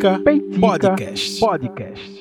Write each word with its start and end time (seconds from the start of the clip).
Peitica, 0.00 0.18
Peitica 0.20 0.60
Podcast. 0.60 1.40
Podcast. 1.40 2.20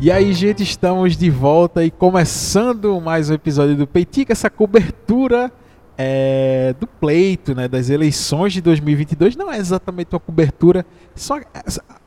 E 0.00 0.12
aí, 0.12 0.32
gente, 0.32 0.62
estamos 0.62 1.16
de 1.16 1.28
volta 1.28 1.84
e 1.84 1.90
começando 1.90 3.00
mais 3.00 3.28
um 3.30 3.34
episódio 3.34 3.76
do 3.76 3.88
Peitica, 3.88 4.32
essa 4.32 4.48
cobertura 4.48 5.52
é, 5.98 6.72
do 6.78 6.86
pleito, 6.86 7.52
né, 7.52 7.66
das 7.66 7.90
eleições 7.90 8.52
de 8.52 8.60
2022. 8.60 9.34
Não 9.34 9.52
é 9.52 9.58
exatamente 9.58 10.14
uma 10.14 10.20
cobertura, 10.20 10.86
só 11.16 11.40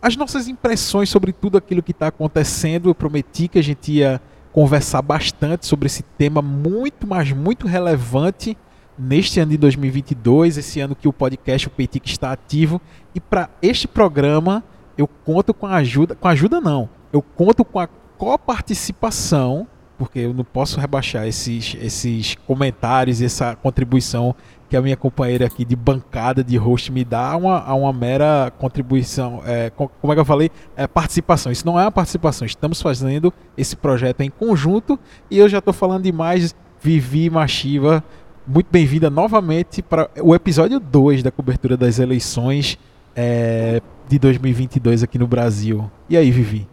as 0.01 0.15
nossas 0.15 0.47
impressões 0.47 1.09
sobre 1.09 1.33
tudo 1.33 1.57
aquilo 1.57 1.83
que 1.83 1.91
está 1.91 2.07
acontecendo. 2.07 2.89
Eu 2.89 2.95
prometi 2.95 3.49
que 3.49 3.59
a 3.59 3.63
gente 3.63 3.91
ia 3.91 4.21
conversar 4.53 5.01
bastante 5.01 5.65
sobre 5.65 5.87
esse 5.87 6.03
tema 6.17 6.41
muito, 6.41 7.05
mas 7.05 7.33
muito 7.33 7.67
relevante 7.67 8.57
neste 8.97 9.39
ano 9.39 9.51
de 9.51 9.57
2022, 9.57 10.57
esse 10.57 10.79
ano 10.79 10.95
que 10.95 11.07
o 11.07 11.13
podcast 11.13 11.67
o 11.67 11.71
Peitic 11.71 12.05
está 12.07 12.31
ativo. 12.31 12.81
E 13.13 13.19
para 13.19 13.49
este 13.61 13.87
programa 13.87 14.63
eu 14.97 15.07
conto 15.07 15.53
com 15.53 15.65
a 15.65 15.75
ajuda, 15.75 16.15
com 16.15 16.27
a 16.27 16.31
ajuda 16.31 16.61
não, 16.61 16.89
eu 17.11 17.21
conto 17.21 17.65
com 17.65 17.79
a 17.79 17.87
coparticipação, 18.17 19.67
porque 19.97 20.19
eu 20.19 20.33
não 20.33 20.43
posso 20.43 20.79
rebaixar 20.79 21.27
esses, 21.27 21.75
esses 21.81 22.35
comentários 22.47 23.21
essa 23.21 23.55
contribuição 23.55 24.35
que 24.69 24.77
a 24.77 24.81
minha 24.81 24.97
companheira 24.97 25.45
aqui 25.45 25.63
de 25.63 25.75
bancada 25.75 26.43
de 26.43 26.57
host 26.57 26.91
me 26.91 27.05
dá 27.05 27.31
a 27.31 27.37
uma, 27.37 27.73
uma 27.73 27.93
mera 27.93 28.51
contribuição, 28.57 29.41
é, 29.45 29.69
como 29.69 30.11
é 30.11 30.15
que 30.15 30.19
eu 30.19 30.25
falei? 30.25 30.49
É, 30.75 30.87
participação. 30.87 31.51
Isso 31.51 31.65
não 31.65 31.79
é 31.79 31.83
uma 31.83 31.91
participação, 31.91 32.45
estamos 32.45 32.81
fazendo 32.81 33.31
esse 33.55 33.75
projeto 33.75 34.21
em 34.21 34.31
conjunto 34.31 34.99
e 35.29 35.37
eu 35.37 35.47
já 35.47 35.59
estou 35.59 35.73
falando 35.73 36.03
demais. 36.03 36.55
Vivi 36.81 37.29
Machiva, 37.29 38.03
muito 38.45 38.67
bem-vinda 38.69 39.09
novamente 39.09 39.81
para 39.81 40.09
o 40.21 40.35
episódio 40.35 40.79
2 40.79 41.23
da 41.23 41.31
cobertura 41.31 41.77
das 41.77 41.99
eleições 41.99 42.77
é, 43.15 43.81
de 44.07 44.19
2022 44.19 45.03
aqui 45.03 45.17
no 45.17 45.27
Brasil. 45.27 45.89
E 46.09 46.17
aí, 46.17 46.29
Vivi? 46.29 46.67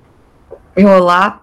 Olá, 0.77 1.43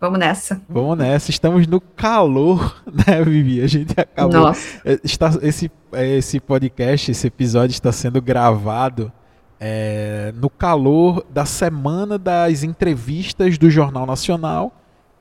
vamos 0.00 0.18
nessa. 0.18 0.60
Vamos 0.68 0.96
nessa, 0.96 1.30
estamos 1.30 1.66
no 1.66 1.80
calor, 1.80 2.82
né, 3.06 3.22
Vivi? 3.22 3.62
A 3.62 3.66
gente 3.66 3.92
acabou. 3.98 4.40
Nossa. 4.40 4.80
É, 4.84 4.98
está, 5.04 5.30
esse, 5.42 5.70
é, 5.92 6.16
esse 6.16 6.40
podcast, 6.40 7.10
esse 7.10 7.26
episódio 7.26 7.72
está 7.74 7.92
sendo 7.92 8.22
gravado 8.22 9.12
é, 9.60 10.32
no 10.36 10.48
calor 10.48 11.24
da 11.28 11.44
semana 11.44 12.16
das 12.16 12.62
entrevistas 12.62 13.58
do 13.58 13.68
Jornal 13.68 14.06
Nacional 14.06 14.72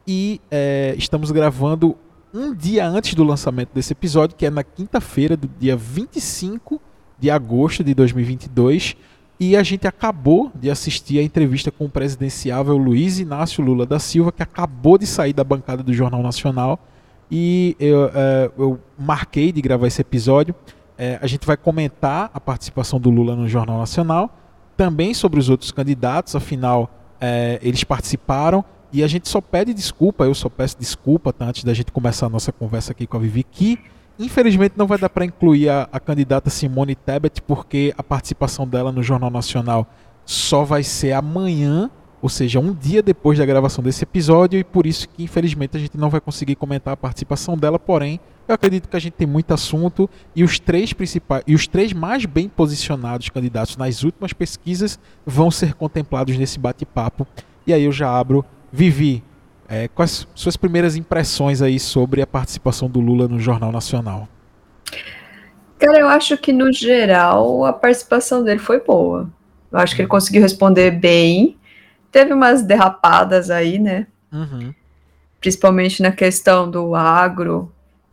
e 0.08 0.40
é, 0.50 0.95
estamos 0.98 1.31
gravando 1.31 1.98
um 2.38 2.54
dia 2.54 2.88
antes 2.88 3.16
do 3.16 3.24
lançamento 3.24 3.70
desse 3.74 3.94
episódio, 3.94 4.36
que 4.36 4.46
é 4.46 4.50
na 4.50 4.64
quinta-feira 4.64 5.36
do 5.36 5.50
dia 5.60 5.76
25 5.76 6.80
de 7.20 7.32
agosto 7.32 7.84
de 7.84 7.96
2022. 7.96 8.96
E 9.40 9.56
a 9.56 9.64
gente 9.64 9.88
acabou 9.88 10.52
de 10.56 10.70
assistir 10.70 11.20
a 11.20 11.24
entrevista 11.24 11.72
com 11.72 11.86
o 11.86 11.90
presidenciável 11.90 12.78
Luiz 12.78 13.20
Inácio 13.20 13.64
Lula 13.64 13.86
da 13.86 13.98
Silva, 13.98 14.32
que 14.32 14.44
acabou 14.44 14.98
de 14.98 15.08
sair 15.08 15.34
da 15.34 15.44
bancada 15.44 15.82
do 15.82 15.94
Jornal 15.94 16.22
Nacional. 16.22 16.80
E 17.30 17.76
eu, 17.80 18.06
é, 18.14 18.52
eu 18.58 18.80
marquei 18.98 19.52
de 19.52 19.62
gravar 19.62 19.88
esse 19.88 20.02
episódio. 20.02 20.54
É, 20.98 21.20
a 21.22 21.28
gente 21.28 21.46
vai 21.46 21.58
comentar 21.58 22.30
a 22.34 22.40
participação 22.40 23.00
do 23.00 23.10
Lula 23.10 23.36
no 23.36 23.48
Jornal 23.48 23.80
Nacional, 23.80 24.36
também 24.76 25.14
sobre 25.14 25.40
os 25.40 25.50
outros 25.50 25.72
candidatos, 25.72 26.36
afinal, 26.36 26.90
é, 27.20 27.60
eles 27.62 27.84
participaram 27.84 28.64
e 28.92 29.04
a 29.04 29.08
gente 29.08 29.28
só 29.28 29.42
pede 29.42 29.74
desculpa, 29.74 30.26
eu 30.26 30.34
só 30.34 30.50
peço 30.50 30.78
desculpa 30.80 31.34
tá, 31.34 31.46
antes 31.46 31.64
da 31.64 31.74
gente 31.74 31.92
começar 31.92 32.28
a 32.28 32.30
nossa 32.30 32.52
conversa 32.52 32.92
aqui 32.92 33.06
com 33.06 33.18
a 33.18 33.20
Vivi, 33.20 33.44
que 33.44 33.78
infelizmente 34.20 34.74
não 34.78 34.88
vai 34.88 34.98
dar 34.98 35.10
para 35.10 35.26
incluir 35.26 35.70
a, 35.70 35.88
a, 35.92 36.00
candidata 36.00 36.50
Simone 36.50 36.96
Tebet, 36.96 37.42
porque 37.42 37.94
a 37.98 38.04
participação 38.04 38.68
dela 38.68 38.92
no 38.92 39.04
Jornal 39.04 39.30
Nacional 39.30 39.88
só 40.26 40.64
vai 40.64 40.84
ser 40.84 41.12
amanhã, 41.12 41.90
ou 42.22 42.30
seja, 42.30 42.59
um 42.59 42.74
dia 42.74 43.03
depois 43.03 43.38
da 43.38 43.46
gravação 43.46 43.84
desse 43.84 44.03
episódio, 44.03 44.59
e 44.59 44.64
por 44.64 44.88
isso 44.88 45.08
que 45.09 45.24
infelizmente 45.24 45.78
a 45.78 45.80
gente 45.80 45.97
não 45.97 46.09
vai 46.09 46.20
conseguir 46.20 46.56
comentar 46.56 46.94
a 46.94 46.97
participação 46.97 47.58
dela, 47.58 47.78
porém, 47.78 48.20
eu 48.47 48.56
acredito 48.56 48.88
que 48.88 48.96
a 48.96 49.00
gente 49.00 49.14
tem 49.14 49.28
muito 49.28 49.53
assunto 49.53 50.09
e 50.34 50.42
os 50.42 50.58
três 50.58 50.94
principais 50.94 51.44
e 51.46 51.53
os 51.53 51.68
três 51.68 51.92
mais 51.92 52.26
bem 52.26 52.47
posicionados 52.47 53.28
candidatos 53.28 53.76
nas 53.76 54.03
últimas 54.03 54.31
pesquisas 54.31 54.97
vão 55.26 55.52
ser 55.52 55.74
contemplados 55.74 56.38
nesse 56.38 56.58
bate-papo. 56.58 57.28
E 57.66 57.74
aí 57.74 57.84
eu 57.84 57.92
já 57.92 58.09
abro 58.09 58.46
Vivi, 58.72 59.23
é, 59.67 59.88
quais 59.88 60.28
suas 60.33 60.55
primeiras 60.55 60.95
impressões 60.95 61.61
aí 61.61 61.79
sobre 61.79 62.22
a 62.22 62.28
participação 62.28 62.89
do 62.89 63.00
Lula 63.00 63.28
no 63.28 63.39
Jornal 63.39 63.72
Nacional? 63.72 64.28
Cara, 65.78 66.00
eu 66.00 66.07
acho 66.07 66.38
que 66.38 66.51
no 66.51 66.72
geral 66.72 67.66
a 67.66 67.73
participação 67.73 68.44
dele 68.44 68.59
foi 68.59 68.79
boa. 68.79 69.29
Eu 69.72 69.79
acho 69.79 69.95
que 69.95 70.01
ele 70.01 70.09
conseguiu 70.09 70.41
responder 70.41 70.91
bem. 70.91 71.57
Teve 72.11 72.33
umas 72.33 72.63
derrapadas 72.63 73.50
aí, 73.50 73.78
né? 73.78 74.07
Uhum. 74.31 74.73
Principalmente 75.39 76.01
na 76.01 76.11
questão 76.11 76.69
do 76.69 76.95
agro. 76.95 77.72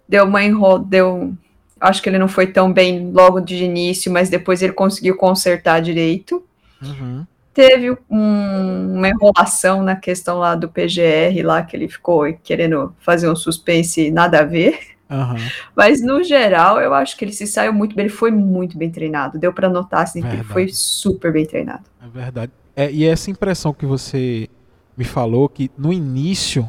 Deu 0.08 0.24
uma 0.24 0.44
enro... 0.44 0.78
deu 0.78 1.34
Acho 1.80 2.02
que 2.02 2.08
ele 2.08 2.18
não 2.18 2.28
foi 2.28 2.46
tão 2.46 2.72
bem 2.72 3.12
logo 3.12 3.40
de 3.40 3.62
início, 3.62 4.10
mas 4.10 4.28
depois 4.28 4.62
ele 4.62 4.72
conseguiu 4.72 5.16
consertar 5.16 5.80
direito. 5.80 6.42
Uhum. 6.82 7.26
Teve 7.54 7.96
um, 8.10 8.96
uma 8.96 9.08
enrolação 9.08 9.82
na 9.82 9.94
questão 9.94 10.38
lá 10.38 10.56
do 10.56 10.68
PGR, 10.68 11.40
lá 11.44 11.62
que 11.62 11.76
ele 11.76 11.88
ficou 11.88 12.24
querendo 12.42 12.94
fazer 12.98 13.30
um 13.30 13.36
suspense 13.36 14.10
nada 14.10 14.40
a 14.40 14.44
ver. 14.44 14.94
Uhum. 15.08 15.36
Mas 15.76 16.02
no 16.02 16.24
geral, 16.24 16.80
eu 16.80 16.92
acho 16.92 17.16
que 17.16 17.24
ele 17.24 17.32
se 17.32 17.46
saiu 17.46 17.72
muito 17.72 17.94
bem, 17.94 18.06
ele 18.06 18.12
foi 18.12 18.30
muito 18.30 18.76
bem 18.76 18.90
treinado. 18.90 19.38
Deu 19.38 19.52
para 19.52 19.68
notar 19.68 20.02
assim, 20.02 20.20
que 20.20 20.28
ele 20.28 20.44
foi 20.44 20.68
super 20.68 21.32
bem 21.32 21.46
treinado. 21.46 21.84
É 22.02 22.08
verdade. 22.08 22.52
É, 22.74 22.90
e 22.90 23.04
essa 23.04 23.30
impressão 23.30 23.72
que 23.72 23.86
você 23.86 24.48
me 24.96 25.04
falou, 25.04 25.48
que 25.48 25.70
no 25.78 25.92
início 25.92 26.68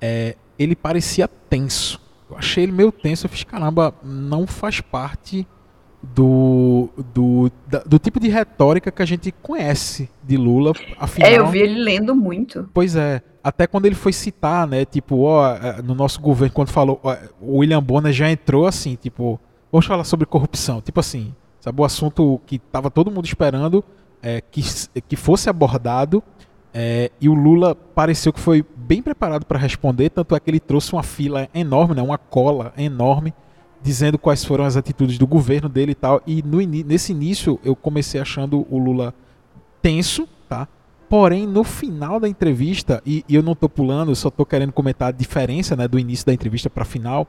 é, 0.00 0.36
ele 0.58 0.74
parecia 0.74 1.28
tenso. 1.28 2.00
Eu 2.30 2.38
achei 2.38 2.64
ele 2.64 2.72
meio 2.72 2.90
tenso. 2.90 3.26
Eu 3.26 3.30
fiz, 3.30 3.44
caramba, 3.44 3.94
não 4.02 4.46
faz 4.46 4.80
parte 4.80 5.46
do, 6.14 6.88
do, 7.14 7.50
da, 7.66 7.80
do 7.80 7.98
tipo 7.98 8.20
de 8.20 8.28
retórica 8.28 8.90
que 8.90 9.02
a 9.02 9.06
gente 9.06 9.32
conhece 9.32 10.08
de 10.22 10.36
Lula. 10.36 10.72
Afinal, 10.98 11.30
é, 11.30 11.38
eu 11.38 11.46
vi 11.46 11.60
ele 11.60 11.82
lendo 11.82 12.14
muito. 12.14 12.68
Pois 12.74 12.96
é. 12.96 13.22
Até 13.42 13.66
quando 13.66 13.86
ele 13.86 13.94
foi 13.94 14.12
citar, 14.12 14.66
né? 14.66 14.84
Tipo, 14.84 15.20
ó, 15.22 15.54
é, 15.54 15.82
no 15.82 15.94
nosso 15.94 16.20
governo, 16.20 16.54
quando 16.54 16.68
falou, 16.68 17.00
ó, 17.02 17.16
o 17.40 17.58
William 17.58 17.82
Bonner 17.82 18.12
já 18.12 18.30
entrou 18.30 18.66
assim, 18.66 18.96
tipo, 18.96 19.38
vamos 19.70 19.86
falar 19.86 20.04
sobre 20.04 20.26
corrupção. 20.26 20.80
Tipo 20.80 21.00
assim, 21.00 21.34
sabe, 21.60 21.80
o 21.80 21.84
assunto 21.84 22.40
que 22.46 22.58
tava 22.58 22.90
todo 22.90 23.10
mundo 23.10 23.26
esperando 23.26 23.84
é, 24.22 24.40
que, 24.40 24.62
que 25.08 25.16
fosse 25.16 25.48
abordado. 25.48 26.22
É, 26.76 27.12
e 27.20 27.28
o 27.28 27.34
Lula 27.34 27.74
pareceu 27.74 28.32
que 28.32 28.40
foi 28.40 28.64
bem 28.74 29.00
preparado 29.00 29.46
para 29.46 29.58
responder, 29.58 30.10
tanto 30.10 30.34
é 30.34 30.40
que 30.40 30.50
ele 30.50 30.58
trouxe 30.58 30.92
uma 30.92 31.04
fila 31.04 31.48
enorme, 31.54 31.94
né, 31.94 32.02
uma 32.02 32.18
cola 32.18 32.72
enorme 32.76 33.32
dizendo 33.84 34.18
quais 34.18 34.42
foram 34.42 34.64
as 34.64 34.78
atitudes 34.78 35.18
do 35.18 35.26
governo 35.26 35.68
dele 35.68 35.92
e 35.92 35.94
tal. 35.94 36.22
E 36.26 36.42
no, 36.42 36.58
nesse 36.62 37.12
início 37.12 37.60
eu 37.62 37.76
comecei 37.76 38.18
achando 38.18 38.66
o 38.70 38.78
Lula 38.78 39.14
tenso, 39.82 40.26
tá? 40.48 40.66
Porém, 41.06 41.46
no 41.46 41.62
final 41.62 42.18
da 42.18 42.26
entrevista, 42.26 43.02
e, 43.04 43.22
e 43.28 43.34
eu 43.34 43.42
não 43.42 43.52
estou 43.52 43.68
pulando, 43.68 44.10
eu 44.10 44.16
só 44.16 44.28
estou 44.28 44.46
querendo 44.46 44.72
comentar 44.72 45.08
a 45.08 45.12
diferença 45.12 45.76
né, 45.76 45.86
do 45.86 45.98
início 45.98 46.24
da 46.24 46.32
entrevista 46.32 46.70
para 46.70 46.84
final. 46.84 47.28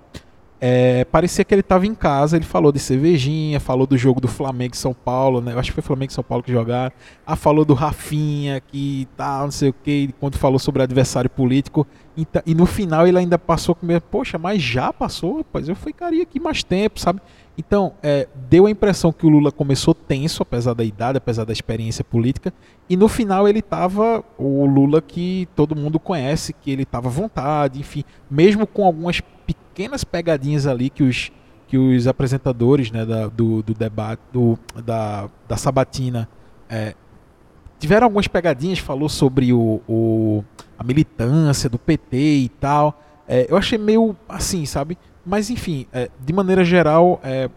É, 0.60 1.04
parecia 1.06 1.44
que 1.44 1.54
ele 1.54 1.62
estava 1.62 1.86
em 1.86 1.94
casa, 1.94 2.38
ele 2.38 2.46
falou 2.46 2.72
de 2.72 2.80
cervejinha, 2.80 3.60
falou 3.60 3.86
do 3.86 3.98
jogo 3.98 4.22
do 4.22 4.28
Flamengo 4.28 4.74
e 4.74 4.78
São 4.78 4.94
Paulo, 4.94 5.42
né? 5.42 5.54
Eu 5.54 5.60
acho 5.60 5.70
que 5.70 5.76
foi 5.76 5.84
Flamengo 5.84 6.12
e 6.12 6.14
São 6.14 6.24
Paulo 6.24 6.44
que 6.44 6.52
jogaram. 6.52 6.94
Ah, 7.26 7.36
falou 7.36 7.66
do 7.66 7.74
Rafinha, 7.74 8.62
que 8.62 9.08
tal, 9.18 9.44
não 9.44 9.52
sei 9.52 9.70
o 9.70 9.74
que, 9.74 10.14
quando 10.20 10.38
falou 10.38 10.58
sobre 10.58 10.82
adversário 10.82 11.30
político. 11.30 11.86
E, 12.46 12.56
no 12.56 12.66
final 12.66 13.06
ele 13.06 13.18
ainda 13.18 13.38
passou 13.38 13.76
com 13.76 13.86
poxa, 14.10 14.38
mas 14.38 14.62
já 14.62 14.94
passou? 14.94 15.38
Rapaz, 15.38 15.68
eu 15.68 15.76
ficaria 15.76 16.24
aqui 16.24 16.40
mais 16.40 16.64
tempo, 16.64 17.00
sabe? 17.00 17.22
Então, 17.57 17.94
é, 18.04 18.28
deu 18.50 18.66
a 18.66 18.69
impressão 18.69 19.13
que 19.13 19.25
o 19.25 19.30
Lula 19.30 19.52
começou 19.52 19.94
tenso, 19.94 20.44
apesar 20.44 20.74
da 20.74 20.84
idade, 20.84 21.18
apesar 21.18 21.46
da 21.46 21.54
experiência 21.54 22.04
política, 22.04 22.54
e 22.90 22.98
no 22.98 23.07
final 23.07 23.48
ele 23.48 23.60
estava 23.60 24.24
o 24.38 24.66
Lula 24.66 25.02
que 25.02 25.48
todo 25.56 25.75
mundo 25.75 26.00
conhece, 26.00 26.54
que 26.54 26.69
ele 26.69 26.84
estava 26.84 27.07
à 27.07 27.12
vontade, 27.12 27.80
enfim, 27.80 28.04
mesmo 28.30 28.68
com 28.68 28.86
algumas 28.86 29.22
pequenas 29.22 30.04
pegadinhas 30.04 30.68
ali 30.68 30.90
que 30.90 31.04
os, 31.04 31.31
que 31.68 31.78
os 31.78 32.07
apresentadores 32.07 32.92
né, 32.92 33.06
da, 33.06 33.28
do, 33.28 33.63
do 33.63 33.74
debate, 33.74 34.22
do, 34.34 34.60
da, 34.84 35.30
da 35.48 35.56
Sabatina, 35.56 36.28
é, 36.69 36.94
tiveram 37.80 38.06
algumas 38.06 38.28
pegadinhas, 38.28 38.80
falou 38.80 39.08
sobre 39.08 39.54
o, 39.54 39.81
o 39.88 40.44
a 40.78 40.84
militância 40.84 41.69
do 41.69 41.80
PT 41.80 42.18
e 42.18 42.50
tal. 42.50 43.01
É, 43.28 43.48
eu 43.50 43.58
achei 43.58 43.78
meio 43.78 44.16
assim, 44.28 44.66
sabe? 44.66 44.98
Mas 45.25 45.50
enfim, 45.50 45.88
é, 45.92 46.10
de 46.19 46.33
maneira 46.33 46.63
geral, 46.63 47.19
é, 47.24 47.50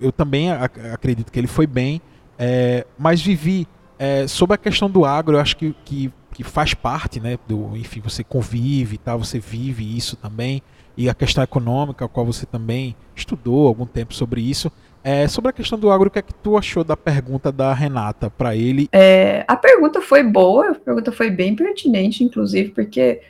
eu 0.00 0.12
também 0.12 0.50
ac 0.50 0.78
acredito 0.92 1.32
que 1.32 1.38
ele 1.38 1.46
foi 1.46 1.66
bem. 1.66 2.00
É, 2.38 2.86
mas 2.98 3.22
vivi 3.22 3.66
é, 3.98 4.26
sobre 4.26 4.54
a 4.54 4.58
questão 4.58 4.90
do 4.90 5.04
agro, 5.04 5.36
eu 5.36 5.40
acho 5.40 5.56
que, 5.56 5.74
que, 5.84 6.12
que, 6.32 6.42
faz 6.42 6.74
parte, 6.74 7.20
né? 7.20 7.38
Do, 7.46 7.76
enfim, 7.76 8.00
você 8.00 8.24
convive 8.24 8.98
tal, 8.98 9.18
você 9.18 9.38
vive 9.38 9.96
isso 9.96 10.16
também. 10.16 10.62
E 10.96 11.08
a 11.08 11.14
questão 11.14 11.42
econômica, 11.42 12.04
a 12.04 12.08
qual 12.08 12.26
você 12.26 12.46
também 12.46 12.94
estudou 13.16 13.66
algum 13.66 13.86
tempo 13.86 14.14
sobre 14.14 14.40
isso. 14.40 14.70
É, 15.02 15.28
sobre 15.28 15.50
a 15.50 15.52
questão 15.52 15.78
do 15.78 15.90
agro, 15.90 16.08
o 16.08 16.10
que 16.10 16.18
é 16.18 16.22
que 16.22 16.32
tu 16.32 16.56
achou 16.56 16.82
da 16.82 16.96
pergunta 16.96 17.52
da 17.52 17.74
Renata 17.74 18.30
para 18.30 18.56
ele? 18.56 18.88
É, 18.90 19.44
a 19.46 19.54
pergunta 19.54 20.00
foi 20.00 20.22
boa, 20.22 20.70
a 20.70 20.74
pergunta 20.74 21.12
foi 21.12 21.30
bem 21.30 21.54
pertinente, 21.54 22.24
inclusive, 22.24 22.70
porque, 22.70 23.20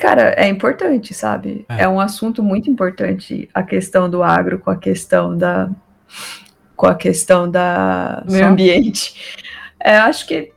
cara, 0.00 0.34
é 0.36 0.48
importante, 0.48 1.12
sabe? 1.12 1.66
É, 1.68 1.82
é 1.82 1.88
um 1.88 2.00
assunto 2.00 2.42
muito 2.42 2.70
importante 2.70 3.48
a 3.52 3.62
questão 3.62 4.08
do 4.08 4.22
agro 4.22 4.58
com 4.58 4.70
a 4.70 4.76
questão 4.76 5.36
da 5.36 5.70
com 6.74 6.86
a 6.86 6.94
questão 6.94 7.48
da 7.48 8.24
meio 8.28 8.46
ambiente. 8.46 9.36
É, 9.78 9.98
acho 9.98 10.26
que 10.26 10.52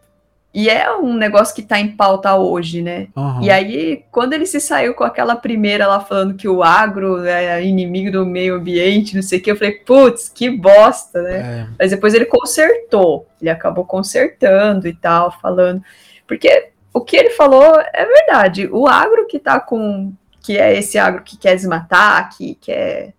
e 0.53 0.69
é 0.69 0.95
um 0.95 1.15
negócio 1.15 1.53
que 1.53 1.61
está 1.61 1.79
em 1.79 1.89
pauta 1.89 2.35
hoje, 2.35 2.81
né? 2.81 3.07
Uhum. 3.15 3.41
E 3.41 3.49
aí, 3.49 4.05
quando 4.11 4.33
ele 4.33 4.45
se 4.45 4.61
saiu 4.61 4.93
com 4.93 5.03
aquela 5.03 5.35
primeira 5.35 5.87
lá 5.87 5.99
falando 5.99 6.35
que 6.35 6.47
o 6.47 6.61
agro 6.61 7.25
é 7.25 7.65
inimigo 7.65 8.11
do 8.11 8.25
meio 8.25 8.55
ambiente, 8.55 9.15
não 9.15 9.23
sei 9.23 9.39
o 9.39 9.41
que, 9.41 9.49
eu 9.49 9.55
falei, 9.55 9.79
putz, 9.79 10.29
que 10.29 10.51
bosta, 10.51 11.23
né? 11.23 11.37
É. 11.37 11.67
Mas 11.79 11.89
depois 11.89 12.13
ele 12.13 12.25
consertou, 12.25 13.25
ele 13.41 13.49
acabou 13.49 13.83
consertando 13.83 14.87
e 14.87 14.93
tal, 14.93 15.31
falando. 15.41 15.81
Porque 16.27 16.72
o 16.93 17.01
que 17.01 17.17
ele 17.17 17.31
falou 17.31 17.79
é 17.93 18.05
verdade. 18.05 18.69
O 18.71 18.87
agro 18.87 19.27
que 19.27 19.39
tá 19.39 19.59
com. 19.59 20.13
que 20.41 20.57
é 20.57 20.77
esse 20.77 20.97
agro 20.97 21.23
que 21.23 21.37
quer 21.37 21.55
desmatar, 21.55 22.35
que 22.35 22.55
quer 22.55 23.13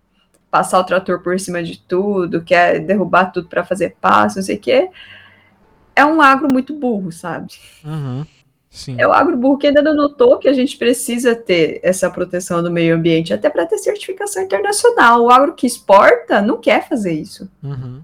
passar 0.49 0.79
o 0.79 0.83
trator 0.83 1.21
por 1.21 1.39
cima 1.39 1.61
de 1.61 1.77
tudo, 1.79 2.41
quer 2.41 2.79
derrubar 2.79 3.31
tudo 3.31 3.49
para 3.49 3.65
fazer 3.65 3.97
passo, 3.99 4.37
não 4.37 4.43
sei 4.43 4.55
o 4.55 4.59
que 4.59 4.89
é 5.95 6.05
um 6.05 6.21
agro 6.21 6.47
muito 6.51 6.73
burro, 6.73 7.11
sabe? 7.11 7.53
Uhum. 7.83 8.25
É 8.97 9.07
o 9.07 9.13
agro 9.13 9.37
burro 9.37 9.57
que 9.57 9.67
ainda 9.67 9.81
não 9.81 9.95
notou 9.95 10.37
que 10.37 10.49
a 10.49 10.53
gente 10.53 10.77
precisa 10.77 11.33
ter 11.33 11.79
essa 11.81 12.09
proteção 12.09 12.61
do 12.61 12.69
meio 12.69 12.93
ambiente, 12.93 13.33
até 13.33 13.49
para 13.49 13.65
ter 13.65 13.77
certificação 13.77 14.43
internacional. 14.43 15.23
O 15.23 15.31
agro 15.31 15.53
que 15.53 15.65
exporta 15.65 16.41
não 16.41 16.57
quer 16.57 16.85
fazer 16.87 17.13
isso. 17.13 17.49
Uhum. 17.63 18.01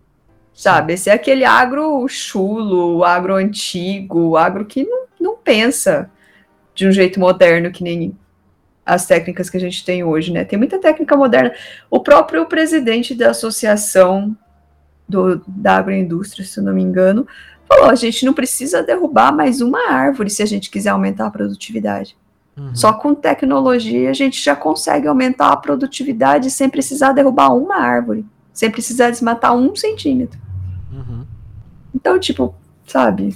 Sabe? 0.54 0.94
Esse 0.94 1.10
é 1.10 1.14
aquele 1.14 1.44
agro 1.44 2.08
chulo, 2.08 3.00
o 3.00 3.04
agro 3.04 3.36
antigo, 3.36 4.30
o 4.30 4.38
agro 4.38 4.64
que 4.64 4.86
não, 4.86 5.04
não 5.22 5.38
pensa 5.38 6.10
de 6.74 6.88
um 6.88 6.92
jeito 6.92 7.20
moderno 7.20 7.72
que 7.72 7.84
nem 7.84 8.18
as 8.86 9.06
técnicas 9.06 9.50
que 9.50 9.58
a 9.58 9.60
gente 9.60 9.86
tem 9.86 10.04
hoje, 10.04 10.34
né? 10.34 10.44
Tem 10.44 10.58
muita 10.58 10.80
técnica 10.80 11.16
moderna. 11.16 11.54
O 11.90 12.00
próprio 12.00 12.46
presidente 12.46 13.14
da 13.14 13.30
associação 13.30 14.36
do, 15.08 15.42
da 15.48 15.78
agroindústria, 15.78 16.46
se 16.46 16.60
eu 16.60 16.64
não 16.64 16.74
me 16.74 16.82
engano, 16.82 17.28
falou: 17.68 17.90
a 17.90 17.96
gente 17.96 18.26
não 18.26 18.34
precisa 18.34 18.82
derrubar 18.82 19.32
mais 19.32 19.62
uma 19.62 19.90
árvore 19.90 20.30
se 20.30 20.42
a 20.42 20.46
gente 20.46 20.70
quiser 20.70 20.90
aumentar 20.90 21.28
a 21.28 21.32
produtividade. 21.32 22.18
Uhum. 22.58 22.76
Só 22.76 22.92
com 22.94 23.16
tecnologia 23.16 24.10
a 24.10 24.14
gente 24.14 24.42
já 24.44 24.56
consegue 24.56 25.08
aumentar 25.08 25.52
a 25.52 25.58
produtividade 25.58 26.50
sem 26.50 26.70
precisar 26.70 27.14
derrubar 27.14 27.56
uma 27.56 27.78
árvore, 27.78 28.26
sem 28.52 28.70
precisar 28.70 29.10
desmatar 29.10 29.56
um 29.56 29.76
centímetro. 29.76 30.40
Uhum. 30.92 31.26
Então, 31.96 32.20
tipo, 32.20 32.54
sabe? 32.86 33.36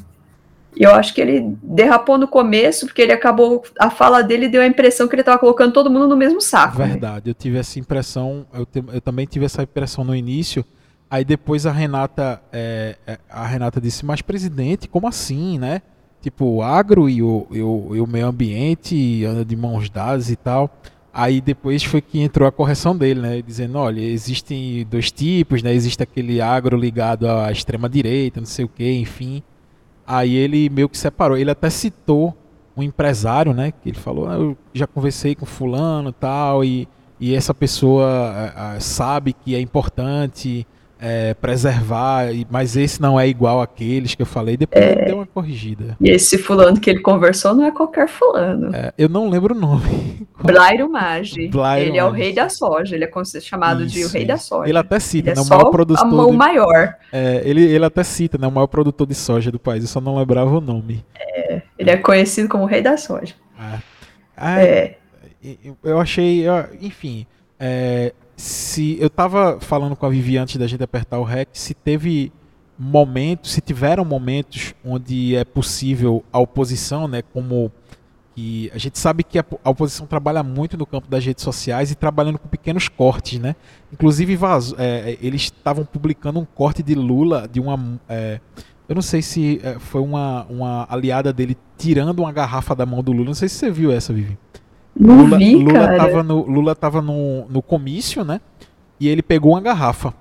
Eu 0.78 0.92
acho 0.92 1.14
que 1.14 1.22
ele 1.22 1.56
derrapou 1.64 2.18
no 2.18 2.28
começo, 2.28 2.86
porque 2.86 3.02
ele 3.02 3.14
acabou. 3.14 3.64
A 3.80 3.90
fala 3.90 4.22
dele 4.22 4.48
deu 4.48 4.62
a 4.62 4.68
impressão 4.68 5.08
que 5.08 5.16
ele 5.16 5.22
estava 5.22 5.40
colocando 5.40 5.74
todo 5.74 5.90
mundo 5.90 6.08
no 6.08 6.18
mesmo 6.18 6.42
saco. 6.42 6.78
Verdade, 6.78 7.28
né? 7.28 7.32
eu 7.32 7.34
tive 7.34 7.58
essa 7.58 7.80
impressão, 7.80 8.46
eu, 8.54 8.66
te, 8.66 8.84
eu 8.92 9.02
também 9.02 9.26
tive 9.26 9.46
essa 9.46 9.64
impressão 9.64 10.04
no 10.04 10.16
início 10.16 10.66
Aí 11.10 11.24
depois 11.24 11.66
a 11.66 11.72
Renata, 11.72 12.42
é, 12.52 12.98
é, 13.06 13.20
a 13.30 13.46
Renata 13.46 13.80
disse, 13.80 14.06
mas 14.06 14.22
presidente, 14.22 14.88
como 14.88 15.08
assim, 15.08 15.60
né? 15.60 15.82
Tipo, 16.22 16.46
o 16.46 16.64
agro 16.64 17.08
e 17.08 17.22
o, 17.22 17.46
e 17.52 17.62
o, 17.62 17.96
e 17.96 18.02
o 18.02 18.08
meio 18.08 18.28
ambiente 18.28 19.24
anda 19.24 19.46
de 19.46 19.56
mãos 19.56 19.90
dadas 19.90 20.30
e 20.30 20.36
tal. 20.36 20.76
Aí 21.14 21.40
depois 21.40 21.84
foi 21.84 22.02
que 22.02 22.20
entrou 22.20 22.48
a 22.48 22.52
correção 22.52 22.98
dele, 22.98 23.22
né? 23.22 23.42
Dizendo, 23.42 23.78
olha, 23.78 24.02
existem 24.02 24.86
dois 24.90 25.12
tipos, 25.12 25.62
né? 25.62 25.74
Existe 25.74 26.02
aquele 26.02 26.42
agro 26.42 26.76
ligado 26.76 27.30
à 27.30 27.52
extrema 27.52 27.88
direita, 27.88 28.42
não 28.42 28.48
sei 28.48 28.66
o 28.66 28.68
que, 28.68 28.92
enfim. 28.92 29.44
Aí 30.06 30.36
ele 30.36 30.70
meio 30.70 30.88
que 30.88 30.98
separou. 30.98 31.38
Ele 31.38 31.52
até 31.52 31.70
citou 31.70 32.36
um 32.76 32.84
empresário, 32.84 33.54
né? 33.54 33.72
Que 33.72 33.90
ele 33.90 33.98
falou, 33.98 34.28
ah, 34.28 34.36
eu 34.36 34.58
já 34.74 34.86
conversei 34.86 35.36
com 35.36 35.46
fulano 35.46 36.12
tal, 36.12 36.64
e, 36.64 36.88
e 37.20 37.34
essa 37.34 37.54
pessoa 37.54 38.54
é, 38.76 38.80
sabe 38.80 39.34
que 39.34 39.56
é 39.56 39.60
importante 39.60 40.68
é, 41.00 41.34
preservar, 41.34 42.28
mas 42.50 42.76
esse 42.76 43.02
não 43.02 43.20
é 43.20 43.28
igual 43.28 43.62
àqueles 43.62 44.16
que 44.16 44.22
eu 44.22 44.26
falei. 44.26 44.58
Depois 44.58 44.84
é, 44.84 44.92
ele 44.92 45.06
deu 45.06 45.16
uma 45.18 45.26
corrigida. 45.26 45.98
E 46.00 46.10
esse 46.10 46.38
fulano 46.38 46.80
que 46.80 46.90
ele 46.90 47.00
conversou 47.00 47.54
não 47.54 47.66
é 47.66 47.72
qualquer 47.72 48.08
fulano. 48.08 48.76
É, 48.76 48.94
eu 48.98 49.10
não 49.10 49.30
lembro 49.30 49.56
o 49.56 49.58
nome. 49.58 50.28
Blairo 50.42 50.90
Maggi. 50.90 51.48
Blairo 51.48 51.90
ele 51.90 51.98
é 51.98 52.06
o 52.06 52.12
rei 52.12 52.34
da 52.34 52.50
soja, 52.50 52.96
ele 52.96 53.06
é 53.06 53.12
chamado 53.42 53.84
isso, 53.84 53.96
de 53.96 54.06
o 54.06 54.10
rei 54.10 54.26
da 54.26 54.38
soja. 54.38 54.70
Ele 54.70 54.78
até 54.78 55.00
cita, 55.00 55.30
ele 55.30 55.36
né, 55.36 55.42
é 55.42 55.46
o 55.46 55.50
maior 55.50 55.70
produtor. 55.70 56.08
o 56.08 56.32
de, 56.32 56.38
maior. 56.38 56.96
É, 57.12 57.42
ele, 57.46 57.64
ele 57.64 57.86
até 57.86 58.04
cita, 58.04 58.38
né, 58.38 58.48
o 58.48 58.52
maior 58.52 58.68
produtor 58.68 59.08
de 59.08 59.16
soja 59.16 59.52
do 59.52 59.60
país, 59.60 59.84
eu 59.84 59.90
só 59.90 60.02
não 60.02 60.18
lembrava 60.18 60.58
o 60.58 60.62
nome. 60.62 61.04
É, 61.16 61.62
ele 61.78 61.90
é 61.90 61.98
conhecido 61.98 62.48
como 62.48 62.64
o 62.64 62.68
rei 62.68 62.82
da 62.82 62.98
soja. 62.98 63.34
Ah, 64.38 64.62
é. 64.62 64.98
Eu 65.84 66.00
achei, 66.00 66.46
enfim, 66.82 67.28
é, 67.60 68.14
se 68.36 68.98
eu 69.00 69.08
estava 69.08 69.60
falando 69.60 69.96
com 69.96 70.06
a 70.06 70.10
Vivi 70.10 70.38
antes 70.38 70.58
da 70.58 70.68
gente 70.68 70.84
apertar 70.84 71.20
o 71.20 71.24
REC, 71.24 71.50
se 71.54 71.74
teve 71.74 72.32
momentos, 72.78 73.54
se 73.54 73.62
tiveram 73.62 74.04
momentos 74.04 74.74
onde 74.84 75.36
é 75.36 75.46
possível 75.46 76.24
a 76.32 76.40
oposição, 76.40 77.08
né, 77.08 77.22
como 77.22 77.72
que 78.36 78.70
a 78.74 78.78
gente 78.78 79.00
sabe 79.00 79.24
que 79.24 79.40
a, 79.40 79.46
oposição 79.64 80.06
trabalha 80.06 80.44
muito 80.44 80.76
no 80.78 80.86
campo 80.86 81.08
das 81.08 81.26
redes 81.26 81.42
sociais 81.42 81.90
e 81.90 81.96
trabalhando 81.96 82.38
com 82.38 82.50
pequenos 82.50 82.90
cortes, 82.90 83.40
né? 83.40 83.56
Inclusive 83.94 84.38
é, 84.78 85.12
é, 85.12 85.18
eles 85.22 85.44
estavam 85.44 85.86
publicando 85.86 86.38
um 86.38 86.46
corte 86.46 86.84
de 86.84 86.94
Lula 86.96 87.48
de 87.50 87.62
uma 87.62 87.98
é, 88.10 88.42
eu 88.88 88.94
não 88.94 89.02
sei 89.02 89.22
se 89.22 89.60
é, 89.64 89.80
foi 89.80 90.02
uma, 90.02 90.46
uma 90.50 90.86
aliada 90.90 91.34
dele 91.34 91.58
tirando 91.78 92.20
uma 92.20 92.32
garrafa 92.32 92.76
da 92.76 92.86
mão 92.86 93.02
do 93.02 93.12
Lula. 93.12 93.26
Não 93.26 93.34
sei 93.34 93.50
se 93.50 93.56
você 93.56 93.72
viu 93.72 93.92
essa, 93.92 94.14
Vivi. 94.14 94.38
Não 94.98 95.24
Lula, 95.24 95.38
vi, 95.38 95.56
Lula 95.56 95.74
cara. 95.74 95.98
Tava 95.98 96.24
no, 96.24 96.42
Lula 96.46 96.76
tava 96.76 97.02
no, 97.02 97.46
no 97.50 97.62
comício, 97.62 98.24
né? 98.24 98.40
E 99.00 99.08
ele 99.10 99.22
pegou 99.22 99.52
uma 99.52 99.62
garrafa. 99.62 100.14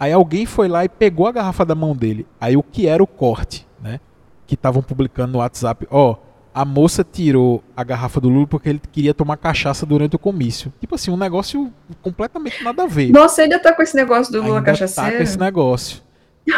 Aí 0.00 0.12
alguém 0.12 0.46
foi 0.46 0.68
lá 0.68 0.84
e 0.84 0.88
pegou 0.88 1.26
a 1.26 1.32
garrafa 1.32 1.64
da 1.64 1.74
mão 1.74 1.94
dele. 1.94 2.26
Aí 2.40 2.56
o 2.56 2.62
que 2.62 2.86
era 2.86 3.02
o 3.02 3.06
corte, 3.06 3.66
né? 3.82 4.00
Que 4.46 4.54
estavam 4.54 4.82
publicando 4.82 5.32
no 5.32 5.38
WhatsApp. 5.38 5.86
Ó, 5.90 6.12
oh, 6.12 6.16
a 6.54 6.64
moça 6.64 7.04
tirou 7.04 7.62
a 7.76 7.84
garrafa 7.84 8.18
do 8.18 8.30
Lula 8.30 8.46
porque 8.46 8.70
ele 8.70 8.80
queria 8.90 9.12
tomar 9.12 9.36
cachaça 9.36 9.84
durante 9.84 10.16
o 10.16 10.18
comício. 10.18 10.72
Tipo 10.80 10.94
assim, 10.94 11.10
um 11.10 11.16
negócio 11.16 11.70
completamente 12.00 12.64
nada 12.64 12.84
a 12.84 12.86
ver. 12.86 13.10
Nossa, 13.10 13.42
ainda 13.42 13.58
tá 13.58 13.74
com 13.74 13.82
esse 13.82 13.94
negócio 13.94 14.32
do 14.32 14.40
Lula 14.40 14.58
ainda 14.58 14.70
cachaceiro. 14.70 15.10
Tá 15.10 15.16
com 15.18 15.22
esse 15.22 15.38
negócio. 15.38 16.02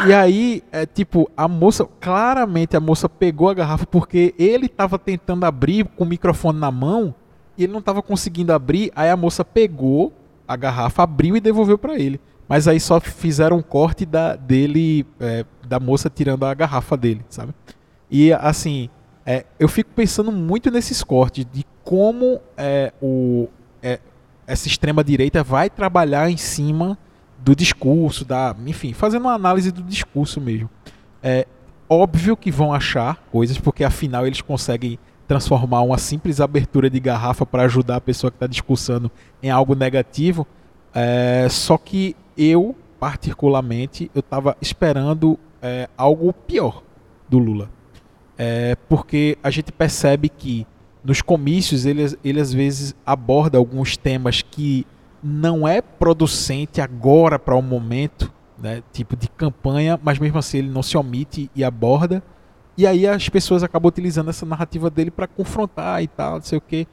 E 0.06 0.12
aí, 0.12 0.62
é 0.70 0.84
tipo, 0.84 1.30
a 1.34 1.48
moça, 1.48 1.88
claramente 1.98 2.76
a 2.76 2.80
moça 2.80 3.08
pegou 3.08 3.48
a 3.48 3.54
garrafa 3.54 3.86
porque 3.86 4.34
ele 4.38 4.68
tava 4.68 4.98
tentando 4.98 5.44
abrir 5.44 5.84
com 5.96 6.04
o 6.04 6.06
microfone 6.06 6.58
na 6.58 6.70
mão 6.70 7.14
e 7.58 7.64
ele 7.64 7.72
não 7.72 7.80
estava 7.80 8.00
conseguindo 8.00 8.52
abrir, 8.52 8.92
aí 8.94 9.10
a 9.10 9.16
moça 9.16 9.44
pegou 9.44 10.12
a 10.46 10.54
garrafa, 10.54 11.02
abriu 11.02 11.36
e 11.36 11.40
devolveu 11.40 11.76
para 11.76 11.98
ele. 11.98 12.20
Mas 12.48 12.68
aí 12.68 12.78
só 12.78 13.00
fizeram 13.00 13.58
um 13.58 13.62
corte 13.62 14.06
da, 14.06 14.36
dele, 14.36 15.04
é, 15.20 15.44
da 15.66 15.80
moça 15.80 16.08
tirando 16.08 16.46
a 16.46 16.54
garrafa 16.54 16.96
dele, 16.96 17.22
sabe? 17.28 17.52
E 18.08 18.32
assim, 18.32 18.88
é, 19.26 19.44
eu 19.58 19.68
fico 19.68 19.90
pensando 19.94 20.32
muito 20.32 20.70
nesses 20.70 21.02
cortes, 21.02 21.44
de 21.52 21.66
como 21.84 22.40
é, 22.56 22.92
o, 23.02 23.48
é, 23.82 23.98
essa 24.46 24.68
extrema-direita 24.68 25.42
vai 25.42 25.68
trabalhar 25.68 26.30
em 26.30 26.36
cima 26.36 26.96
do 27.38 27.54
discurso, 27.54 28.24
da, 28.24 28.54
enfim, 28.66 28.92
fazendo 28.92 29.22
uma 29.22 29.34
análise 29.34 29.70
do 29.70 29.82
discurso 29.82 30.40
mesmo. 30.40 30.70
É 31.22 31.46
óbvio 31.88 32.36
que 32.36 32.50
vão 32.50 32.72
achar 32.72 33.16
coisas, 33.30 33.58
porque 33.58 33.84
afinal 33.84 34.26
eles 34.26 34.40
conseguem 34.40 34.98
transformar 35.28 35.82
uma 35.82 35.98
simples 35.98 36.40
abertura 36.40 36.88
de 36.88 36.98
garrafa 36.98 37.44
para 37.44 37.64
ajudar 37.64 37.96
a 37.96 38.00
pessoa 38.00 38.30
que 38.30 38.36
está 38.36 38.46
discursando 38.46 39.10
em 39.42 39.50
algo 39.50 39.74
negativo. 39.74 40.46
É, 40.94 41.46
só 41.50 41.76
que 41.76 42.16
eu, 42.36 42.74
particularmente, 42.98 44.10
eu 44.14 44.20
estava 44.20 44.56
esperando 44.58 45.38
é, 45.60 45.86
algo 45.98 46.32
pior 46.32 46.82
do 47.28 47.38
Lula. 47.38 47.68
É, 48.38 48.74
porque 48.88 49.36
a 49.42 49.50
gente 49.50 49.70
percebe 49.70 50.30
que 50.30 50.66
nos 51.04 51.20
comícios 51.20 51.84
ele, 51.84 52.16
ele 52.24 52.40
às 52.40 52.52
vezes 52.52 52.94
aborda 53.04 53.58
alguns 53.58 53.96
temas 53.98 54.40
que 54.40 54.86
não 55.22 55.68
é 55.68 55.82
producente 55.82 56.80
agora 56.80 57.38
para 57.38 57.54
o 57.54 57.58
um 57.58 57.62
momento, 57.62 58.32
né, 58.56 58.82
tipo 58.92 59.14
de 59.14 59.28
campanha, 59.28 59.98
mas 60.02 60.18
mesmo 60.18 60.38
assim 60.38 60.58
ele 60.58 60.70
não 60.70 60.82
se 60.82 60.96
omite 60.96 61.50
e 61.54 61.62
aborda. 61.62 62.22
E 62.78 62.86
aí 62.86 63.08
as 63.08 63.28
pessoas 63.28 63.64
acabam 63.64 63.88
utilizando 63.88 64.30
essa 64.30 64.46
narrativa 64.46 64.88
dele 64.88 65.10
para 65.10 65.26
confrontar 65.26 66.00
e 66.00 66.06
tal, 66.06 66.36
não 66.36 66.42
sei 66.42 66.58
o 66.58 66.60
quê. 66.60 66.86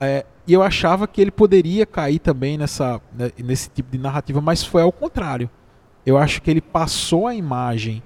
É, 0.00 0.24
e 0.46 0.52
eu 0.52 0.62
achava 0.62 1.06
que 1.08 1.20
ele 1.20 1.32
poderia 1.32 1.84
cair 1.84 2.20
também 2.20 2.56
nessa, 2.56 3.00
né, 3.12 3.30
nesse 3.36 3.68
tipo 3.68 3.90
de 3.90 3.98
narrativa, 3.98 4.40
mas 4.40 4.64
foi 4.64 4.82
ao 4.82 4.92
contrário. 4.92 5.50
Eu 6.06 6.16
acho 6.16 6.40
que 6.40 6.48
ele 6.48 6.60
passou 6.60 7.26
a 7.26 7.34
imagem 7.34 8.02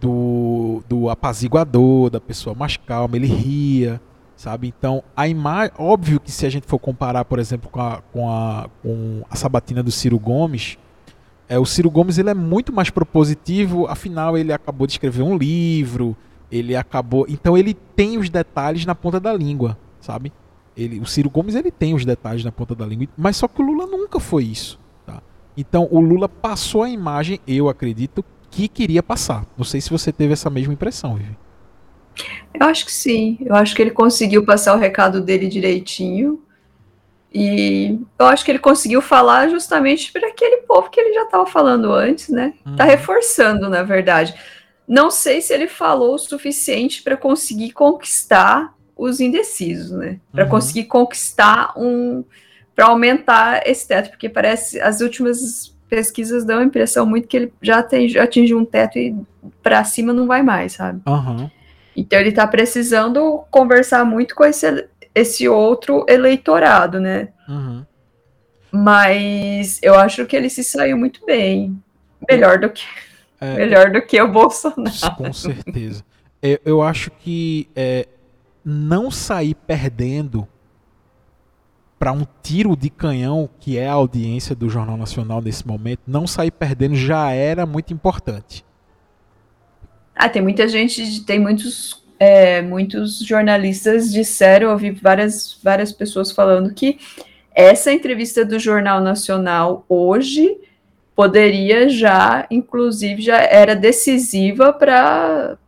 do, 0.00 0.82
do 0.88 1.10
apaziguador, 1.10 2.08
da 2.08 2.20
pessoa 2.20 2.54
mais 2.54 2.78
calma, 2.78 3.14
ele 3.16 3.26
ria, 3.26 4.00
sabe? 4.34 4.66
Então, 4.66 5.02
a 5.14 5.28
imagem. 5.28 5.72
Óbvio 5.78 6.18
que 6.18 6.32
se 6.32 6.46
a 6.46 6.50
gente 6.50 6.66
for 6.66 6.78
comparar, 6.78 7.26
por 7.26 7.38
exemplo, 7.38 7.68
com 7.70 7.80
a, 7.80 8.02
com 8.10 8.30
a, 8.30 8.70
com 8.82 9.22
a 9.30 9.36
sabatina 9.36 9.82
do 9.82 9.90
Ciro 9.90 10.18
Gomes, 10.18 10.78
É, 11.46 11.58
o 11.58 11.66
Ciro 11.66 11.90
Gomes 11.90 12.16
ele 12.16 12.30
é 12.30 12.34
muito 12.34 12.72
mais 12.72 12.90
propositivo, 12.90 13.86
afinal 13.86 14.38
ele 14.38 14.52
acabou 14.52 14.86
de 14.86 14.92
escrever 14.92 15.22
um 15.22 15.36
livro, 15.36 16.16
ele 16.50 16.74
acabou, 16.76 17.26
então 17.28 17.56
ele 17.56 17.74
tem 17.74 18.18
os 18.18 18.28
detalhes 18.28 18.84
na 18.84 18.94
ponta 18.94 19.20
da 19.20 19.32
língua, 19.32 19.78
sabe? 20.00 20.32
Ele, 20.76 21.00
o 21.00 21.06
Ciro 21.06 21.30
Gomes 21.30 21.54
ele 21.54 21.70
tem 21.70 21.94
os 21.94 22.04
detalhes 22.04 22.44
na 22.44 22.52
ponta 22.52 22.74
da 22.74 22.86
língua, 22.86 23.08
mas 23.16 23.36
só 23.36 23.46
que 23.46 23.60
o 23.60 23.64
Lula 23.64 23.86
nunca 23.86 24.18
foi 24.18 24.44
isso, 24.44 24.78
tá? 25.06 25.22
Então 25.56 25.86
o 25.90 26.00
Lula 26.00 26.28
passou 26.28 26.82
a 26.82 26.88
imagem, 26.88 27.40
eu 27.46 27.68
acredito, 27.68 28.24
que 28.50 28.66
queria 28.68 29.02
passar. 29.02 29.46
Não 29.56 29.64
sei 29.64 29.80
se 29.80 29.90
você 29.90 30.12
teve 30.12 30.32
essa 30.32 30.50
mesma 30.50 30.72
impressão, 30.72 31.14
Vivi. 31.14 31.36
Eu 32.52 32.66
acho 32.66 32.84
que 32.84 32.92
sim. 32.92 33.38
Eu 33.40 33.54
acho 33.54 33.74
que 33.74 33.80
ele 33.80 33.92
conseguiu 33.92 34.44
passar 34.44 34.74
o 34.74 34.78
recado 34.78 35.20
dele 35.20 35.46
direitinho. 35.46 36.42
E 37.32 37.98
eu 38.18 38.26
acho 38.26 38.44
que 38.44 38.50
ele 38.50 38.58
conseguiu 38.58 39.00
falar 39.00 39.48
justamente 39.48 40.12
para 40.12 40.28
aquele 40.28 40.58
povo 40.62 40.90
que 40.90 41.00
ele 41.00 41.14
já 41.14 41.22
estava 41.22 41.46
falando 41.46 41.92
antes, 41.92 42.28
né? 42.28 42.54
Tá 42.64 42.70
uhum. 42.70 42.76
Tá 42.76 42.84
reforçando, 42.84 43.68
na 43.68 43.84
verdade. 43.84 44.34
Não 44.90 45.08
sei 45.08 45.40
se 45.40 45.54
ele 45.54 45.68
falou 45.68 46.16
o 46.16 46.18
suficiente 46.18 47.00
para 47.00 47.16
conseguir 47.16 47.70
conquistar 47.70 48.74
os 48.96 49.20
indecisos, 49.20 49.92
né? 49.92 50.18
Para 50.32 50.42
uhum. 50.42 50.50
conseguir 50.50 50.86
conquistar 50.86 51.72
um. 51.76 52.24
para 52.74 52.86
aumentar 52.86 53.62
esse 53.64 53.86
teto, 53.86 54.10
porque 54.10 54.28
parece. 54.28 54.80
As 54.80 55.00
últimas 55.00 55.72
pesquisas 55.88 56.44
dão 56.44 56.58
a 56.58 56.64
impressão 56.64 57.06
muito 57.06 57.28
que 57.28 57.36
ele 57.36 57.52
já, 57.62 57.84
tem, 57.84 58.08
já 58.08 58.24
atingiu 58.24 58.58
um 58.58 58.64
teto 58.64 58.98
e 58.98 59.14
para 59.62 59.84
cima 59.84 60.12
não 60.12 60.26
vai 60.26 60.42
mais, 60.42 60.72
sabe? 60.72 61.00
Uhum. 61.06 61.48
Então 61.96 62.18
ele 62.18 62.30
está 62.30 62.44
precisando 62.48 63.44
conversar 63.48 64.04
muito 64.04 64.34
com 64.34 64.44
esse 64.44 64.88
esse 65.14 65.48
outro 65.48 66.04
eleitorado, 66.08 66.98
né? 66.98 67.28
Uhum. 67.48 67.86
Mas 68.72 69.78
eu 69.84 69.94
acho 69.94 70.26
que 70.26 70.34
ele 70.34 70.50
se 70.50 70.64
saiu 70.64 70.98
muito 70.98 71.24
bem. 71.24 71.80
Melhor 72.28 72.58
do 72.58 72.70
que, 72.70 72.82
é, 73.40 73.56
melhor 73.56 73.90
do 73.90 74.02
que 74.02 74.20
o 74.20 74.28
Bolsonaro. 74.28 75.16
Com 75.16 75.32
certeza. 75.32 76.04
Eu, 76.42 76.58
eu 76.64 76.82
acho 76.82 77.10
que 77.10 77.68
é, 77.74 78.06
não 78.64 79.10
sair 79.10 79.54
perdendo 79.54 80.46
para 81.98 82.12
um 82.12 82.26
tiro 82.42 82.74
de 82.76 82.88
canhão, 82.88 83.48
que 83.60 83.76
é 83.76 83.86
a 83.86 83.92
audiência 83.92 84.54
do 84.54 84.70
Jornal 84.70 84.96
Nacional 84.96 85.42
nesse 85.42 85.66
momento, 85.66 86.00
não 86.06 86.26
sair 86.26 86.50
perdendo 86.50 86.94
já 86.94 87.30
era 87.30 87.66
muito 87.66 87.92
importante. 87.92 88.64
Ah, 90.14 90.28
tem 90.28 90.40
muita 90.40 90.66
gente, 90.66 91.24
tem 91.24 91.38
muitos 91.38 92.00
é, 92.20 92.60
muitos 92.60 93.18
jornalistas 93.20 94.12
disseram, 94.12 94.72
ouvi 94.72 94.90
várias, 94.90 95.58
várias 95.62 95.90
pessoas 95.90 96.30
falando 96.30 96.74
que 96.74 96.98
essa 97.54 97.90
entrevista 97.90 98.44
do 98.44 98.58
Jornal 98.58 99.00
Nacional 99.00 99.86
hoje 99.88 100.58
poderia 101.20 101.86
já, 101.86 102.46
inclusive, 102.50 103.20
já 103.20 103.36
era 103.42 103.76
decisiva 103.76 104.72
para 104.72 105.58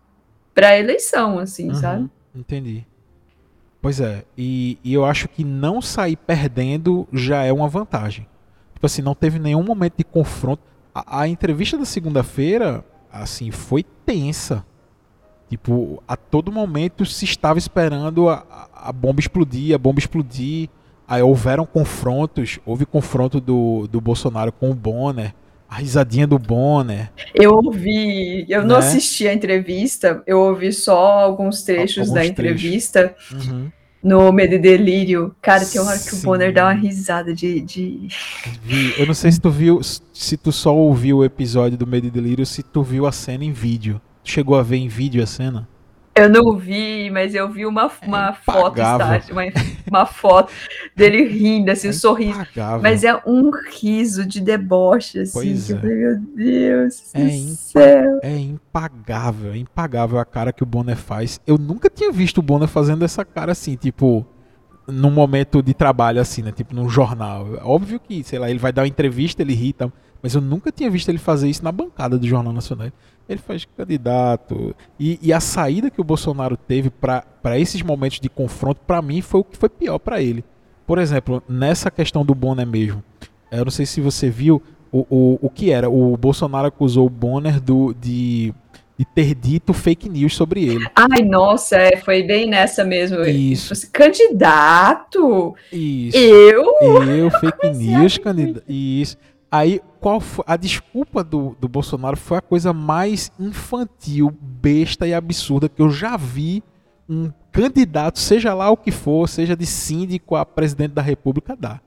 a 0.56 0.78
eleição, 0.78 1.38
assim, 1.38 1.68
uhum, 1.68 1.74
sabe? 1.74 2.10
Entendi. 2.34 2.86
Pois 3.82 4.00
é, 4.00 4.24
e, 4.38 4.78
e, 4.82 4.94
eu 4.94 5.04
acho 5.04 5.28
que 5.28 5.44
não 5.44 5.82
sair 5.82 6.16
perdendo 6.16 7.06
já 7.12 7.42
é 7.42 7.52
uma 7.52 7.68
vantagem. 7.68 8.26
Tipo 8.72 8.86
assim, 8.86 9.02
não 9.02 9.14
teve 9.14 9.38
nenhum 9.38 9.62
momento 9.62 9.98
de 9.98 10.04
confronto. 10.04 10.62
A, 10.94 11.20
a 11.20 11.28
entrevista 11.28 11.76
da 11.76 11.84
segunda-feira, 11.84 12.82
assim, 13.12 13.50
foi 13.50 13.82
tensa. 14.06 14.64
Tipo, 15.50 16.02
a 16.08 16.16
todo 16.16 16.50
momento 16.50 17.04
se 17.04 17.26
estava 17.26 17.58
esperando 17.58 18.30
a, 18.30 18.70
a 18.74 18.90
bomba 18.90 19.20
explodir, 19.20 19.74
a 19.74 19.78
bomba 19.78 19.98
explodir. 19.98 20.70
Aí 21.06 21.20
houveram 21.20 21.66
confrontos, 21.66 22.58
houve 22.64 22.86
confronto 22.86 23.38
do, 23.38 23.86
do 23.86 24.00
Bolsonaro 24.00 24.50
com 24.50 24.70
o 24.70 24.74
Bonner, 24.74 25.34
a 25.72 25.76
risadinha 25.76 26.26
do 26.26 26.38
Bonner. 26.38 27.10
Eu 27.34 27.54
ouvi, 27.54 28.44
eu 28.46 28.60
né? 28.60 28.66
não 28.66 28.76
assisti 28.76 29.26
a 29.26 29.32
entrevista, 29.32 30.22
eu 30.26 30.38
ouvi 30.38 30.70
só 30.70 31.20
alguns 31.20 31.62
trechos 31.62 32.10
alguns 32.10 32.14
da 32.14 32.26
entrevista. 32.26 33.14
Uhum. 33.32 33.72
No 34.02 34.32
Medo 34.32 34.56
e 34.56 34.58
Delírio, 34.58 35.34
cara, 35.40 35.64
tem 35.64 35.80
uma 35.80 35.92
hora 35.92 35.98
que 35.98 36.14
o 36.14 36.18
Bonner 36.18 36.52
dá 36.52 36.64
uma 36.64 36.74
risada 36.74 37.32
de, 37.32 37.60
de. 37.60 38.08
Eu 38.98 39.06
não 39.06 39.14
sei 39.14 39.32
se 39.32 39.40
tu 39.40 39.48
viu, 39.48 39.80
se 39.82 40.36
tu 40.36 40.52
só 40.52 40.74
ouviu 40.74 41.18
o 41.18 41.24
episódio 41.24 41.78
do 41.78 41.86
Medo 41.86 42.08
e 42.08 42.10
Delírio, 42.10 42.44
se 42.44 42.62
tu 42.62 42.82
viu 42.82 43.06
a 43.06 43.12
cena 43.12 43.44
em 43.44 43.52
vídeo 43.52 44.00
chegou 44.24 44.56
a 44.56 44.62
ver 44.62 44.76
em 44.76 44.88
vídeo 44.88 45.22
a 45.22 45.26
cena? 45.26 45.68
Eu 46.14 46.28
não 46.28 46.56
vi, 46.58 47.10
mas 47.10 47.34
eu 47.34 47.50
vi 47.50 47.64
uma, 47.64 47.90
é 48.02 48.06
uma 48.06 48.28
é 48.28 48.32
foto, 48.34 48.80
uma, 49.30 49.44
uma 49.88 50.06
foto 50.06 50.52
dele 50.94 51.24
rindo, 51.24 51.70
assim, 51.70 51.86
é 51.86 51.90
um 51.90 51.94
sorriso. 51.94 52.38
Mas 52.82 53.02
é 53.02 53.14
um 53.26 53.50
riso 53.80 54.26
de 54.26 54.40
deboche, 54.40 55.20
assim. 55.20 55.32
Pois 55.32 55.70
é. 55.70 55.82
meu 55.82 56.18
Deus 56.18 57.14
é 57.14 57.24
do 57.24 57.54
céu. 57.54 58.20
É 58.22 58.36
impagável, 58.36 59.52
é 59.52 59.56
impagável 59.56 60.18
a 60.18 60.24
cara 60.24 60.52
que 60.52 60.62
o 60.62 60.66
Bonner 60.66 60.96
faz. 60.96 61.40
Eu 61.46 61.56
nunca 61.56 61.88
tinha 61.88 62.12
visto 62.12 62.38
o 62.38 62.42
Bonner 62.42 62.68
fazendo 62.68 63.04
essa 63.06 63.24
cara 63.24 63.52
assim, 63.52 63.74
tipo, 63.74 64.26
num 64.86 65.10
momento 65.10 65.62
de 65.62 65.72
trabalho, 65.72 66.20
assim, 66.20 66.42
né? 66.42 66.52
Tipo, 66.52 66.74
num 66.74 66.90
jornal. 66.90 67.46
Óbvio 67.62 67.98
que, 67.98 68.22
sei 68.22 68.38
lá, 68.38 68.50
ele 68.50 68.58
vai 68.58 68.72
dar 68.72 68.82
uma 68.82 68.88
entrevista, 68.88 69.40
ele 69.40 69.52
irrita, 69.52 69.90
mas 70.22 70.34
eu 70.34 70.40
nunca 70.40 70.70
tinha 70.70 70.90
visto 70.90 71.08
ele 71.08 71.18
fazer 71.18 71.48
isso 71.48 71.64
na 71.64 71.72
bancada 71.72 72.18
do 72.18 72.26
Jornal 72.26 72.52
Nacional 72.52 72.88
ele 73.28 73.40
faz 73.40 73.64
candidato. 73.76 74.74
E, 74.98 75.18
e, 75.22 75.32
a 75.32 75.40
saída 75.40 75.90
que 75.90 76.00
o 76.00 76.04
Bolsonaro 76.04 76.56
teve 76.56 76.90
para 76.90 77.58
esses 77.58 77.82
momentos 77.82 78.20
de 78.20 78.28
confronto, 78.28 78.80
para 78.86 79.02
mim, 79.02 79.20
foi 79.20 79.40
o 79.40 79.44
que 79.44 79.56
foi 79.56 79.68
pior 79.68 79.98
para 79.98 80.20
ele. 80.20 80.44
Por 80.86 80.98
exemplo, 80.98 81.42
nessa 81.48 81.90
questão 81.90 82.24
do 82.24 82.34
Bonner 82.34 82.66
mesmo, 82.66 83.02
eu 83.50 83.64
não 83.64 83.70
sei 83.70 83.86
se 83.86 84.00
você 84.00 84.28
viu 84.28 84.62
o, 84.90 85.06
o, 85.08 85.38
o 85.42 85.50
que 85.50 85.70
era. 85.70 85.88
O 85.88 86.16
Bolsonaro 86.16 86.66
acusou 86.66 87.06
o 87.06 87.10
Bonner 87.10 87.60
do, 87.60 87.94
de, 87.94 88.52
de 88.98 89.04
ter 89.04 89.34
dito 89.34 89.72
fake 89.72 90.08
news 90.08 90.34
sobre 90.34 90.64
ele. 90.64 90.86
Ai, 90.94 91.22
nossa, 91.22 91.76
é, 91.76 91.96
foi 91.96 92.22
bem 92.22 92.48
nessa 92.48 92.84
mesmo. 92.84 93.22
Isso. 93.22 93.90
Candidato? 93.90 95.54
Isso. 95.72 96.16
Eu? 96.16 96.74
Eu, 97.04 97.30
fake 97.30 97.70
news, 97.70 98.18
candidato. 98.18 98.64
Isso. 98.68 99.16
Aí, 99.52 99.82
qual 100.00 100.18
foi, 100.18 100.42
a 100.48 100.56
desculpa 100.56 101.22
do, 101.22 101.54
do 101.60 101.68
Bolsonaro 101.68 102.16
foi 102.16 102.38
a 102.38 102.40
coisa 102.40 102.72
mais 102.72 103.30
infantil, 103.38 104.34
besta 104.40 105.06
e 105.06 105.12
absurda 105.12 105.68
que 105.68 105.82
eu 105.82 105.90
já 105.90 106.16
vi 106.16 106.62
um 107.06 107.30
candidato, 107.52 108.18
seja 108.18 108.54
lá 108.54 108.70
o 108.70 108.78
que 108.78 108.90
for, 108.90 109.28
seja 109.28 109.54
de 109.54 109.66
síndico 109.66 110.36
a 110.36 110.46
presidente 110.46 110.92
da 110.92 111.02
república, 111.02 111.54
dar. 111.54 111.82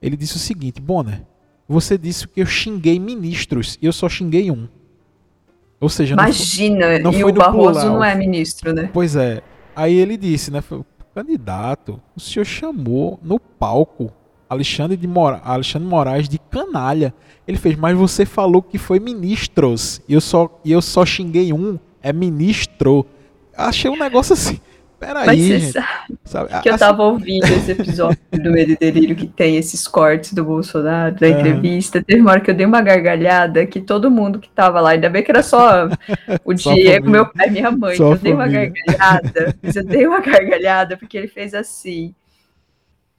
Ele 0.00 0.16
disse 0.16 0.36
o 0.36 0.38
seguinte, 0.38 0.80
Bonner, 0.80 1.26
você 1.68 1.98
disse 1.98 2.28
que 2.28 2.40
eu 2.40 2.46
xinguei 2.46 3.00
ministros 3.00 3.76
e 3.82 3.86
eu 3.86 3.92
só 3.92 4.08
xinguei 4.08 4.48
um. 4.52 4.68
Ou 5.80 5.88
seja, 5.88 6.14
Imagina, 6.14 6.76
não 6.76 6.86
foi, 6.86 7.02
não 7.02 7.10
e 7.10 7.20
foi 7.20 7.32
o 7.32 7.34
Barroso 7.34 7.80
plural. 7.80 7.94
não 7.96 8.04
é 8.04 8.14
ministro, 8.14 8.72
né? 8.72 8.90
Pois 8.92 9.16
é. 9.16 9.42
Aí 9.74 9.94
ele 9.94 10.16
disse, 10.16 10.52
né? 10.52 10.62
Candidato, 11.12 12.00
o 12.16 12.20
senhor 12.20 12.44
chamou 12.44 13.18
no 13.24 13.40
palco 13.40 14.12
Alexandre, 14.48 14.96
de 14.96 15.06
Mora 15.06 15.40
Alexandre 15.44 15.88
Moraes 15.88 16.28
de 16.28 16.38
canalha. 16.38 17.12
Ele 17.46 17.58
fez, 17.58 17.76
mas 17.76 17.96
você 17.96 18.24
falou 18.24 18.62
que 18.62 18.78
foi 18.78 19.00
ministros. 19.00 20.00
E 20.08 20.14
eu 20.14 20.20
só, 20.20 20.60
e 20.64 20.72
eu 20.72 20.82
só 20.82 21.04
xinguei 21.04 21.52
um. 21.52 21.78
É 22.02 22.12
ministro. 22.12 23.06
Achei 23.56 23.90
um 23.90 23.98
negócio 23.98 24.34
assim. 24.34 24.60
Peraí, 24.98 25.60
gente. 25.60 25.72
Sabe, 26.24 26.48
que 26.60 26.68
eu 26.68 26.74
assim... 26.74 26.84
tava 26.84 27.04
ouvindo 27.04 27.46
esse 27.46 27.70
episódio 27.70 28.18
do 28.32 28.50
Medo 28.50 28.72
e 28.72 28.76
Delírio 28.76 29.14
que 29.14 29.28
tem 29.28 29.56
esses 29.56 29.86
cortes 29.86 30.32
do 30.32 30.44
Bolsonaro, 30.44 31.14
da 31.14 31.28
entrevista. 31.28 32.02
Teve 32.02 32.20
uma 32.20 32.32
hora 32.32 32.40
que 32.40 32.50
eu 32.50 32.54
dei 32.54 32.66
uma 32.66 32.80
gargalhada 32.80 33.64
que 33.64 33.80
todo 33.80 34.10
mundo 34.10 34.40
que 34.40 34.48
tava 34.48 34.80
lá, 34.80 34.90
ainda 34.90 35.08
bem 35.08 35.22
que 35.22 35.30
era 35.30 35.42
só 35.42 35.88
o 36.44 36.56
só 36.58 36.74
Diego, 36.74 37.08
meu 37.08 37.26
pai 37.26 37.46
e 37.46 37.50
minha 37.52 37.70
mãe. 37.70 37.96
Só 37.96 38.12
eu 38.12 38.18
dei 38.18 38.32
uma 38.32 38.48
gargalhada. 38.48 39.56
Mas 39.62 39.76
eu 39.76 39.84
dei 39.84 40.04
uma 40.04 40.18
gargalhada 40.20 40.96
porque 40.96 41.16
ele 41.16 41.28
fez 41.28 41.54
assim 41.54 42.12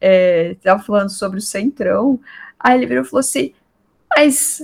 estava 0.02 0.82
é, 0.82 0.84
falando 0.84 1.10
sobre 1.10 1.40
o 1.40 1.42
Centrão, 1.42 2.20
aí 2.60 2.78
ele 2.78 2.86
virou 2.86 3.04
e 3.04 3.08
falou 3.08 3.20
assim, 3.20 3.54
mas, 4.16 4.62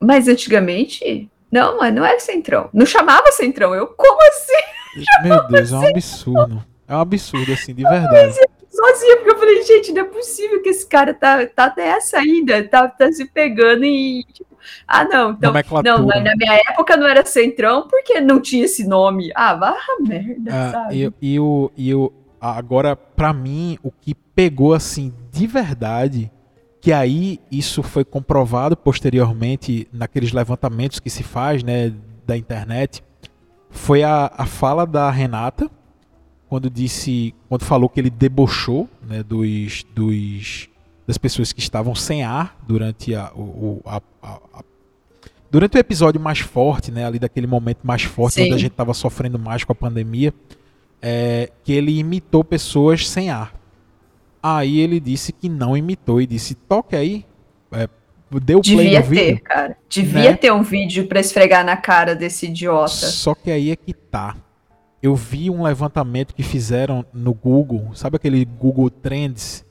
mas 0.00 0.28
antigamente, 0.28 1.30
não, 1.50 1.78
mas 1.78 1.94
não 1.94 2.04
era 2.04 2.20
Centrão, 2.20 2.68
não 2.72 2.86
chamava 2.86 3.32
Centrão, 3.32 3.74
eu, 3.74 3.86
como 3.88 4.20
assim? 4.28 5.02
Meu 5.22 5.46
Deus, 5.48 5.72
é 5.72 5.76
um 5.76 5.88
absurdo, 5.88 6.64
é 6.86 6.94
um 6.94 7.00
absurdo, 7.00 7.52
assim, 7.52 7.74
de 7.74 7.82
verdade. 7.82 8.34
Sozinha, 8.70 9.16
porque 9.16 9.30
eu 9.30 9.38
falei, 9.38 9.62
gente, 9.64 9.92
não 9.92 10.02
é 10.02 10.04
possível 10.04 10.62
que 10.62 10.68
esse 10.68 10.86
cara 10.86 11.12
tá, 11.12 11.44
tá 11.46 11.74
nessa 11.76 12.18
ainda, 12.18 12.62
tá, 12.68 12.86
tá 12.86 13.10
se 13.10 13.24
pegando 13.24 13.84
e, 13.84 14.24
tipo, 14.32 14.48
ah, 14.86 15.04
não, 15.04 15.30
então, 15.32 15.52
não, 15.82 16.06
na, 16.06 16.20
na, 16.20 16.36
minha 16.36 16.54
época 16.70 16.96
não 16.96 17.06
era 17.06 17.24
Centrão, 17.24 17.88
porque 17.88 18.20
não 18.20 18.40
tinha 18.40 18.64
esse 18.64 18.86
nome. 18.86 19.30
Ah, 19.34 19.54
vá 19.54 19.76
merda, 20.00 20.50
ah, 20.52 20.70
sabe? 20.70 21.12
E, 21.20 21.34
e, 21.34 21.40
o, 21.40 21.70
e 21.76 21.94
o, 21.94 22.12
agora, 22.40 22.96
para 22.96 23.32
mim, 23.32 23.78
o 23.82 23.90
que 23.90 24.14
pegou 24.14 24.74
assim 24.74 25.12
de 25.32 25.46
verdade, 25.46 26.30
que 26.80 26.92
aí 26.92 27.40
isso 27.50 27.82
foi 27.82 28.04
comprovado 28.04 28.76
posteriormente 28.76 29.88
naqueles 29.92 30.32
levantamentos 30.32 31.00
que 31.00 31.10
se 31.10 31.22
faz, 31.22 31.62
né, 31.62 31.92
da 32.26 32.36
internet, 32.36 33.02
foi 33.70 34.02
a, 34.02 34.30
a 34.36 34.46
fala 34.46 34.86
da 34.86 35.10
Renata 35.10 35.70
quando 36.48 36.70
disse, 36.70 37.34
quando 37.48 37.64
falou 37.64 37.88
que 37.88 38.00
ele 38.00 38.10
debochou, 38.10 38.88
né, 39.06 39.22
dos, 39.22 39.84
dos 39.94 40.68
das 41.06 41.16
pessoas 41.16 41.52
que 41.54 41.60
estavam 41.60 41.94
sem 41.94 42.22
ar 42.22 42.58
durante 42.66 43.14
a, 43.14 43.32
o, 43.34 43.80
a, 43.86 44.00
a, 44.22 44.62
durante 45.50 45.76
o 45.76 45.78
episódio 45.78 46.20
mais 46.20 46.40
forte, 46.40 46.90
né, 46.90 47.06
ali 47.06 47.18
daquele 47.18 47.46
momento 47.46 47.80
mais 47.82 48.02
forte, 48.02 48.34
Sim. 48.34 48.44
onde 48.44 48.54
a 48.54 48.58
gente 48.58 48.72
estava 48.72 48.92
sofrendo 48.92 49.38
mais 49.38 49.64
com 49.64 49.72
a 49.72 49.74
pandemia, 49.74 50.34
é, 51.00 51.50
que 51.62 51.72
ele 51.72 51.98
imitou 51.98 52.44
pessoas 52.44 53.08
sem 53.08 53.30
ar. 53.30 53.54
Aí 54.42 54.78
ele 54.78 55.00
disse 55.00 55.32
que 55.32 55.48
não 55.48 55.76
imitou 55.76 56.20
e 56.20 56.26
disse: 56.26 56.54
toque 56.54 56.94
aí, 56.94 57.24
é, 57.72 57.88
deu 58.42 58.60
play 58.60 58.76
Devia 58.76 59.00
no 59.00 59.06
vídeo. 59.06 59.24
ter, 59.24 59.40
cara. 59.40 59.76
Devia 59.88 60.30
né? 60.30 60.36
ter 60.36 60.52
um 60.52 60.62
vídeo 60.62 61.06
para 61.06 61.20
esfregar 61.20 61.64
na 61.64 61.76
cara 61.76 62.14
desse 62.14 62.46
idiota. 62.46 62.88
Só 62.88 63.34
que 63.34 63.50
aí 63.50 63.70
é 63.70 63.76
que 63.76 63.92
tá. 63.92 64.36
Eu 65.02 65.14
vi 65.14 65.48
um 65.48 65.62
levantamento 65.62 66.34
que 66.34 66.42
fizeram 66.42 67.04
no 67.12 67.32
Google, 67.32 67.90
sabe 67.94 68.16
aquele 68.16 68.44
Google 68.44 68.90
Trends? 68.90 69.64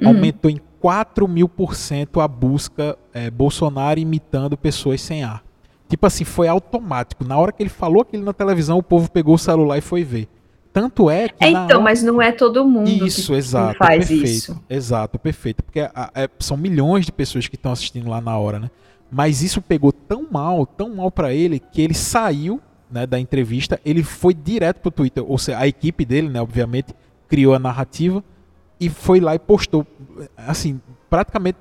Uhum. 0.00 0.08
Aumentou 0.08 0.50
em 0.50 0.58
4 0.80 1.28
mil 1.28 1.46
por 1.46 1.74
cento 1.74 2.20
a 2.20 2.26
busca 2.26 2.96
é, 3.12 3.30
Bolsonaro 3.30 4.00
imitando 4.00 4.56
pessoas 4.56 5.02
sem 5.02 5.22
ar. 5.22 5.44
Tipo 5.86 6.06
assim, 6.06 6.24
foi 6.24 6.48
automático. 6.48 7.24
Na 7.24 7.36
hora 7.36 7.52
que 7.52 7.62
ele 7.62 7.68
falou 7.68 8.00
aquilo 8.00 8.24
na 8.24 8.32
televisão, 8.32 8.78
o 8.78 8.82
povo 8.82 9.10
pegou 9.10 9.34
o 9.34 9.38
celular 9.38 9.76
e 9.76 9.82
foi 9.82 10.02
ver. 10.02 10.28
Tanto 10.72 11.10
é 11.10 11.28
que. 11.28 11.44
É, 11.44 11.48
então, 11.48 11.64
hora... 11.64 11.80
mas 11.80 12.02
não 12.02 12.22
é 12.22 12.30
todo 12.30 12.64
mundo 12.64 12.88
isso, 12.88 13.32
que, 13.32 13.38
exato, 13.38 13.72
que 13.72 13.78
faz 13.78 14.08
perfeito, 14.08 14.24
isso. 14.24 14.64
Exato, 14.68 15.18
perfeito. 15.18 15.62
Porque 15.62 15.80
a, 15.80 15.90
a, 15.94 16.28
são 16.38 16.56
milhões 16.56 17.06
de 17.06 17.12
pessoas 17.12 17.48
que 17.48 17.56
estão 17.56 17.72
assistindo 17.72 18.08
lá 18.08 18.20
na 18.20 18.36
hora, 18.38 18.58
né? 18.58 18.70
Mas 19.10 19.42
isso 19.42 19.60
pegou 19.60 19.92
tão 19.92 20.26
mal, 20.30 20.64
tão 20.64 20.94
mal 20.94 21.10
para 21.10 21.34
ele, 21.34 21.58
que 21.58 21.82
ele 21.82 21.94
saiu 21.94 22.60
né, 22.90 23.06
da 23.06 23.18
entrevista, 23.18 23.80
ele 23.84 24.02
foi 24.02 24.32
direto 24.32 24.80
pro 24.80 24.90
Twitter. 24.90 25.24
Ou 25.26 25.38
seja, 25.38 25.58
a 25.58 25.66
equipe 25.66 26.04
dele, 26.04 26.28
né, 26.28 26.40
obviamente, 26.40 26.94
criou 27.28 27.54
a 27.54 27.58
narrativa 27.58 28.22
e 28.78 28.88
foi 28.88 29.20
lá 29.20 29.34
e 29.34 29.38
postou, 29.38 29.86
assim, 30.36 30.80
praticamente 31.08 31.58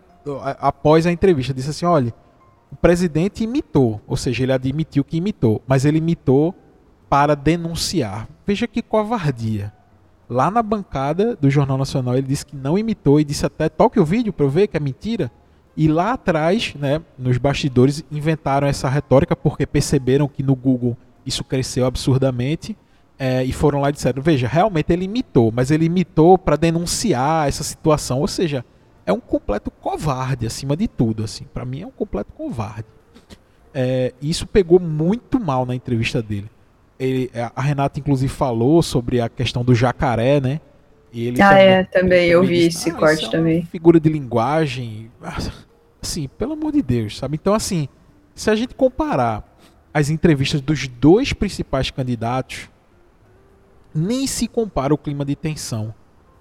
após 0.60 1.06
a 1.06 1.12
entrevista, 1.12 1.54
disse 1.54 1.70
assim: 1.70 1.86
olha, 1.86 2.14
o 2.72 2.76
presidente 2.76 3.44
imitou, 3.44 4.02
ou 4.08 4.16
seja, 4.16 4.44
ele 4.44 4.54
admitiu 4.54 5.04
que 5.04 5.18
imitou, 5.18 5.62
mas 5.68 5.86
ele 5.86 5.98
imitou 5.98 6.54
para 7.10 7.36
denunciar. 7.36 8.28
Veja 8.50 8.68
que 8.68 8.82
covardia. 8.82 9.72
Lá 10.28 10.50
na 10.50 10.64
bancada 10.64 11.36
do 11.36 11.52
Jornal 11.52 11.78
Nacional 11.78 12.18
ele 12.18 12.26
disse 12.26 12.44
que 12.44 12.56
não 12.56 12.80
imitou 12.80 13.20
e 13.20 13.24
disse 13.24 13.46
até 13.46 13.70
toque 13.70 14.00
o 14.00 14.04
vídeo 14.04 14.34
para 14.34 14.44
eu 14.44 14.50
ver 14.50 14.66
que 14.66 14.76
é 14.76 14.80
mentira. 14.80 15.32
E 15.78 15.88
lá 15.88 16.14
atrás, 16.14 16.74
né, 16.74 17.00
nos 17.16 17.38
bastidores, 17.38 18.04
inventaram 18.12 18.68
essa 18.68 18.90
retórica 18.90 19.36
porque 19.36 19.68
perceberam 19.68 20.28
que 20.28 20.42
no 20.42 20.56
Google 20.56 20.98
isso 21.24 21.44
cresceu 21.44 21.86
absurdamente 21.86 22.76
é, 23.20 23.44
e 23.44 23.52
foram 23.52 23.82
lá 23.82 23.90
e 23.90 23.94
disseram: 23.94 24.20
veja, 24.20 24.48
realmente 24.48 24.92
ele 24.92 25.06
imitou, 25.06 25.52
mas 25.56 25.70
ele 25.70 25.86
imitou 25.86 26.36
para 26.36 26.56
denunciar 26.56 27.48
essa 27.48 27.64
situação. 27.64 28.20
Ou 28.20 28.28
seja, 28.28 28.66
é 29.06 29.14
um 29.14 29.20
completo 29.20 29.70
covarde 29.70 30.48
acima 30.48 30.76
de 30.76 30.88
tudo. 30.88 31.24
assim 31.24 31.46
Para 31.54 31.66
mim 31.66 31.82
é 31.82 31.86
um 31.86 31.92
completo 31.92 32.34
covarde. 32.34 32.88
É, 33.72 34.12
isso 34.20 34.48
pegou 34.48 34.80
muito 34.80 35.40
mal 35.40 35.68
na 35.68 35.76
entrevista 35.76 36.20
dele 36.20 36.50
ele, 37.00 37.32
a 37.56 37.62
Renata 37.62 38.00
inclusive 38.00 38.32
falou 38.32 38.84
sobre 38.84 39.22
a 39.22 39.30
questão 39.30 39.64
do 39.64 39.74
jacaré, 39.74 40.42
né? 40.42 40.60
E 41.12 41.26
ele 41.28 41.42
ah, 41.42 41.50
também, 41.50 41.66
é, 41.68 41.84
também 41.86 42.30
eu 42.30 42.44
vi 42.44 42.68
disse, 42.68 42.90
esse 42.90 42.90
ah, 42.90 42.96
corte 42.96 43.26
é 43.26 43.30
também. 43.30 43.66
Figura 43.66 44.00
de 44.00 44.10
linguagem, 44.10 45.10
assim, 46.02 46.28
pelo 46.28 46.54
amor 46.54 46.74
de 46.74 46.82
Deus, 46.82 47.18
sabe? 47.18 47.36
Então, 47.36 47.54
assim, 47.54 47.88
se 48.36 48.52
a 48.52 48.56
gente 48.56 48.76
comparar 48.76 49.44
as 49.94 50.10
entrevistas 50.10 50.62
dos 50.62 50.88
dois 50.88 51.34
principais 51.34 51.90
candidatos, 51.90 52.70
nem 53.96 54.28
se 54.28 54.48
compara 54.48 54.94
o 54.94 54.98
clima 54.98 55.26
de 55.26 55.36
tensão 55.36 55.94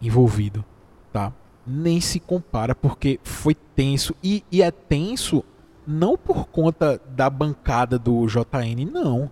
envolvido, 0.02 0.64
tá? 1.12 1.32
Nem 1.66 2.00
se 2.00 2.18
compara 2.20 2.74
porque 2.74 3.20
foi 3.22 3.54
tenso 3.54 4.14
e, 4.22 4.44
e 4.50 4.60
é 4.60 4.70
tenso 4.70 5.44
não 5.86 6.18
por 6.18 6.46
conta 6.48 7.00
da 7.08 7.30
bancada 7.30 7.98
do 7.98 8.26
JN, 8.26 8.84
não 8.92 9.30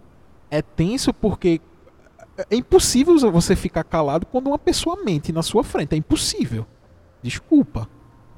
é 0.50 0.62
tenso 0.62 1.12
porque 1.12 1.60
é 2.50 2.56
impossível 2.56 3.16
você 3.30 3.56
ficar 3.56 3.84
calado 3.84 4.26
quando 4.26 4.48
uma 4.48 4.58
pessoa 4.58 5.02
mente 5.04 5.32
na 5.32 5.42
sua 5.42 5.64
frente. 5.64 5.94
É 5.94 5.96
impossível. 5.96 6.66
Desculpa. 7.22 7.88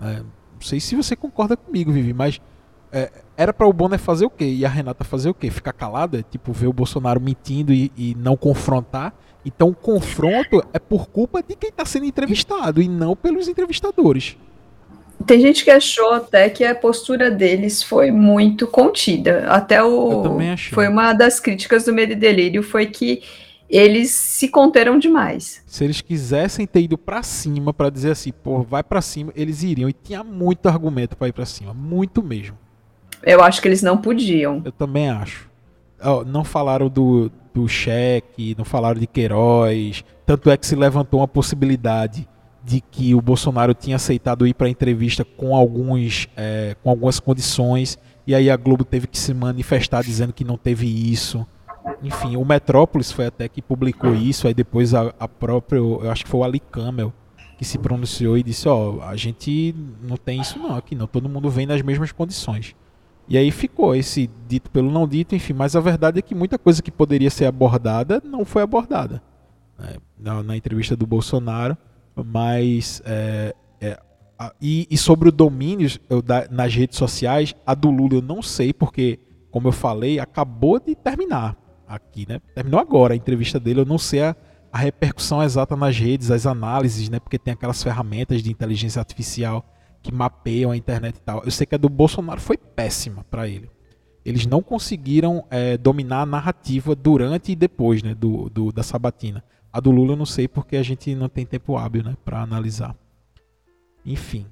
É, 0.00 0.20
não 0.20 0.60
sei 0.60 0.80
se 0.80 0.94
você 0.94 1.16
concorda 1.16 1.56
comigo, 1.56 1.92
Vivi, 1.92 2.12
mas 2.12 2.40
é, 2.92 3.10
era 3.36 3.52
para 3.52 3.66
o 3.66 3.72
Bonner 3.72 3.98
fazer 3.98 4.26
o 4.26 4.30
quê? 4.30 4.44
E 4.44 4.64
a 4.64 4.68
Renata 4.68 5.04
fazer 5.04 5.28
o 5.30 5.34
quê? 5.34 5.50
Ficar 5.50 5.72
calada? 5.72 6.22
Tipo, 6.22 6.52
ver 6.52 6.68
o 6.68 6.72
Bolsonaro 6.72 7.20
mentindo 7.20 7.72
e, 7.72 7.92
e 7.96 8.14
não 8.14 8.36
confrontar? 8.36 9.14
Então 9.44 9.68
o 9.70 9.74
confronto 9.74 10.62
é 10.72 10.78
por 10.78 11.06
culpa 11.08 11.42
de 11.42 11.54
quem 11.54 11.70
está 11.70 11.84
sendo 11.84 12.06
entrevistado 12.06 12.82
e 12.82 12.88
não 12.88 13.16
pelos 13.16 13.48
entrevistadores. 13.48 14.36
Tem 15.26 15.40
gente 15.40 15.64
que 15.64 15.70
achou 15.70 16.12
até 16.12 16.48
que 16.48 16.64
a 16.64 16.74
postura 16.74 17.30
deles 17.30 17.82
foi 17.82 18.10
muito 18.10 18.66
contida. 18.66 19.46
Até 19.48 19.82
o. 19.82 20.38
Foi 20.72 20.88
uma 20.88 21.12
das 21.12 21.40
críticas 21.40 21.84
do 21.84 21.92
Medo 21.92 22.12
e 22.12 22.16
Delírio, 22.16 22.62
foi 22.62 22.86
que 22.86 23.22
eles 23.68 24.10
se 24.10 24.48
conteram 24.48 24.98
demais. 24.98 25.62
Se 25.66 25.84
eles 25.84 26.00
quisessem 26.00 26.66
ter 26.66 26.80
ido 26.80 26.96
para 26.96 27.22
cima 27.22 27.74
para 27.74 27.90
dizer 27.90 28.12
assim, 28.12 28.32
pô, 28.32 28.62
vai 28.62 28.82
para 28.82 29.02
cima, 29.02 29.30
eles 29.36 29.62
iriam 29.62 29.90
e 29.90 29.92
tinha 29.92 30.24
muito 30.24 30.66
argumento 30.68 31.16
para 31.16 31.28
ir 31.28 31.32
para 31.32 31.44
cima, 31.44 31.74
muito 31.74 32.22
mesmo. 32.22 32.56
Eu 33.22 33.42
acho 33.42 33.60
que 33.60 33.68
eles 33.68 33.82
não 33.82 33.98
podiam. 33.98 34.62
Eu 34.64 34.72
também 34.72 35.10
acho. 35.10 35.50
Não 36.26 36.44
falaram 36.44 36.88
do, 36.88 37.30
do 37.52 37.68
cheque, 37.68 38.54
não 38.56 38.64
falaram 38.64 38.98
de 38.98 39.06
Queiroz, 39.06 40.04
tanto 40.24 40.48
é 40.48 40.56
que 40.56 40.66
se 40.66 40.76
levantou 40.76 41.20
uma 41.20 41.28
possibilidade 41.28 42.26
de 42.68 42.82
que 42.82 43.14
o 43.14 43.22
Bolsonaro 43.22 43.72
tinha 43.72 43.96
aceitado 43.96 44.46
ir 44.46 44.52
para 44.52 44.66
a 44.66 44.70
entrevista 44.70 45.24
com, 45.24 45.56
alguns, 45.56 46.28
é, 46.36 46.76
com 46.82 46.90
algumas 46.90 47.18
condições, 47.18 47.98
e 48.26 48.34
aí 48.34 48.50
a 48.50 48.56
Globo 48.56 48.84
teve 48.84 49.06
que 49.06 49.18
se 49.18 49.32
manifestar 49.32 50.04
dizendo 50.04 50.34
que 50.34 50.44
não 50.44 50.58
teve 50.58 50.86
isso. 50.86 51.46
Enfim, 52.02 52.36
o 52.36 52.44
Metrópolis 52.44 53.10
foi 53.10 53.24
até 53.24 53.48
que 53.48 53.62
publicou 53.62 54.14
isso, 54.14 54.46
aí 54.46 54.52
depois 54.52 54.92
a, 54.92 55.14
a 55.18 55.26
própria, 55.26 55.78
eu 55.78 56.10
acho 56.10 56.24
que 56.24 56.30
foi 56.30 56.40
o 56.40 56.44
Ali 56.44 56.60
Camel, 56.60 57.10
que 57.56 57.64
se 57.64 57.78
pronunciou 57.78 58.36
e 58.36 58.42
disse, 58.42 58.68
ó, 58.68 58.96
oh, 58.96 59.02
a 59.02 59.16
gente 59.16 59.74
não 60.02 60.18
tem 60.18 60.38
isso 60.38 60.58
não 60.58 60.76
aqui 60.76 60.94
não, 60.94 61.06
todo 61.06 61.26
mundo 61.26 61.48
vem 61.48 61.64
nas 61.64 61.80
mesmas 61.80 62.12
condições. 62.12 62.76
E 63.26 63.38
aí 63.38 63.50
ficou 63.50 63.94
esse 63.94 64.28
dito 64.46 64.70
pelo 64.70 64.90
não 64.90 65.08
dito, 65.08 65.34
enfim, 65.34 65.54
mas 65.54 65.74
a 65.74 65.80
verdade 65.80 66.18
é 66.18 66.22
que 66.22 66.34
muita 66.34 66.58
coisa 66.58 66.82
que 66.82 66.90
poderia 66.90 67.30
ser 67.30 67.46
abordada 67.46 68.22
não 68.22 68.44
foi 68.44 68.60
abordada. 68.60 69.22
Né? 69.78 69.96
Na, 70.18 70.42
na 70.42 70.56
entrevista 70.56 70.94
do 70.94 71.06
Bolsonaro, 71.06 71.76
mas 72.24 73.02
é, 73.04 73.54
é, 73.80 73.98
a, 74.38 74.52
e, 74.60 74.86
e, 74.90 74.96
sobre 74.96 75.28
o 75.28 75.32
domínio 75.32 75.88
eu, 76.08 76.22
da, 76.22 76.46
nas 76.50 76.74
redes 76.74 76.98
sociais, 76.98 77.54
a 77.66 77.74
do 77.74 77.90
Lula 77.90 78.14
eu 78.14 78.22
não 78.22 78.42
sei, 78.42 78.72
porque, 78.72 79.18
como 79.50 79.68
eu 79.68 79.72
falei, 79.72 80.18
acabou 80.18 80.78
de 80.78 80.94
terminar 80.94 81.56
aqui, 81.86 82.26
né? 82.28 82.40
Terminou 82.54 82.80
agora 82.80 83.14
a 83.14 83.16
entrevista 83.16 83.58
dele, 83.58 83.80
eu 83.80 83.86
não 83.86 83.98
sei 83.98 84.22
a, 84.22 84.36
a 84.72 84.78
repercussão 84.78 85.42
exata 85.42 85.76
nas 85.76 85.98
redes, 85.98 86.30
as 86.30 86.46
análises, 86.46 87.08
né? 87.08 87.18
Porque 87.18 87.38
tem 87.38 87.54
aquelas 87.54 87.82
ferramentas 87.82 88.42
de 88.42 88.50
inteligência 88.50 89.00
artificial 89.00 89.64
que 90.02 90.12
mapeiam 90.12 90.70
a 90.70 90.76
internet 90.76 91.16
e 91.16 91.20
tal. 91.20 91.42
Eu 91.44 91.50
sei 91.50 91.66
que 91.66 91.74
a 91.74 91.78
do 91.78 91.88
Bolsonaro 91.88 92.40
foi 92.40 92.56
péssima 92.56 93.24
para 93.30 93.48
ele. 93.48 93.70
Eles 94.24 94.46
não 94.46 94.62
conseguiram 94.62 95.44
é, 95.50 95.76
dominar 95.76 96.22
a 96.22 96.26
narrativa 96.26 96.94
durante 96.94 97.52
e 97.52 97.56
depois 97.56 98.02
né, 98.02 98.14
do, 98.14 98.50
do, 98.50 98.70
da 98.70 98.82
sabatina. 98.82 99.42
A 99.78 99.80
do 99.80 99.92
Lula 99.92 100.14
eu 100.14 100.16
não 100.16 100.26
sei 100.26 100.48
porque 100.48 100.76
a 100.76 100.82
gente 100.82 101.14
não 101.14 101.28
tem 101.28 101.46
tempo 101.46 101.76
hábil 101.76 102.02
né, 102.02 102.16
para 102.24 102.42
analisar. 102.42 102.96
Enfim. 104.04 104.44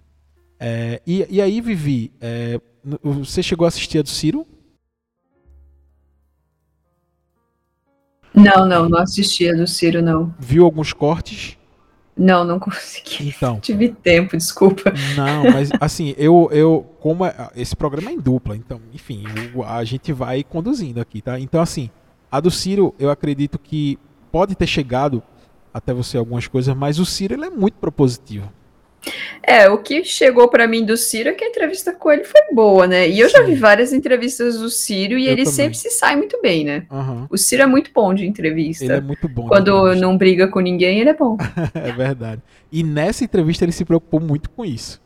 É, 0.56 1.02
e, 1.04 1.26
e, 1.28 1.42
aí, 1.42 1.60
Vivi, 1.60 2.12
é, 2.20 2.60
você 3.02 3.42
chegou 3.42 3.64
a 3.64 3.68
assistir 3.68 3.98
a 3.98 4.02
do 4.02 4.08
Ciro? 4.08 4.46
Não, 8.32 8.68
não, 8.68 8.88
não 8.88 9.00
assisti 9.00 9.50
a 9.50 9.52
do 9.52 9.66
Ciro, 9.66 10.00
não. 10.00 10.32
Viu 10.38 10.64
alguns 10.64 10.92
cortes? 10.92 11.58
Não, 12.16 12.44
não 12.44 12.60
consegui. 12.60 13.28
Então. 13.28 13.58
Tive 13.60 13.88
tempo, 13.88 14.36
desculpa. 14.36 14.92
Não, 15.16 15.50
mas 15.50 15.70
assim, 15.80 16.14
eu, 16.16 16.48
eu 16.52 16.86
como 17.00 17.26
é, 17.26 17.50
esse 17.56 17.74
programa 17.74 18.10
é 18.10 18.14
em 18.14 18.20
dupla, 18.20 18.56
então, 18.56 18.80
enfim, 18.94 19.24
a 19.66 19.82
gente 19.82 20.12
vai 20.12 20.44
conduzindo 20.44 21.00
aqui, 21.00 21.20
tá? 21.20 21.40
Então, 21.40 21.60
assim, 21.60 21.90
a 22.30 22.38
do 22.38 22.48
Ciro, 22.48 22.94
eu 22.96 23.10
acredito 23.10 23.58
que 23.58 23.98
pode 24.30 24.54
ter 24.54 24.66
chegado 24.66 25.22
até 25.72 25.92
você 25.92 26.16
algumas 26.16 26.46
coisas, 26.46 26.74
mas 26.74 26.98
o 26.98 27.06
Ciro 27.06 27.34
ele 27.34 27.46
é 27.46 27.50
muito 27.50 27.74
propositivo. 27.74 28.50
É, 29.42 29.68
o 29.68 29.78
que 29.78 30.02
chegou 30.04 30.48
para 30.48 30.66
mim 30.66 30.84
do 30.84 30.96
Ciro 30.96 31.28
é 31.28 31.32
que 31.32 31.44
a 31.44 31.48
entrevista 31.48 31.92
com 31.92 32.10
ele 32.10 32.24
foi 32.24 32.40
boa, 32.52 32.86
né? 32.86 33.08
E 33.08 33.20
eu 33.20 33.28
Sim. 33.28 33.36
já 33.36 33.42
vi 33.42 33.54
várias 33.54 33.92
entrevistas 33.92 34.58
do 34.58 34.68
Ciro 34.68 35.16
e 35.18 35.26
eu 35.26 35.32
ele 35.32 35.44
também. 35.44 35.52
sempre 35.52 35.78
se 35.78 35.90
sai 35.90 36.16
muito 36.16 36.40
bem, 36.42 36.64
né? 36.64 36.86
Uhum. 36.90 37.26
O 37.30 37.38
Ciro 37.38 37.62
é 37.62 37.66
muito 37.66 37.90
bom 37.94 38.12
de 38.12 38.26
entrevista. 38.26 38.84
Ele 38.84 38.94
é 38.94 39.00
muito 39.00 39.28
bom. 39.28 39.46
Quando 39.46 39.94
não 39.94 40.16
briga 40.16 40.48
com 40.48 40.60
ninguém, 40.60 40.98
ele 41.00 41.10
é 41.10 41.14
bom. 41.14 41.36
é 41.74 41.92
verdade. 41.92 42.42
E 42.72 42.82
nessa 42.82 43.22
entrevista 43.22 43.64
ele 43.64 43.72
se 43.72 43.84
preocupou 43.84 44.18
muito 44.18 44.50
com 44.50 44.64
isso. 44.64 45.00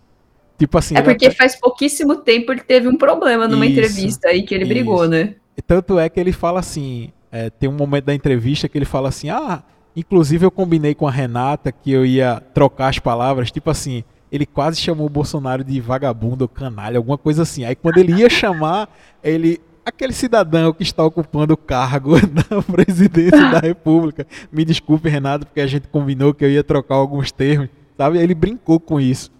Tipo 0.58 0.78
assim. 0.78 0.96
É 0.96 1.02
porque 1.02 1.26
até... 1.26 1.34
faz 1.34 1.56
pouquíssimo 1.56 2.16
tempo 2.16 2.52
ele 2.52 2.62
teve 2.62 2.88
um 2.88 2.96
problema 2.96 3.46
numa 3.46 3.66
isso, 3.66 3.72
entrevista 3.72 4.28
aí 4.28 4.42
que 4.42 4.54
ele 4.54 4.64
isso. 4.64 4.72
brigou, 4.72 5.06
né? 5.06 5.34
Tanto 5.66 5.98
é 5.98 6.08
que 6.08 6.18
ele 6.18 6.32
fala 6.32 6.60
assim: 6.60 7.12
é, 7.30 7.50
tem 7.50 7.68
um 7.68 7.72
momento 7.72 8.06
da 8.06 8.14
entrevista 8.14 8.68
que 8.68 8.76
ele 8.76 8.84
fala 8.84 9.08
assim: 9.08 9.30
Ah, 9.30 9.62
inclusive 9.94 10.44
eu 10.44 10.50
combinei 10.50 10.94
com 10.94 11.06
a 11.06 11.10
Renata 11.10 11.70
que 11.70 11.90
eu 11.90 12.04
ia 12.04 12.42
trocar 12.54 12.88
as 12.88 12.98
palavras, 12.98 13.50
tipo 13.50 13.70
assim. 13.70 14.04
Ele 14.32 14.46
quase 14.46 14.80
chamou 14.80 15.06
o 15.06 15.10
Bolsonaro 15.10 15.64
de 15.64 15.80
vagabundo 15.80 16.44
ou 16.44 16.48
canalha, 16.48 16.98
alguma 16.98 17.18
coisa 17.18 17.42
assim. 17.42 17.64
Aí 17.64 17.74
quando 17.74 17.98
ele 17.98 18.12
ia 18.12 18.30
chamar, 18.30 18.88
ele 19.24 19.60
aquele 19.84 20.12
cidadão 20.12 20.72
que 20.72 20.82
está 20.82 21.04
ocupando 21.04 21.54
o 21.54 21.56
cargo 21.56 22.14
da 22.26 22.62
presidência 22.62 23.50
da 23.50 23.58
República. 23.58 24.26
Me 24.52 24.64
desculpe, 24.64 25.08
Renato, 25.08 25.46
porque 25.46 25.60
a 25.60 25.66
gente 25.66 25.88
combinou 25.88 26.32
que 26.32 26.44
eu 26.44 26.50
ia 26.50 26.62
trocar 26.62 26.94
alguns 26.94 27.32
termos, 27.32 27.68
sabe? 27.96 28.18
Ele 28.18 28.34
brincou 28.34 28.78
com 28.78 29.00
isso. 29.00 29.30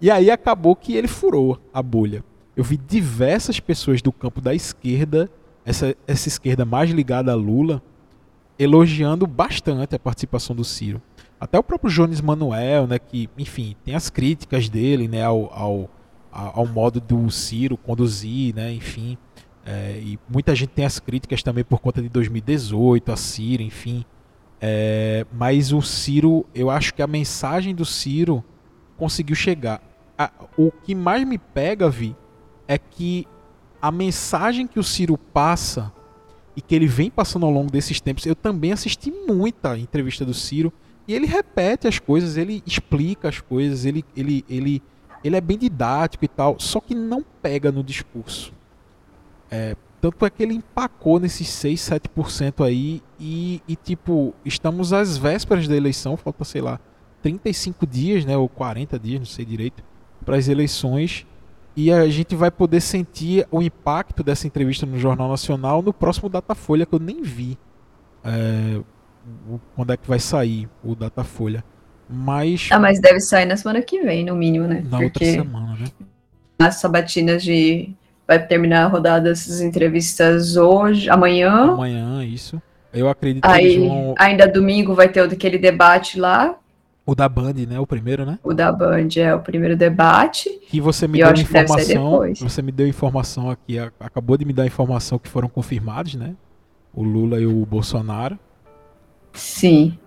E 0.00 0.10
aí 0.10 0.30
acabou 0.30 0.74
que 0.74 0.94
ele 0.94 1.08
furou 1.08 1.60
a 1.72 1.82
bolha. 1.82 2.24
Eu 2.56 2.64
vi 2.64 2.76
diversas 2.76 3.60
pessoas 3.60 4.00
do 4.02 4.10
campo 4.10 4.40
da 4.40 4.54
esquerda, 4.54 5.30
essa, 5.64 5.94
essa 6.06 6.28
esquerda 6.28 6.64
mais 6.64 6.90
ligada 6.90 7.32
a 7.32 7.34
Lula, 7.34 7.82
elogiando 8.58 9.26
bastante 9.26 9.94
a 9.94 9.98
participação 9.98 10.54
do 10.54 10.64
Ciro. 10.64 11.00
Até 11.40 11.58
o 11.58 11.62
próprio 11.62 11.90
Jones 11.90 12.20
Manuel, 12.20 12.86
né, 12.86 12.98
que, 12.98 13.28
enfim, 13.38 13.74
tem 13.84 13.94
as 13.94 14.10
críticas 14.10 14.68
dele, 14.68 15.08
né, 15.08 15.24
ao, 15.24 15.50
ao, 15.52 15.90
ao 16.30 16.66
modo 16.66 17.00
do 17.00 17.30
Ciro 17.30 17.76
conduzir, 17.76 18.54
né, 18.54 18.72
enfim. 18.72 19.16
É, 19.64 19.98
e 20.02 20.18
muita 20.28 20.54
gente 20.54 20.70
tem 20.70 20.84
as 20.84 20.98
críticas 20.98 21.42
também 21.42 21.64
por 21.64 21.80
conta 21.80 22.02
de 22.02 22.08
2018, 22.08 23.12
a 23.12 23.16
Ciro, 23.16 23.62
enfim. 23.62 24.04
É, 24.60 25.24
mas 25.32 25.72
o 25.72 25.80
Ciro, 25.80 26.44
eu 26.54 26.68
acho 26.68 26.92
que 26.92 27.00
a 27.00 27.06
mensagem 27.06 27.74
do 27.74 27.84
Ciro 27.84 28.44
conseguiu 28.98 29.34
chegar. 29.34 29.80
A, 30.18 30.30
o 30.58 30.70
que 30.70 30.94
mais 30.94 31.26
me 31.26 31.38
pega, 31.38 31.88
Vi, 31.88 32.14
é 32.68 32.76
que 32.76 33.26
a 33.80 33.90
mensagem 33.90 34.66
que 34.66 34.78
o 34.78 34.84
Ciro 34.84 35.16
passa 35.16 35.92
e 36.56 36.60
que 36.60 36.74
ele 36.74 36.86
vem 36.86 37.10
passando 37.10 37.46
ao 37.46 37.52
longo 37.52 37.70
desses 37.70 38.00
tempos, 38.00 38.26
eu 38.26 38.34
também 38.34 38.72
assisti 38.72 39.10
muita 39.10 39.78
entrevista 39.78 40.24
do 40.24 40.34
Ciro 40.34 40.72
e 41.06 41.14
ele 41.14 41.26
repete 41.26 41.88
as 41.88 41.98
coisas, 41.98 42.36
ele 42.36 42.62
explica 42.66 43.28
as 43.28 43.40
coisas, 43.40 43.84
ele, 43.84 44.04
ele, 44.16 44.44
ele, 44.48 44.82
ele 45.24 45.36
é 45.36 45.40
bem 45.40 45.58
didático 45.58 46.24
e 46.24 46.28
tal, 46.28 46.56
só 46.58 46.80
que 46.80 46.94
não 46.94 47.24
pega 47.42 47.72
no 47.72 47.82
discurso. 47.82 48.52
É, 49.50 49.74
tanto 50.00 50.24
é 50.24 50.30
que 50.30 50.42
ele 50.42 50.54
empacou 50.54 51.18
nesses 51.20 51.48
6, 51.48 51.80
7% 51.80 52.64
aí 52.64 53.02
e, 53.18 53.62
e, 53.68 53.76
tipo, 53.76 54.34
estamos 54.44 54.92
às 54.92 55.16
vésperas 55.16 55.68
da 55.68 55.76
eleição, 55.76 56.16
falta, 56.16 56.44
sei 56.44 56.60
lá, 56.62 56.80
35 57.22 57.86
dias, 57.86 58.24
né, 58.24 58.36
ou 58.36 58.48
40 58.48 58.98
dias, 58.98 59.18
não 59.18 59.26
sei 59.26 59.44
direito, 59.44 59.82
para 60.24 60.36
as 60.36 60.48
eleições. 60.48 61.26
E 61.80 61.90
a 61.90 62.06
gente 62.08 62.36
vai 62.36 62.50
poder 62.50 62.82
sentir 62.82 63.46
o 63.50 63.62
impacto 63.62 64.22
dessa 64.22 64.46
entrevista 64.46 64.84
no 64.84 64.98
Jornal 64.98 65.30
Nacional 65.30 65.80
no 65.80 65.94
próximo 65.94 66.28
Datafolha, 66.28 66.84
que 66.84 66.94
eu 66.94 66.98
nem 66.98 67.22
vi 67.22 67.56
é, 68.22 68.78
quando 69.74 69.90
é 69.90 69.96
que 69.96 70.06
vai 70.06 70.18
sair 70.18 70.68
o 70.84 70.94
Datafolha. 70.94 71.64
Mas. 72.06 72.68
Ah, 72.70 72.78
mas 72.78 73.00
deve 73.00 73.18
sair 73.20 73.46
na 73.46 73.56
semana 73.56 73.80
que 73.80 74.02
vem, 74.02 74.26
no 74.26 74.36
mínimo, 74.36 74.66
né? 74.66 74.84
Na 74.90 74.98
Porque 74.98 75.04
outra 75.04 75.24
semana, 75.24 75.76
né? 75.80 75.86
As 76.58 76.74
sabatinas 76.74 77.42
de 77.42 77.94
vai 78.28 78.46
terminar 78.46 78.84
a 78.84 78.88
rodada 78.88 79.30
dessas 79.30 79.62
entrevistas 79.62 80.58
hoje, 80.58 81.08
amanhã. 81.08 81.72
Amanhã, 81.72 82.22
isso. 82.22 82.60
Eu 82.92 83.08
acredito 83.08 83.46
Aí, 83.46 83.78
que 83.78 83.88
vão... 83.88 84.14
ainda 84.18 84.46
domingo 84.46 84.94
vai 84.94 85.08
ter 85.08 85.22
o 85.22 85.28
daquele 85.28 85.56
debate 85.56 86.20
lá. 86.20 86.58
O 87.10 87.14
da 87.16 87.28
Band, 87.28 87.54
né? 87.68 87.80
O 87.80 87.84
primeiro, 87.88 88.24
né? 88.24 88.38
O 88.40 88.54
da 88.54 88.70
Band 88.70 89.08
é 89.16 89.34
o 89.34 89.40
primeiro 89.40 89.76
debate. 89.76 90.48
Que 90.68 90.80
você 90.80 91.08
me 91.08 91.18
deu 91.18 91.32
informação. 91.32 92.20
Você 92.36 92.62
me 92.62 92.70
deu 92.70 92.86
informação 92.86 93.50
aqui, 93.50 93.80
acabou 93.98 94.36
de 94.36 94.44
me 94.44 94.52
dar 94.52 94.64
informação 94.64 95.18
que 95.18 95.28
foram 95.28 95.48
confirmados, 95.48 96.14
né? 96.14 96.36
O 96.94 97.02
Lula 97.02 97.40
e 97.40 97.46
o 97.46 97.66
Bolsonaro. 97.66 98.38
Sim. 99.32 99.98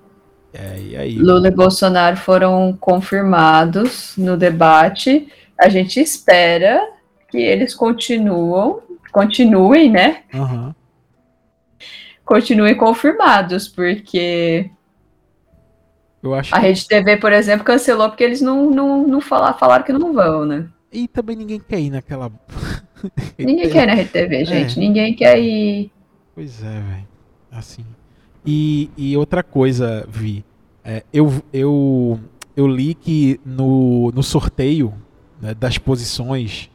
É, 0.53 0.79
e 0.79 0.95
aí? 0.95 1.15
Lula 1.17 1.49
e 1.49 1.51
Bolsonaro 1.51 2.15
foram 2.15 2.71
confirmados 2.79 4.13
no 4.17 4.37
debate. 4.37 5.27
A 5.59 5.67
gente 5.67 5.99
espera 5.99 6.89
que 7.29 7.37
eles 7.37 7.75
continuam, 7.75 8.79
continuem, 9.11 9.91
né? 9.91 10.23
Uhum. 10.33 10.73
Continuem 12.23 12.75
confirmados, 12.75 13.67
porque 13.67 14.71
eu 16.23 16.33
acho 16.33 16.55
a 16.55 16.59
que... 16.59 16.67
Rede 16.67 16.87
TV, 16.87 17.17
por 17.17 17.33
exemplo, 17.33 17.65
cancelou 17.65 18.07
porque 18.09 18.23
eles 18.23 18.41
não, 18.41 18.71
não, 18.71 19.05
não 19.05 19.21
falaram, 19.21 19.57
falaram 19.57 19.83
que 19.83 19.91
não 19.91 20.13
vão, 20.13 20.45
né? 20.45 20.67
E 20.91 21.07
também 21.07 21.35
ninguém 21.35 21.59
quer 21.59 21.81
ir 21.81 21.89
naquela. 21.89 22.31
ninguém 23.37 23.69
quer 23.69 23.83
ir 23.83 23.87
na 23.87 23.93
Rede 23.93 24.09
TV, 24.09 24.35
é. 24.37 24.45
gente. 24.45 24.77
É. 24.77 24.79
Ninguém 24.79 25.13
quer 25.13 25.37
ir. 25.37 25.91
Pois 26.33 26.63
é, 26.63 26.79
velho. 26.79 27.07
Assim. 27.51 27.85
E, 28.45 28.89
e 28.97 29.17
outra 29.17 29.43
coisa, 29.43 30.07
Vi. 30.09 30.45
É, 30.83 31.03
eu, 31.13 31.31
eu, 31.51 32.19
eu 32.55 32.67
li 32.67 32.93
que 32.93 33.39
no, 33.45 34.11
no 34.11 34.23
sorteio 34.23 34.93
né, 35.41 35.53
das 35.53 35.77
posições 35.77 36.69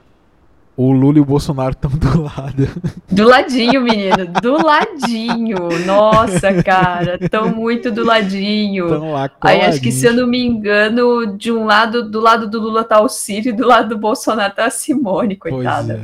o 0.78 0.92
Lula 0.92 1.18
e 1.18 1.20
o 1.20 1.24
Bolsonaro 1.24 1.72
estão 1.72 1.90
do 1.90 2.22
lado. 2.22 2.68
Do 3.10 3.28
ladinho, 3.28 3.82
menino. 3.82 4.28
Do 4.40 4.64
ladinho. 4.64 5.56
Nossa, 5.84 6.62
cara. 6.62 7.18
Estão 7.20 7.52
muito 7.52 7.90
do 7.90 8.04
ladinho. 8.04 8.84
Estão 8.84 9.12
lá 9.12 9.28
Aí 9.40 9.62
acho 9.62 9.80
que, 9.80 9.90
se 9.90 10.06
eu 10.06 10.14
não 10.14 10.28
me 10.28 10.40
engano, 10.40 11.36
de 11.36 11.50
um 11.50 11.64
lado, 11.64 12.08
do 12.08 12.20
lado 12.20 12.48
do 12.48 12.60
Lula 12.60 12.84
tá 12.84 13.00
o 13.00 13.08
Ciro 13.08 13.48
e 13.48 13.52
do 13.52 13.66
lado 13.66 13.88
do 13.88 13.98
Bolsonaro 13.98 14.54
tá 14.54 14.66
a 14.66 14.70
Simone, 14.70 15.34
coitada. 15.34 16.00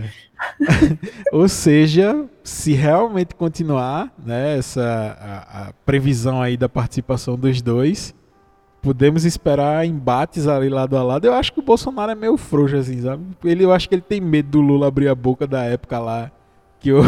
É. 0.60 0.96
Ou 1.30 1.48
seja, 1.48 2.24
se 2.42 2.72
realmente 2.72 3.32
continuar, 3.36 4.12
né, 4.26 4.58
essa 4.58 5.16
a, 5.20 5.68
a 5.68 5.72
previsão 5.86 6.42
aí 6.42 6.56
da 6.56 6.68
participação 6.68 7.36
dos 7.36 7.62
dois, 7.62 8.12
podemos 8.84 9.24
esperar 9.24 9.86
embates 9.86 10.46
ali 10.46 10.68
lado 10.68 10.96
a 10.96 11.02
lado. 11.02 11.24
Eu 11.24 11.32
acho 11.32 11.52
que 11.52 11.58
o 11.58 11.62
Bolsonaro 11.62 12.12
é 12.12 12.14
meio 12.14 12.36
frouxo, 12.36 12.76
assim, 12.76 13.00
sabe? 13.00 13.24
Ele, 13.42 13.64
eu 13.64 13.72
acho 13.72 13.88
que 13.88 13.94
ele 13.94 14.02
tem 14.02 14.20
medo 14.20 14.50
do 14.50 14.60
Lula 14.60 14.86
abrir 14.86 15.08
a 15.08 15.14
boca 15.14 15.46
da 15.46 15.64
época 15.64 15.98
lá 15.98 16.30
que 16.78 16.92
o, 16.92 17.02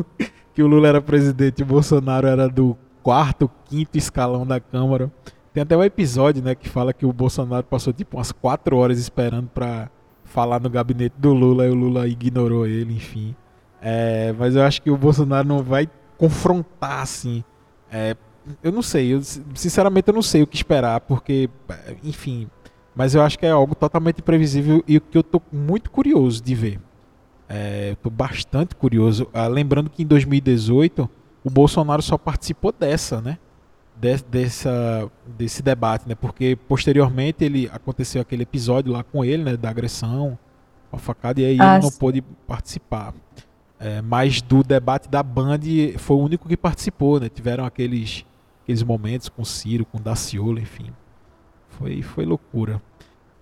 que 0.54 0.62
o 0.62 0.66
Lula 0.66 0.88
era 0.88 1.02
presidente 1.02 1.58
e 1.58 1.62
o 1.62 1.66
Bolsonaro 1.66 2.26
era 2.26 2.48
do 2.48 2.74
quarto, 3.02 3.50
quinto 3.66 3.98
escalão 3.98 4.46
da 4.46 4.58
Câmara. 4.58 5.12
Tem 5.52 5.62
até 5.62 5.76
um 5.76 5.84
episódio, 5.84 6.42
né, 6.42 6.54
que 6.54 6.68
fala 6.68 6.92
que 6.92 7.04
o 7.04 7.12
Bolsonaro 7.12 7.64
passou 7.64 7.92
tipo 7.92 8.16
umas 8.16 8.32
quatro 8.32 8.78
horas 8.78 8.98
esperando 8.98 9.48
para 9.48 9.90
falar 10.24 10.58
no 10.58 10.70
gabinete 10.70 11.16
do 11.18 11.34
Lula 11.34 11.66
e 11.66 11.70
o 11.70 11.74
Lula 11.74 12.08
ignorou 12.08 12.66
ele, 12.66 12.94
enfim. 12.94 13.34
É, 13.82 14.34
mas 14.38 14.56
eu 14.56 14.62
acho 14.62 14.80
que 14.80 14.90
o 14.90 14.96
Bolsonaro 14.96 15.46
não 15.46 15.62
vai 15.62 15.88
confrontar 16.16 17.02
assim 17.02 17.44
é, 17.90 18.16
eu 18.62 18.72
não 18.72 18.82
sei, 18.82 19.14
eu, 19.14 19.20
sinceramente 19.54 20.08
eu 20.08 20.14
não 20.14 20.22
sei 20.22 20.42
o 20.42 20.46
que 20.46 20.56
esperar, 20.56 21.00
porque, 21.00 21.48
enfim, 22.02 22.48
mas 22.94 23.14
eu 23.14 23.22
acho 23.22 23.38
que 23.38 23.46
é 23.46 23.50
algo 23.50 23.74
totalmente 23.74 24.20
imprevisível 24.20 24.84
e 24.86 24.98
que 25.00 25.16
eu 25.16 25.20
estou 25.20 25.42
muito 25.52 25.90
curioso 25.90 26.42
de 26.42 26.54
ver. 26.54 26.80
É, 27.48 27.92
estou 27.92 28.12
bastante 28.12 28.74
curioso. 28.76 29.28
Ah, 29.32 29.48
lembrando 29.48 29.90
que 29.90 30.02
em 30.02 30.06
2018 30.06 31.08
o 31.42 31.50
Bolsonaro 31.50 32.02
só 32.02 32.16
participou 32.16 32.72
dessa, 32.72 33.20
né? 33.20 33.38
De, 33.96 34.16
dessa, 34.22 35.10
desse 35.36 35.62
debate, 35.62 36.08
né? 36.08 36.14
Porque 36.14 36.56
posteriormente 36.68 37.44
ele 37.44 37.68
aconteceu 37.72 38.22
aquele 38.22 38.42
episódio 38.42 38.92
lá 38.92 39.02
com 39.02 39.24
ele, 39.24 39.42
né? 39.42 39.56
Da 39.56 39.70
agressão, 39.70 40.38
a 40.92 40.98
facada, 40.98 41.40
e 41.40 41.44
aí 41.44 41.56
ah, 41.60 41.74
ele 41.74 41.84
não 41.84 41.90
pôde 41.90 42.22
participar. 42.46 43.14
É, 43.78 44.02
mas 44.02 44.42
do 44.42 44.62
debate 44.62 45.08
da 45.08 45.22
Band 45.22 45.60
foi 45.96 46.16
o 46.16 46.20
único 46.20 46.48
que 46.48 46.56
participou, 46.56 47.18
né? 47.18 47.28
Tiveram 47.28 47.64
aqueles 47.64 48.24
aqueles 48.70 48.82
momentos 48.82 49.28
com 49.28 49.44
Ciro, 49.44 49.84
com 49.84 50.00
Daciolo, 50.00 50.60
enfim. 50.60 50.92
Foi, 51.70 52.02
foi 52.02 52.24
loucura. 52.24 52.80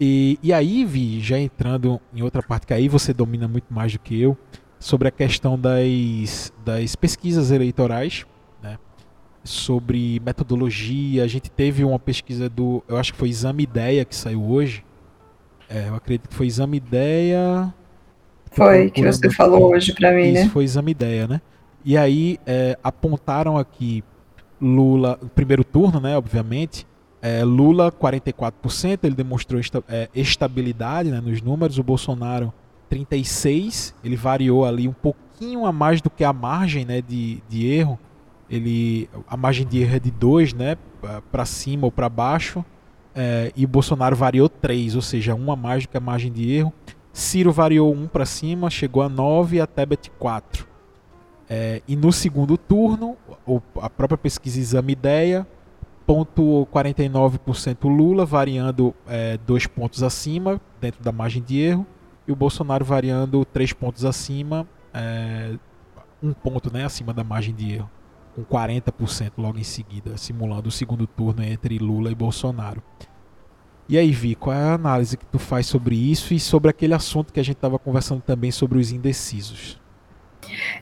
E, 0.01 0.39
e 0.43 0.53
aí, 0.53 0.85
Vi, 0.85 1.21
já 1.21 1.39
entrando 1.39 2.01
em 2.15 2.23
outra 2.23 2.43
parte 2.43 2.67
que 2.67 2.73
aí 2.73 2.89
você 2.89 3.13
domina 3.13 3.47
muito 3.47 3.73
mais 3.73 3.93
do 3.93 3.99
que 3.99 4.19
eu, 4.19 4.37
sobre 4.79 5.09
a 5.09 5.11
questão 5.11 5.59
das, 5.59 6.53
das 6.65 6.97
pesquisas 6.97 7.51
eleitorais, 7.51 8.25
né? 8.63 8.79
sobre 9.45 10.21
metodologia. 10.25 11.25
A 11.25 11.27
gente 11.27 11.51
teve 11.51 11.85
uma 11.85 11.99
pesquisa 11.99 12.49
do, 12.49 12.83
eu 12.89 12.97
acho 12.97 13.13
que 13.13 13.19
foi 13.19 13.29
Exame 13.29 13.65
Ideia 13.65 14.05
que 14.05 14.17
saiu 14.17 14.43
hoje. 14.43 14.85
É, 15.69 15.89
eu 15.89 15.95
acredito 15.95 16.29
que 16.29 16.35
foi 16.35 16.47
Exame 16.47 16.79
Ideia. 16.79 17.75
Foi, 18.53 18.91
que 18.91 19.03
você 19.03 19.29
falou 19.31 19.73
hoje 19.73 19.93
para 19.93 20.13
mim, 20.13 20.33
Isso, 20.33 20.45
né? 20.45 20.49
foi 20.49 20.65
Exame 20.65 20.93
Ideia, 20.93 21.27
né? 21.27 21.41
E 21.85 21.99
aí 21.99 22.39
é, 22.47 22.79
apontaram 22.83 23.59
aqui 23.59 24.03
Lula, 24.61 25.19
primeiro 25.35 25.65
turno, 25.65 26.01
né, 26.01 26.17
obviamente, 26.17 26.87
é, 27.21 27.45
Lula 27.45 27.91
44%, 27.91 29.01
ele 29.03 29.15
demonstrou 29.15 29.61
esta, 29.61 29.83
é, 29.89 30.09
estabilidade 30.15 31.11
né, 31.11 31.21
nos 31.21 31.43
números, 31.43 31.79
o 31.79 31.83
Bolsonaro 31.83 32.53
36%, 32.91 33.95
ele 34.05 34.17
variou 34.17 34.65
ali 34.65 34.89
um 34.89 34.93
pouquinho 34.93 35.67
a 35.67 35.73
mais 35.73 36.01
do 36.01 36.11
que 36.11 36.25
a 36.25 36.33
margem 36.33 36.85
né, 36.85 37.01
de, 37.01 37.43
de 37.49 37.67
erro, 37.67 37.99
ele, 38.51 39.09
a 39.29 39.37
margem 39.37 39.67
de 39.67 39.79
erro 39.79 39.97
é 39.97 40.01
de 40.01 40.11
2, 40.11 40.55
né, 40.55 40.77
para 41.31 41.45
cima 41.45 41.87
ou 41.87 41.93
para 41.93 42.09
baixo, 42.09 42.65
é, 43.15 43.53
e 43.57 43.65
o 43.65 43.69
Bolsonaro 43.69 44.15
variou 44.15 44.49
3, 44.49 44.95
ou 44.95 45.03
seja, 45.03 45.35
1 45.35 45.53
a 45.53 45.57
mais 45.57 45.83
do 45.83 45.89
que 45.89 45.97
a 45.97 46.01
margem 46.01 46.31
de 46.31 46.53
erro. 46.53 46.73
Ciro 47.13 47.51
variou 47.51 47.93
1 47.93 48.07
para 48.07 48.25
cima, 48.25 48.71
chegou 48.71 49.03
a 49.03 49.09
9 49.09 49.57
e 49.57 49.61
a 49.61 49.67
Tebet 49.67 50.11
4. 50.21 50.69
É, 51.49 51.83
e 51.89 51.97
no 51.97 52.13
segundo 52.13 52.59
turno, 52.59 53.17
a 53.81 53.89
própria 53.89 54.19
pesquisa 54.19 54.61
Exame 54.61 54.93
Ideia 54.93 55.47
pontuou 56.07 56.67
49% 56.67 57.85
Lula, 57.85 58.25
variando 58.25 58.95
é, 59.07 59.39
dois 59.47 59.67
pontos 59.67 60.03
acima, 60.03 60.61
dentro 60.81 61.03
da 61.03 61.13
margem 61.13 61.43
de 61.43 61.59
erro, 61.59 61.87
e 62.27 62.33
o 62.33 62.37
Bolsonaro 62.37 62.85
variando 62.85 63.45
três 63.45 63.73
pontos 63.73 64.05
acima, 64.05 64.67
é, 64.93 65.55
um 66.23 66.33
ponto 66.33 66.73
né, 66.73 66.85
acima 66.85 67.13
da 67.13 67.25
margem 67.25 67.55
de 67.55 67.75
erro, 67.75 67.91
com 68.35 68.45
40% 68.45 69.33
logo 69.39 69.59
em 69.59 69.65
seguida, 69.65 70.17
simulando 70.17 70.69
o 70.69 70.73
segundo 70.73 71.07
turno 71.07 71.43
entre 71.43 71.79
Lula 71.79 72.11
e 72.11 72.15
Bolsonaro. 72.15 72.83
E 73.89 73.97
aí, 73.97 74.11
Vi, 74.11 74.35
qual 74.35 74.55
é 74.55 74.63
a 74.63 74.75
análise 74.75 75.17
que 75.17 75.25
tu 75.25 75.39
faz 75.39 75.67
sobre 75.67 75.97
isso 75.97 76.35
e 76.35 76.41
sobre 76.41 76.71
aquele 76.71 76.93
assunto 76.93 77.33
que 77.33 77.41
a 77.41 77.43
gente 77.43 77.57
estava 77.57 77.79
conversando 77.79 78.21
também 78.21 78.51
sobre 78.51 78.79
os 78.79 78.93
indecisos? 78.93 79.81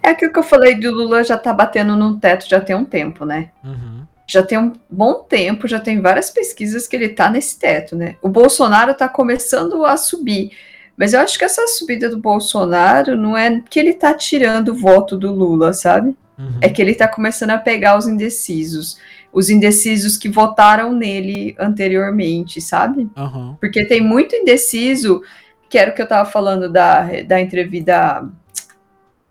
É 0.03 0.11
aquilo 0.11 0.33
que 0.33 0.39
eu 0.39 0.43
falei 0.43 0.75
do 0.75 0.91
Lula 0.91 1.25
já 1.25 1.37
tá 1.37 1.53
batendo 1.53 1.97
no 1.97 2.19
teto 2.19 2.49
já 2.49 2.61
tem 2.61 2.77
um 2.77 2.85
tempo, 2.85 3.25
né? 3.25 3.51
Uhum. 3.65 4.05
Já 4.27 4.43
tem 4.43 4.59
um 4.59 4.73
bom 4.91 5.23
tempo, 5.23 5.69
já 5.69 5.79
tem 5.79 6.01
várias 6.01 6.31
pesquisas 6.31 6.89
que 6.89 6.97
ele 6.97 7.11
tá 7.11 7.31
nesse 7.31 7.59
teto, 7.59 7.95
né? 7.95 8.17
O 8.21 8.29
Bolsonaro 8.29 8.93
tá 8.95 9.09
começando 9.09 9.85
a 9.85 9.97
subir. 9.97 10.51
Mas 10.97 11.13
eu 11.13 11.21
acho 11.21 11.39
que 11.39 11.45
essa 11.45 11.67
subida 11.69 12.09
do 12.09 12.19
Bolsonaro 12.19 13.17
não 13.17 13.37
é 13.37 13.63
que 13.69 13.79
ele 13.79 13.93
tá 13.93 14.15
tirando 14.15 14.71
o 14.71 14.75
voto 14.75 15.17
do 15.17 15.33
Lula, 15.33 15.73
sabe? 15.73 16.17
Uhum. 16.39 16.59
É 16.61 16.69
que 16.69 16.81
ele 16.81 16.95
tá 16.95 17.07
começando 17.07 17.51
a 17.51 17.59
pegar 17.59 17.97
os 17.97 18.07
indecisos. 18.07 18.99
Os 19.33 19.51
indecisos 19.51 20.17
que 20.17 20.29
votaram 20.29 20.93
nele 20.93 21.55
anteriormente, 21.59 22.61
sabe? 22.61 23.09
Uhum. 23.17 23.57
Porque 23.61 23.85
tem 23.85 24.01
muito 24.01 24.35
indeciso, 24.35 25.23
que 25.69 25.79
era 25.79 25.91
o 25.91 25.95
que 25.95 26.01
eu 26.01 26.09
tava 26.09 26.29
falando 26.29 26.71
da, 26.71 27.07
da 27.27 27.41
entrevista 27.41 28.27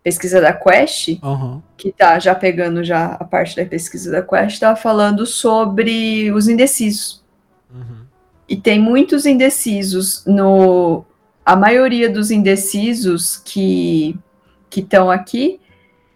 pesquisa 0.05 0.39
da 0.39 0.53
Quest, 0.53 1.17
uhum. 1.23 1.63
que 1.75 1.91
tá 1.91 2.19
já 2.19 2.35
pegando 2.35 2.83
já 2.83 3.13
a 3.13 3.23
parte 3.23 3.55
da 3.55 3.65
pesquisa 3.65 4.11
da 4.11 4.21
Quest, 4.21 4.59
tá 4.59 4.75
falando 4.75 5.25
sobre 5.25 6.31
os 6.31 6.47
indecisos. 6.47 7.23
Uhum. 7.73 8.05
E 8.47 8.55
tem 8.55 8.79
muitos 8.79 9.25
indecisos 9.25 10.23
no 10.27 11.03
a 11.43 11.55
maioria 11.55 12.07
dos 12.07 12.29
indecisos 12.29 13.37
que 13.43 14.15
que 14.69 14.81
estão 14.81 15.09
aqui, 15.09 15.59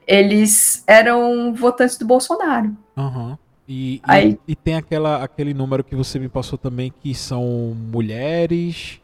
eles 0.06 0.84
eram 0.86 1.52
votantes 1.56 1.97
do 1.97 2.06
Bolsonaro. 2.06 2.75
Uhum. 2.95 3.36
E, 3.67 4.02
Aí, 4.04 4.38
e, 4.47 4.52
e, 4.52 4.56
tem 4.56 4.75
aquela, 4.75 5.23
aquele 5.23 5.54
número 5.54 5.84
que 5.84 5.95
você 5.95 6.19
me 6.19 6.28
passou 6.28 6.60
também 6.60 6.93
que 7.02 7.15
são 7.15 7.75
mulheres 7.91 8.99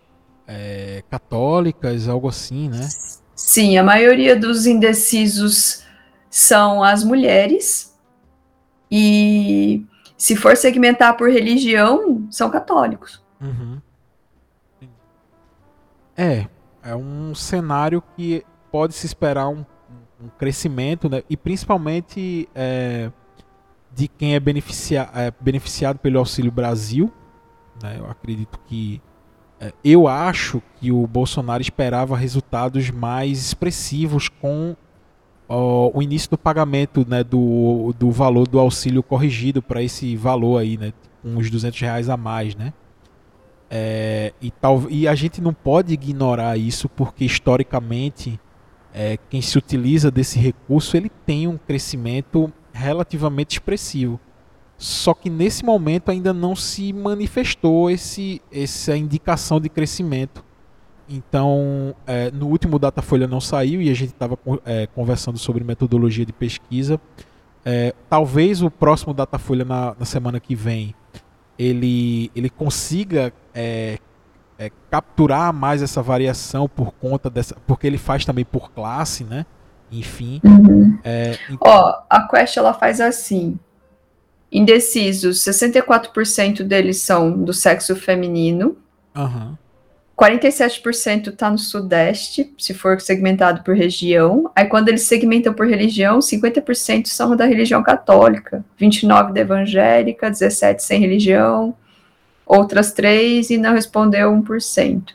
é, 0.47 1.03
católicas, 1.09 2.07
algo 2.07 2.27
assim, 2.27 2.69
né? 2.69 2.87
Sim, 3.35 3.77
a 3.77 3.83
maioria 3.83 4.35
dos 4.35 4.65
indecisos 4.65 5.83
são 6.29 6.83
as 6.83 7.03
mulheres. 7.03 7.93
E 8.89 9.85
se 10.17 10.35
for 10.35 10.55
segmentar 10.55 11.17
por 11.17 11.29
religião, 11.29 12.27
são 12.31 12.49
católicos. 12.49 13.21
Uhum. 13.41 13.81
É, 16.15 16.47
é 16.81 16.95
um 16.95 17.35
cenário 17.35 18.01
que 18.15 18.45
pode 18.71 18.93
se 18.93 19.05
esperar 19.05 19.49
um, 19.49 19.65
um 20.21 20.29
crescimento, 20.37 21.09
né? 21.09 21.23
E 21.29 21.35
principalmente 21.35 22.47
é, 22.55 23.11
de 23.93 24.07
quem 24.07 24.35
é, 24.35 24.39
beneficia, 24.39 25.09
é, 25.13 25.31
beneficiado 25.39 25.99
pelo 25.99 26.19
Auxílio 26.19 26.51
Brasil. 26.51 27.11
Né? 27.81 27.97
Eu 27.99 28.09
acredito 28.09 28.59
que 28.65 29.01
eu 29.83 30.07
acho 30.07 30.61
que 30.79 30.91
o 30.91 31.07
Bolsonaro 31.07 31.61
esperava 31.61 32.15
resultados 32.17 32.89
mais 32.89 33.39
expressivos 33.39 34.27
com 34.29 34.75
o 35.47 36.01
início 36.01 36.29
do 36.29 36.37
pagamento 36.37 37.05
né, 37.07 37.23
do, 37.23 37.93
do 37.97 38.11
valor 38.11 38.47
do 38.47 38.59
auxílio 38.59 39.03
corrigido 39.03 39.61
para 39.61 39.81
esse 39.81 40.15
valor 40.15 40.59
aí, 40.59 40.77
né, 40.77 40.91
uns 41.23 41.49
200 41.49 41.79
reais 41.79 42.09
a 42.09 42.17
mais, 42.17 42.55
né? 42.55 42.73
É, 43.69 44.31
e, 44.41 44.51
tal, 44.51 44.83
e 44.89 45.07
a 45.07 45.15
gente 45.15 45.41
não 45.41 45.53
pode 45.53 45.93
ignorar 45.93 46.55
isso 46.57 46.87
porque 46.87 47.25
historicamente 47.25 48.39
é, 48.93 49.17
quem 49.29 49.41
se 49.41 49.57
utiliza 49.57 50.11
desse 50.11 50.39
recurso 50.39 50.95
ele 50.95 51.09
tem 51.25 51.47
um 51.47 51.57
crescimento 51.57 52.51
relativamente 52.71 53.53
expressivo. 53.53 54.19
Só 54.77 55.13
que 55.13 55.29
nesse 55.29 55.63
momento 55.63 56.11
ainda 56.11 56.33
não 56.33 56.55
se 56.55 56.91
manifestou 56.91 57.89
esse, 57.89 58.41
essa 58.51 58.95
indicação 58.95 59.59
de 59.59 59.69
crescimento. 59.69 60.43
Então, 61.07 61.95
é, 62.05 62.31
no 62.31 62.47
último 62.47 62.79
Datafolha 62.79 63.27
não 63.27 63.39
saiu 63.39 63.81
e 63.81 63.89
a 63.89 63.93
gente 63.93 64.09
estava 64.09 64.37
é, 64.65 64.87
conversando 64.87 65.37
sobre 65.37 65.63
metodologia 65.63 66.25
de 66.25 66.33
pesquisa. 66.33 66.99
É, 67.63 67.93
talvez 68.09 68.61
o 68.61 68.69
próximo 68.69 69.13
Datafolha 69.13 69.63
na, 69.63 69.95
na 69.97 70.05
semana 70.05 70.39
que 70.39 70.55
vem 70.55 70.93
ele, 71.57 72.31
ele 72.35 72.49
consiga 72.49 73.33
é, 73.53 73.97
é, 74.57 74.71
capturar 74.89 75.53
mais 75.53 75.81
essa 75.81 76.01
variação 76.01 76.67
por 76.67 76.91
conta 76.93 77.29
dessa, 77.29 77.55
porque 77.65 77.87
ele 77.87 77.97
faz 77.97 78.25
também 78.25 78.45
por 78.45 78.71
classe, 78.71 79.23
né? 79.23 79.45
Enfim. 79.91 80.41
Uhum. 80.43 80.97
É, 81.03 81.37
então... 81.49 81.71
Ó, 81.71 82.03
a 82.09 82.27
Quest 82.27 82.57
ela 82.57 82.73
faz 82.73 82.99
assim. 82.99 83.57
Indecisos, 84.51 85.39
64% 85.39 86.63
deles 86.63 87.01
são 87.01 87.31
do 87.31 87.53
sexo 87.53 87.95
feminino. 87.95 88.77
Uhum. 89.15 89.55
47% 90.17 91.27
está 91.27 91.49
no 91.49 91.57
Sudeste, 91.57 92.53
se 92.57 92.73
for 92.73 93.01
segmentado 93.01 93.63
por 93.63 93.75
região. 93.75 94.49
Aí, 94.55 94.65
quando 94.65 94.87
eles 94.87 95.01
segmentam 95.01 95.53
por 95.53 95.67
religião, 95.67 96.19
50% 96.19 97.07
são 97.07 97.35
da 97.35 97.45
religião 97.45 97.83
católica, 97.83 98.63
29% 98.79 99.33
da 99.33 99.41
evangélica, 99.41 100.31
17% 100.31 100.79
sem 100.79 101.01
religião, 101.01 101.75
outras 102.45 102.93
3% 102.93 103.49
e 103.49 103.57
não 103.57 103.73
respondeu 103.73 104.31
1%. 104.31 105.13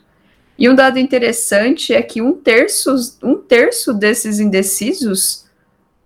E 0.57 0.69
um 0.69 0.75
dado 0.75 0.99
interessante 0.99 1.91
é 1.91 2.03
que 2.03 2.21
um 2.21 2.33
terço, 2.33 2.95
um 3.23 3.35
terço 3.35 3.95
desses 3.95 4.39
indecisos 4.39 5.45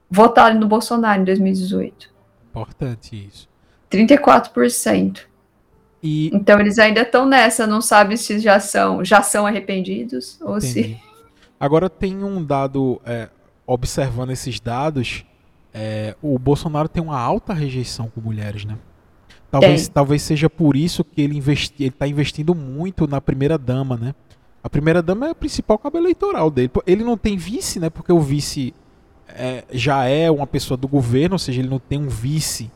votaram 0.09 0.57
no 0.57 0.67
Bolsonaro 0.67 1.21
em 1.21 1.25
2018. 1.25 2.14
Importante 2.61 3.27
isso. 3.27 3.49
34%. 3.91 5.21
E... 6.01 6.29
Então 6.33 6.59
eles 6.59 6.77
ainda 6.77 7.01
estão 7.01 7.25
nessa, 7.25 7.65
não 7.65 7.81
sabe 7.81 8.17
se 8.17 8.39
já 8.39 8.59
são, 8.59 9.03
já 9.03 9.21
são 9.21 9.45
arrependidos 9.45 10.39
ou 10.41 10.61
se. 10.61 10.99
Agora 11.59 11.89
tem 11.89 12.23
um 12.23 12.43
dado, 12.43 13.01
é, 13.05 13.29
observando 13.65 14.31
esses 14.31 14.59
dados, 14.59 15.25
é, 15.73 16.15
o 16.21 16.37
Bolsonaro 16.37 16.87
tem 16.87 17.01
uma 17.01 17.19
alta 17.19 17.53
rejeição 17.53 18.09
com 18.13 18.21
mulheres, 18.21 18.65
né? 18.65 18.77
Talvez, 19.49 19.87
talvez 19.87 20.21
seja 20.21 20.49
por 20.49 20.75
isso 20.75 21.03
que 21.03 21.21
ele 21.21 21.39
está 21.79 22.07
investindo 22.07 22.53
muito 22.53 23.07
na 23.07 23.21
primeira 23.21 23.57
dama, 23.57 23.95
né? 23.95 24.13
A 24.61 24.69
primeira 24.69 25.01
dama 25.01 25.27
é 25.27 25.29
a 25.29 25.35
principal 25.35 25.77
cabo 25.77 25.97
eleitoral 25.97 26.49
dele. 26.49 26.71
Ele 26.85 27.03
não 27.03 27.17
tem 27.17 27.37
vice, 27.37 27.79
né? 27.79 27.89
Porque 27.89 28.11
o 28.11 28.19
vice 28.19 28.73
é, 29.37 29.63
já 29.71 30.05
é 30.05 30.31
uma 30.31 30.47
pessoa 30.47 30.77
do 30.77 30.87
governo, 30.87 31.35
ou 31.35 31.39
seja, 31.39 31.61
ele 31.61 31.69
não 31.69 31.79
tem 31.79 31.99
um 31.99 32.07
vice 32.07 32.71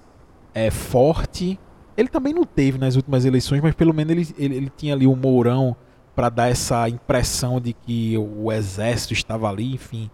é, 0.54 0.70
forte. 0.70 1.60
Ele 1.96 2.08
também 2.08 2.34
não 2.34 2.44
teve 2.44 2.78
nas 2.78 2.96
últimas 2.96 3.26
eleições, 3.26 3.62
mas 3.62 3.74
pelo 3.74 3.94
menos 3.94 4.12
ele, 4.12 4.28
ele, 4.38 4.56
ele 4.56 4.72
tinha 4.76 4.94
ali 4.94 5.08
o 5.08 5.16
Mourão 5.16 5.76
para 6.16 6.30
dar 6.30 6.50
essa 6.50 6.88
impressão 6.90 7.62
de 7.62 7.74
que 7.74 8.18
o 8.18 8.52
exército 8.52 9.14
estava 9.14 9.50
ali, 9.50 9.74
enfim. 9.74 10.10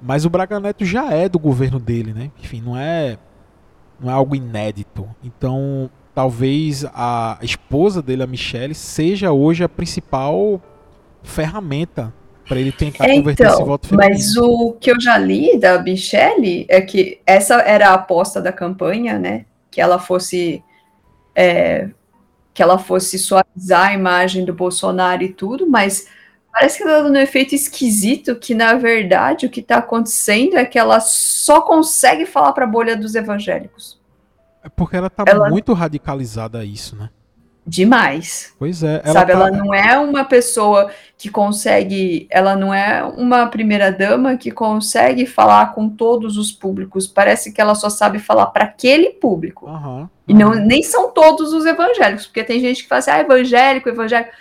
Mas 0.00 0.24
o 0.24 0.30
Braga 0.30 0.60
Neto 0.60 0.84
já 0.84 1.10
é 1.12 1.28
do 1.28 1.38
governo 1.38 1.80
dele, 1.80 2.12
né? 2.12 2.30
Enfim, 2.40 2.60
não 2.60 2.76
é 2.76 3.18
não 3.98 4.10
é 4.10 4.12
algo 4.12 4.34
inédito. 4.34 5.08
Então, 5.22 5.90
talvez 6.14 6.84
a 6.94 7.38
esposa 7.42 8.02
dele, 8.02 8.22
a 8.22 8.26
Michelle, 8.26 8.74
seja 8.74 9.32
hoje 9.32 9.64
a 9.64 9.68
principal 9.68 10.60
ferramenta 11.22 12.12
para 12.46 12.60
ele 12.60 12.72
tentar 12.72 13.04
então, 13.04 13.16
converter 13.16 13.46
esse 13.46 13.64
voto 13.64 13.88
feminino. 13.88 14.14
Mas 14.14 14.36
o 14.36 14.72
que 14.80 14.90
eu 14.90 15.00
já 15.00 15.16
li 15.16 15.58
da 15.58 15.82
Michelle 15.82 16.66
é 16.68 16.80
que 16.80 17.20
essa 17.26 17.56
era 17.56 17.90
a 17.90 17.94
aposta 17.94 18.40
da 18.40 18.52
campanha, 18.52 19.18
né? 19.18 19.46
Que 19.70 19.80
ela 19.80 19.98
fosse 19.98 20.62
é, 21.34 21.88
que 22.52 22.62
ela 22.62 22.78
fosse 22.78 23.18
suavizar 23.18 23.88
a 23.88 23.94
imagem 23.94 24.44
do 24.44 24.54
Bolsonaro 24.54 25.22
e 25.22 25.32
tudo, 25.32 25.68
mas 25.68 26.06
parece 26.52 26.78
que 26.78 26.84
está 26.84 27.02
dando 27.02 27.16
um 27.16 27.20
efeito 27.20 27.54
esquisito 27.54 28.36
que 28.36 28.54
na 28.54 28.74
verdade 28.74 29.46
o 29.46 29.50
que 29.50 29.60
está 29.60 29.78
acontecendo 29.78 30.56
é 30.56 30.64
que 30.64 30.78
ela 30.78 31.00
só 31.00 31.60
consegue 31.62 32.24
falar 32.24 32.52
para 32.52 32.64
a 32.64 32.68
bolha 32.68 32.96
dos 32.96 33.16
evangélicos. 33.16 34.00
É 34.62 34.68
porque 34.68 34.96
ela 34.96 35.08
está 35.08 35.24
ela... 35.26 35.50
muito 35.50 35.72
radicalizada 35.72 36.60
a 36.60 36.64
isso, 36.64 36.94
né? 36.94 37.10
Demais. 37.66 38.54
Pois 38.58 38.82
é. 38.82 39.00
Ela 39.04 39.12
sabe, 39.12 39.32
tá... 39.32 39.38
ela 39.38 39.50
não 39.50 39.72
é 39.72 39.98
uma 39.98 40.24
pessoa 40.24 40.90
que 41.16 41.30
consegue, 41.30 42.26
ela 42.30 42.54
não 42.54 42.74
é 42.74 43.02
uma 43.02 43.46
primeira 43.46 43.90
dama 43.90 44.36
que 44.36 44.50
consegue 44.50 45.24
falar 45.24 45.72
com 45.74 45.88
todos 45.88 46.36
os 46.36 46.52
públicos. 46.52 47.06
Parece 47.06 47.52
que 47.52 47.60
ela 47.60 47.74
só 47.74 47.88
sabe 47.88 48.18
falar 48.18 48.46
para 48.46 48.64
aquele 48.64 49.10
público. 49.10 49.66
Uhum, 49.66 50.00
uhum. 50.00 50.08
E 50.28 50.34
não 50.34 50.54
nem 50.54 50.82
são 50.82 51.10
todos 51.10 51.52
os 51.52 51.64
evangélicos, 51.64 52.26
porque 52.26 52.44
tem 52.44 52.60
gente 52.60 52.82
que 52.82 52.88
fala 52.88 52.98
assim, 52.98 53.10
ah, 53.10 53.20
evangélico, 53.20 53.88
evangélico. 53.88 54.32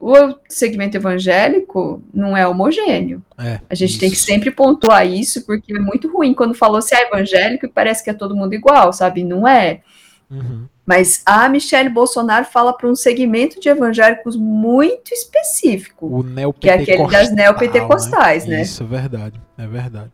O 0.00 0.34
segmento 0.48 0.96
evangélico 0.96 2.02
não 2.12 2.36
é 2.36 2.44
homogêneo. 2.44 3.22
É, 3.38 3.60
a 3.70 3.74
gente 3.76 3.90
isso. 3.90 4.00
tem 4.00 4.10
que 4.10 4.16
sempre 4.16 4.50
pontuar 4.50 5.06
isso, 5.06 5.46
porque 5.46 5.76
é 5.76 5.78
muito 5.78 6.12
ruim 6.12 6.34
quando 6.34 6.54
falou 6.54 6.82
se 6.82 6.92
é 6.92 7.06
evangélico 7.06 7.66
e 7.66 7.68
parece 7.68 8.02
que 8.02 8.10
é 8.10 8.12
todo 8.12 8.34
mundo 8.34 8.52
igual, 8.52 8.92
sabe? 8.92 9.22
Não 9.22 9.46
é. 9.46 9.80
Uhum. 10.28 10.66
Mas 10.84 11.22
a 11.24 11.48
Michelle 11.48 11.88
Bolsonaro 11.88 12.44
fala 12.44 12.72
para 12.72 12.88
um 12.88 12.96
segmento 12.96 13.60
de 13.60 13.68
evangélicos 13.68 14.36
muito 14.36 15.12
específico. 15.12 16.06
O 16.06 16.52
que 16.52 16.68
é 16.68 16.74
aquele 16.74 17.06
das 17.06 17.32
neopentecostais, 17.32 18.46
né? 18.46 18.56
né? 18.56 18.62
Isso, 18.62 18.82
é 18.82 18.86
verdade. 18.86 19.40
É 19.56 19.66
verdade. 19.66 20.10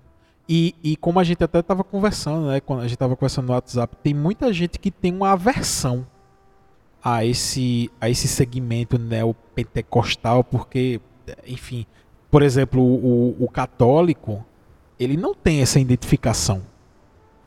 E, 0.48 0.74
e 0.83 0.96
como 0.96 1.18
a 1.20 1.24
gente 1.24 1.42
até 1.42 1.61
estava 1.61 1.83
conversando, 1.83 2.48
né? 2.48 2.61
Quando 2.61 2.81
a 2.81 2.83
gente 2.83 2.94
estava 2.94 3.16
conversando 3.16 3.46
no 3.46 3.52
WhatsApp, 3.52 3.96
tem 4.02 4.14
muita 4.14 4.52
gente 4.52 4.78
que 4.78 4.90
tem 4.90 5.14
uma 5.14 5.33
aversão 5.33 6.07
a 7.02 7.24
esse, 7.24 7.90
a 8.00 8.09
esse 8.11 8.28
segmento 8.28 8.98
neopentecostal, 8.98 10.42
porque, 10.42 11.00
enfim, 11.46 11.87
por 12.31 12.42
exemplo, 12.42 12.83
o, 12.83 13.37
o 13.42 13.48
católico, 13.48 14.44
ele 14.98 15.16
não 15.16 15.35
tem 15.35 15.62
essa 15.62 15.81
identificação. 15.81 16.62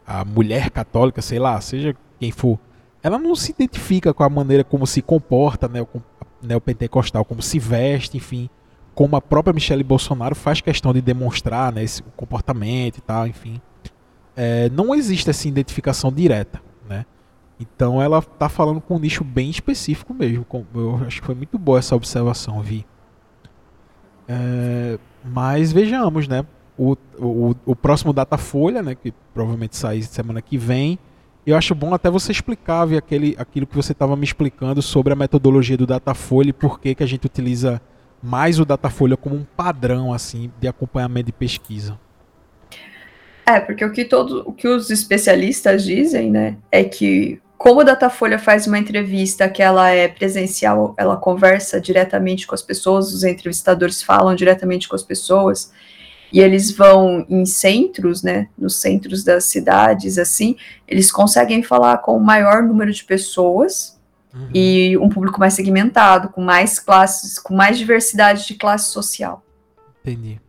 A 0.06 0.26
mulher 0.26 0.70
católica, 0.70 1.22
sei 1.22 1.40
lá, 1.40 1.60
seja 1.62 1.96
quem 2.20 2.32
for, 2.32 2.60
ela 3.04 3.18
não 3.18 3.36
se 3.36 3.52
identifica 3.52 4.14
com 4.14 4.24
a 4.24 4.30
maneira 4.30 4.64
como 4.64 4.86
se 4.86 5.02
comporta, 5.02 5.68
né, 5.68 5.86
neopentecostal, 6.42 7.26
como 7.26 7.42
se 7.42 7.60
veste, 7.60 8.18
enfim, 8.18 8.50
como 8.94 9.16
a 9.16 9.22
própria 9.22 9.54
Michelle 9.54 9.84
Bolsonaro 9.84 10.36
faz 10.36 10.62
questão 10.62 10.94
de 10.94 11.02
demonstrar, 11.02 11.72
né, 11.72 11.84
esse 11.84 12.04
comportamento 12.16 12.98
e 12.98 13.02
tal, 13.02 13.28
enfim. 13.28 13.62
É, 14.36 14.70
não 14.70 14.94
existe 14.94 15.30
essa 15.30 15.48
identificação 15.48 16.12
direta, 16.12 16.62
né? 16.88 17.06
Então 17.60 18.02
ela 18.02 18.20
está 18.20 18.50
falando 18.50 18.82
com 18.82 18.96
um 18.96 19.00
nicho 19.00 19.24
bem 19.24 19.50
específico 19.50 20.14
mesmo. 20.14 20.46
Eu 20.74 20.96
acho 21.06 21.20
que 21.20 21.26
foi 21.26 21.36
muito 21.36 21.60
boa 21.60 21.80
essa 21.80 21.96
observação, 21.96 22.62
Vi. 22.62 22.86
É, 24.28 24.98
mas 25.24 25.72
vejamos, 25.72 26.28
né? 26.28 26.46
O, 26.78 26.98
o, 27.20 27.56
o 27.66 27.76
próximo 27.76 28.14
Datafolha, 28.14 28.82
né? 28.82 28.96
Que 28.96 29.14
provavelmente 29.34 29.78
sai 29.78 30.02
semana 30.02 30.42
que 30.42 30.58
vem. 30.58 30.98
Eu 31.46 31.58
acho 31.58 31.74
bom 31.74 31.94
até 31.94 32.10
você 32.10 32.32
explicar, 32.32 32.86
Vi, 32.86 32.98
aquele, 32.98 33.36
aquilo 33.38 33.66
que 33.66 33.76
você 33.76 33.94
estava 33.94 34.16
me 34.16 34.24
explicando 34.24 34.82
sobre 34.82 35.12
a 35.12 35.16
metodologia 35.16 35.76
do 35.76 35.88
Datafolha 35.88 36.50
e 36.50 36.54
por 36.54 36.80
que, 36.80 36.94
que 36.94 37.04
a 37.04 37.08
gente 37.08 37.26
utiliza 37.26 37.82
mais 38.22 38.60
o 38.60 38.66
Datafolha 38.66 39.18
como 39.18 39.36
um 39.36 39.44
padrão 39.58 40.14
assim 40.14 40.52
de 40.60 40.68
acompanhamento 40.68 41.28
de 41.28 41.32
pesquisa. 41.32 42.00
É, 43.46 43.60
porque 43.60 43.84
o 43.84 43.92
que 43.92 44.06
todos, 44.06 44.44
o 44.46 44.54
que 44.54 44.68
os 44.68 44.92
especialistas 44.92 45.84
dizem, 45.84 46.30
né, 46.30 46.58
é 46.72 46.84
que 46.84 47.42
como 47.58 47.82
o 47.82 47.84
Datafolha 47.84 48.40
faz 48.40 48.66
uma 48.66 48.78
entrevista 48.80 49.50
que 49.50 49.62
ela 49.62 49.90
é 49.90 50.08
presencial, 50.08 50.96
ela 50.98 51.18
conversa 51.18 51.80
diretamente 51.80 52.48
com 52.48 52.56
as 52.56 52.62
pessoas, 52.62 53.14
os 53.14 53.24
entrevistadores 53.24 54.02
falam 54.02 54.34
diretamente 54.34 54.88
com 54.88 54.96
as 54.96 55.04
pessoas, 55.04 55.72
e 56.32 56.40
eles 56.40 56.72
vão 56.72 57.26
em 57.30 57.46
centros, 57.46 58.24
né, 58.24 58.48
nos 58.58 58.80
centros 58.80 59.24
das 59.24 59.46
cidades, 59.46 60.18
assim, 60.18 60.56
eles 60.88 61.12
conseguem 61.12 61.62
falar 61.62 61.98
com 61.98 62.16
o 62.16 62.24
maior 62.24 62.64
número 62.64 62.92
de 62.92 63.04
pessoas 63.04 64.00
uhum. 64.34 64.50
e 64.54 64.98
um 64.98 65.10
público 65.10 65.40
mais 65.40 65.54
segmentado, 65.54 66.30
com 66.30 66.42
mais 66.42 66.80
classes, 66.80 67.38
com 67.38 67.54
mais 67.54 67.78
diversidade 67.78 68.48
de 68.48 68.56
classe 68.56 68.92
social. 68.92 69.44
Entendi. 70.04 70.40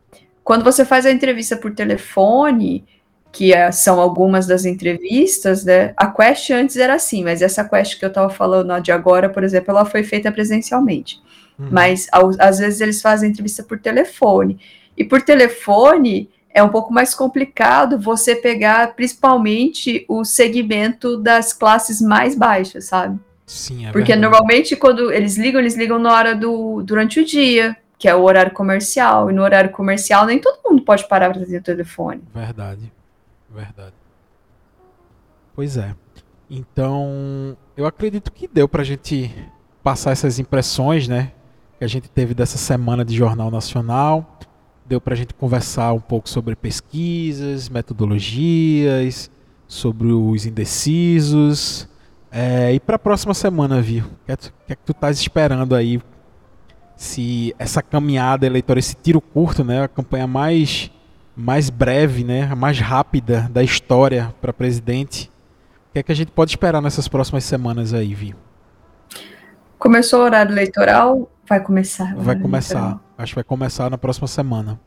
Quando 0.44 0.64
você 0.64 0.84
faz 0.84 1.06
a 1.06 1.10
entrevista 1.10 1.56
por 1.56 1.74
telefone, 1.74 2.84
que 3.32 3.54
é, 3.54 3.72
são 3.72 3.98
algumas 3.98 4.46
das 4.46 4.64
entrevistas, 4.64 5.64
né? 5.64 5.94
A 5.96 6.06
quest 6.06 6.50
antes 6.50 6.76
era 6.76 6.94
assim, 6.94 7.24
mas 7.24 7.40
essa 7.40 7.64
quest 7.64 7.98
que 7.98 8.04
eu 8.04 8.08
estava 8.08 8.28
falando 8.28 8.78
de 8.80 8.92
agora, 8.92 9.30
por 9.30 9.42
exemplo, 9.42 9.70
ela 9.70 9.86
foi 9.86 10.02
feita 10.02 10.30
presencialmente. 10.30 11.18
Uhum. 11.58 11.68
Mas 11.70 12.08
ao, 12.12 12.30
às 12.38 12.58
vezes 12.58 12.80
eles 12.80 13.00
fazem 13.00 13.30
entrevista 13.30 13.62
por 13.62 13.78
telefone. 13.78 14.60
E 14.96 15.04
por 15.04 15.22
telefone 15.22 16.30
é 16.54 16.62
um 16.62 16.68
pouco 16.68 16.92
mais 16.92 17.14
complicado 17.14 17.98
você 17.98 18.36
pegar 18.36 18.94
principalmente 18.94 20.04
o 20.08 20.24
segmento 20.24 21.16
das 21.16 21.52
classes 21.52 22.00
mais 22.00 22.34
baixas, 22.34 22.86
sabe? 22.86 23.18
Sim, 23.46 23.86
é 23.86 23.92
Porque 23.92 24.12
verdade. 24.12 24.20
normalmente 24.20 24.76
quando 24.76 25.10
eles 25.10 25.36
ligam, 25.36 25.60
eles 25.60 25.74
ligam 25.74 25.98
na 25.98 26.12
hora 26.12 26.34
do 26.34 26.82
durante 26.82 27.20
o 27.20 27.24
dia, 27.24 27.76
que 27.98 28.08
é 28.08 28.14
o 28.14 28.22
horário 28.22 28.52
comercial. 28.52 29.30
E 29.30 29.32
no 29.32 29.42
horário 29.42 29.70
comercial 29.70 30.26
nem 30.26 30.38
todo 30.38 30.60
mundo 30.64 30.82
pode 30.82 31.06
parar 31.08 31.30
para 31.30 31.40
atender 31.40 31.58
o 31.58 31.62
telefone. 31.62 32.22
Verdade. 32.34 32.92
Verdade. 33.50 33.94
Pois 35.54 35.76
é. 35.76 35.94
Então, 36.48 37.56
eu 37.76 37.86
acredito 37.86 38.30
que 38.32 38.46
deu 38.46 38.68
pra 38.68 38.84
gente 38.84 39.34
passar 39.82 40.12
essas 40.12 40.38
impressões, 40.38 41.08
né? 41.08 41.32
Que 41.78 41.84
a 41.84 41.88
gente 41.88 42.08
teve 42.08 42.34
dessa 42.34 42.58
semana 42.58 43.04
de 43.04 43.16
Jornal 43.16 43.50
Nacional. 43.50 44.38
Deu 44.92 45.00
pra 45.00 45.14
gente 45.14 45.32
conversar 45.32 45.94
um 45.94 46.00
pouco 46.00 46.28
sobre 46.28 46.54
pesquisas, 46.54 47.70
metodologias, 47.70 49.30
sobre 49.66 50.08
os 50.08 50.44
indecisos. 50.44 51.88
É, 52.30 52.74
e 52.74 52.78
para 52.78 52.96
a 52.96 52.98
próxima 52.98 53.32
semana, 53.32 53.80
viu? 53.80 54.04
O 54.04 54.26
que, 54.26 54.32
é, 54.32 54.36
que, 54.36 54.50
é 54.68 54.74
que 54.74 54.82
tu 54.84 54.92
estás 54.92 55.18
esperando 55.18 55.74
aí? 55.74 55.98
Se 56.94 57.54
essa 57.58 57.80
caminhada 57.80 58.44
eleitoral, 58.44 58.78
esse 58.78 58.94
tiro 58.94 59.18
curto, 59.18 59.64
né? 59.64 59.84
A 59.84 59.88
campanha 59.88 60.26
mais 60.26 60.90
mais 61.34 61.70
breve, 61.70 62.22
né, 62.22 62.46
a 62.52 62.54
mais 62.54 62.78
rápida 62.78 63.48
da 63.50 63.62
história 63.62 64.34
para 64.42 64.52
presidente. 64.52 65.32
O 65.88 65.92
que 65.94 66.00
é 66.00 66.02
que 66.02 66.12
a 66.12 66.14
gente 66.14 66.32
pode 66.32 66.50
esperar 66.50 66.82
nessas 66.82 67.08
próximas 67.08 67.44
semanas 67.44 67.94
aí, 67.94 68.14
Vi? 68.14 68.36
Começou 69.78 70.20
o 70.20 70.24
horário 70.24 70.52
eleitoral? 70.52 71.31
Vai 71.48 71.60
começar. 71.60 72.14
Vai 72.16 72.38
começar. 72.38 73.00
Acho 73.18 73.32
que 73.32 73.36
vai 73.36 73.44
começar 73.44 73.90
na 73.90 73.98
próxima 73.98 74.26
semana. 74.26 74.80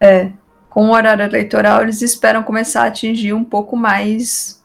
É. 0.00 0.30
Com 0.68 0.88
o 0.88 0.92
horário 0.92 1.24
eleitoral, 1.24 1.82
eles 1.82 2.02
esperam 2.02 2.42
começar 2.42 2.82
a 2.82 2.86
atingir 2.86 3.32
um 3.32 3.44
pouco 3.44 3.76
mais. 3.76 4.62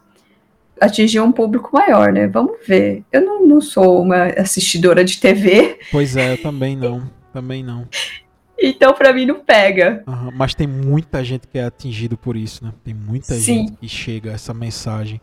atingir 0.81 1.19
um 1.19 1.31
público 1.31 1.69
maior, 1.73 2.11
né? 2.11 2.27
Vamos 2.27 2.57
ver. 2.65 3.03
Eu 3.11 3.21
não, 3.21 3.45
não 3.45 3.61
sou 3.61 4.01
uma 4.01 4.25
assistidora 4.37 5.03
de 5.03 5.19
TV. 5.19 5.79
Pois 5.91 6.15
é, 6.15 6.33
eu 6.33 6.41
também 6.41 6.75
não. 6.75 7.09
Também 7.33 7.63
não. 7.63 7.87
Então, 8.61 8.93
para 8.93 9.13
mim, 9.13 9.25
não 9.25 9.39
pega. 9.39 10.03
Uhum, 10.05 10.31
mas 10.35 10.53
tem 10.53 10.67
muita 10.67 11.23
gente 11.23 11.47
que 11.47 11.57
é 11.57 11.63
atingido 11.63 12.17
por 12.17 12.35
isso, 12.35 12.65
né? 12.65 12.73
Tem 12.83 12.93
muita 12.93 13.33
Sim. 13.35 13.59
gente 13.59 13.71
que 13.77 13.87
chega 13.87 14.31
a 14.31 14.33
essa 14.33 14.53
mensagem. 14.53 15.21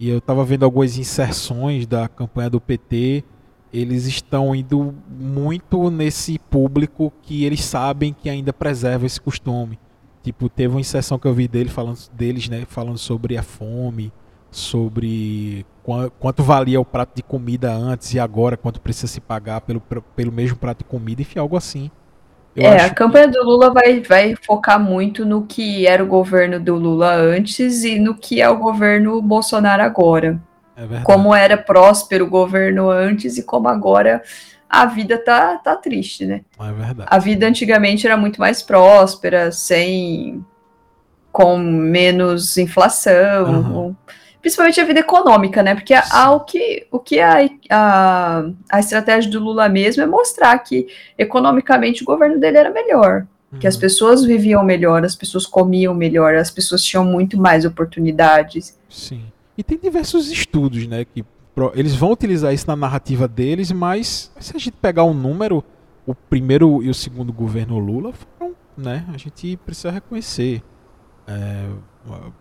E 0.00 0.08
eu 0.08 0.20
tava 0.20 0.44
vendo 0.44 0.64
algumas 0.64 0.98
inserções 0.98 1.86
da 1.86 2.08
campanha 2.08 2.50
do 2.50 2.60
PT. 2.60 3.22
Eles 3.72 4.06
estão 4.06 4.54
indo 4.54 4.94
muito 5.08 5.90
nesse 5.90 6.38
público 6.38 7.12
que 7.22 7.44
eles 7.44 7.64
sabem 7.64 8.12
que 8.12 8.28
ainda 8.28 8.52
preserva 8.52 9.06
esse 9.06 9.20
costume. 9.20 9.78
Tipo, 10.22 10.48
teve 10.48 10.74
uma 10.74 10.80
inserção 10.80 11.18
que 11.18 11.26
eu 11.26 11.34
vi 11.34 11.48
dele 11.48 11.68
falando, 11.68 11.98
deles, 12.12 12.48
né? 12.48 12.64
Falando 12.68 12.98
sobre 12.98 13.36
a 13.36 13.42
fome, 13.42 14.12
sobre 14.50 15.66
quanto 16.20 16.42
valia 16.42 16.80
o 16.80 16.84
prato 16.84 17.16
de 17.16 17.22
comida 17.22 17.72
antes 17.72 18.14
e 18.14 18.20
agora, 18.20 18.56
quanto 18.56 18.80
precisa 18.80 19.08
se 19.08 19.20
pagar 19.20 19.62
pelo, 19.62 19.80
pelo 19.80 20.30
mesmo 20.30 20.56
prato 20.56 20.78
de 20.78 20.84
comida, 20.84 21.22
enfim, 21.22 21.38
algo 21.38 21.56
assim. 21.56 21.90
Eu 22.54 22.64
é, 22.64 22.84
a 22.84 22.90
campanha 22.90 23.26
que... 23.26 23.32
do 23.32 23.44
Lula 23.44 23.72
vai, 23.72 24.00
vai 24.00 24.34
focar 24.36 24.78
muito 24.78 25.24
no 25.24 25.46
que 25.46 25.86
era 25.86 26.04
o 26.04 26.06
governo 26.06 26.60
do 26.60 26.76
Lula 26.76 27.14
antes 27.14 27.82
e 27.82 27.98
no 27.98 28.14
que 28.14 28.40
é 28.42 28.48
o 28.48 28.58
governo 28.58 29.20
Bolsonaro 29.22 29.82
agora. 29.82 30.40
É 30.76 31.02
como 31.02 31.34
era 31.34 31.56
próspero 31.56 32.24
o 32.24 32.30
governo 32.30 32.90
antes 32.90 33.36
e 33.36 33.42
como 33.42 33.68
agora 33.68 34.22
a 34.68 34.86
vida 34.86 35.18
tá, 35.18 35.58
tá 35.58 35.76
triste, 35.76 36.24
né? 36.24 36.40
É 36.58 36.72
verdade. 36.72 37.08
A 37.10 37.18
vida 37.18 37.46
antigamente 37.46 38.06
era 38.06 38.16
muito 38.16 38.40
mais 38.40 38.62
próspera, 38.62 39.52
sem. 39.52 40.44
com 41.30 41.58
menos 41.58 42.56
inflação. 42.56 43.44
Uhum 43.44 43.96
principalmente 44.42 44.80
a 44.80 44.84
vida 44.84 44.98
econômica, 44.98 45.62
né? 45.62 45.74
Porque 45.76 45.94
a, 45.94 46.32
o 46.32 46.40
que, 46.40 46.84
o 46.90 46.98
que 46.98 47.20
a, 47.20 47.48
a, 47.70 48.44
a 48.68 48.80
estratégia 48.80 49.30
do 49.30 49.38
Lula 49.38 49.68
mesmo 49.68 50.02
é 50.02 50.06
mostrar 50.06 50.58
que 50.58 50.88
economicamente 51.16 52.02
o 52.02 52.04
governo 52.04 52.40
dele 52.40 52.58
era 52.58 52.70
melhor. 52.70 53.24
Que 53.60 53.66
as 53.66 53.74
uhum. 53.74 53.82
pessoas 53.82 54.24
viviam 54.24 54.64
melhor, 54.64 55.04
as 55.04 55.14
pessoas 55.14 55.46
comiam 55.46 55.94
melhor, 55.94 56.34
as 56.34 56.50
pessoas 56.50 56.82
tinham 56.82 57.04
muito 57.04 57.38
mais 57.38 57.66
oportunidades. 57.66 58.78
Sim. 58.88 59.26
E 59.56 59.62
tem 59.62 59.78
diversos 59.78 60.30
estudos, 60.30 60.86
né? 60.86 61.04
Que 61.04 61.24
eles 61.74 61.94
vão 61.94 62.12
utilizar 62.12 62.52
isso 62.54 62.66
na 62.66 62.76
narrativa 62.76 63.28
deles, 63.28 63.70
mas 63.70 64.32
se 64.40 64.56
a 64.56 64.58
gente 64.58 64.72
pegar 64.72 65.04
um 65.04 65.12
número, 65.12 65.62
o 66.06 66.14
primeiro 66.14 66.82
e 66.82 66.88
o 66.88 66.94
segundo 66.94 67.32
governo 67.32 67.78
Lula 67.78 68.12
foram, 68.12 68.54
né? 68.76 69.06
A 69.12 69.18
gente 69.18 69.56
precisa 69.58 69.90
reconhecer. 69.90 70.62
É, 71.26 71.68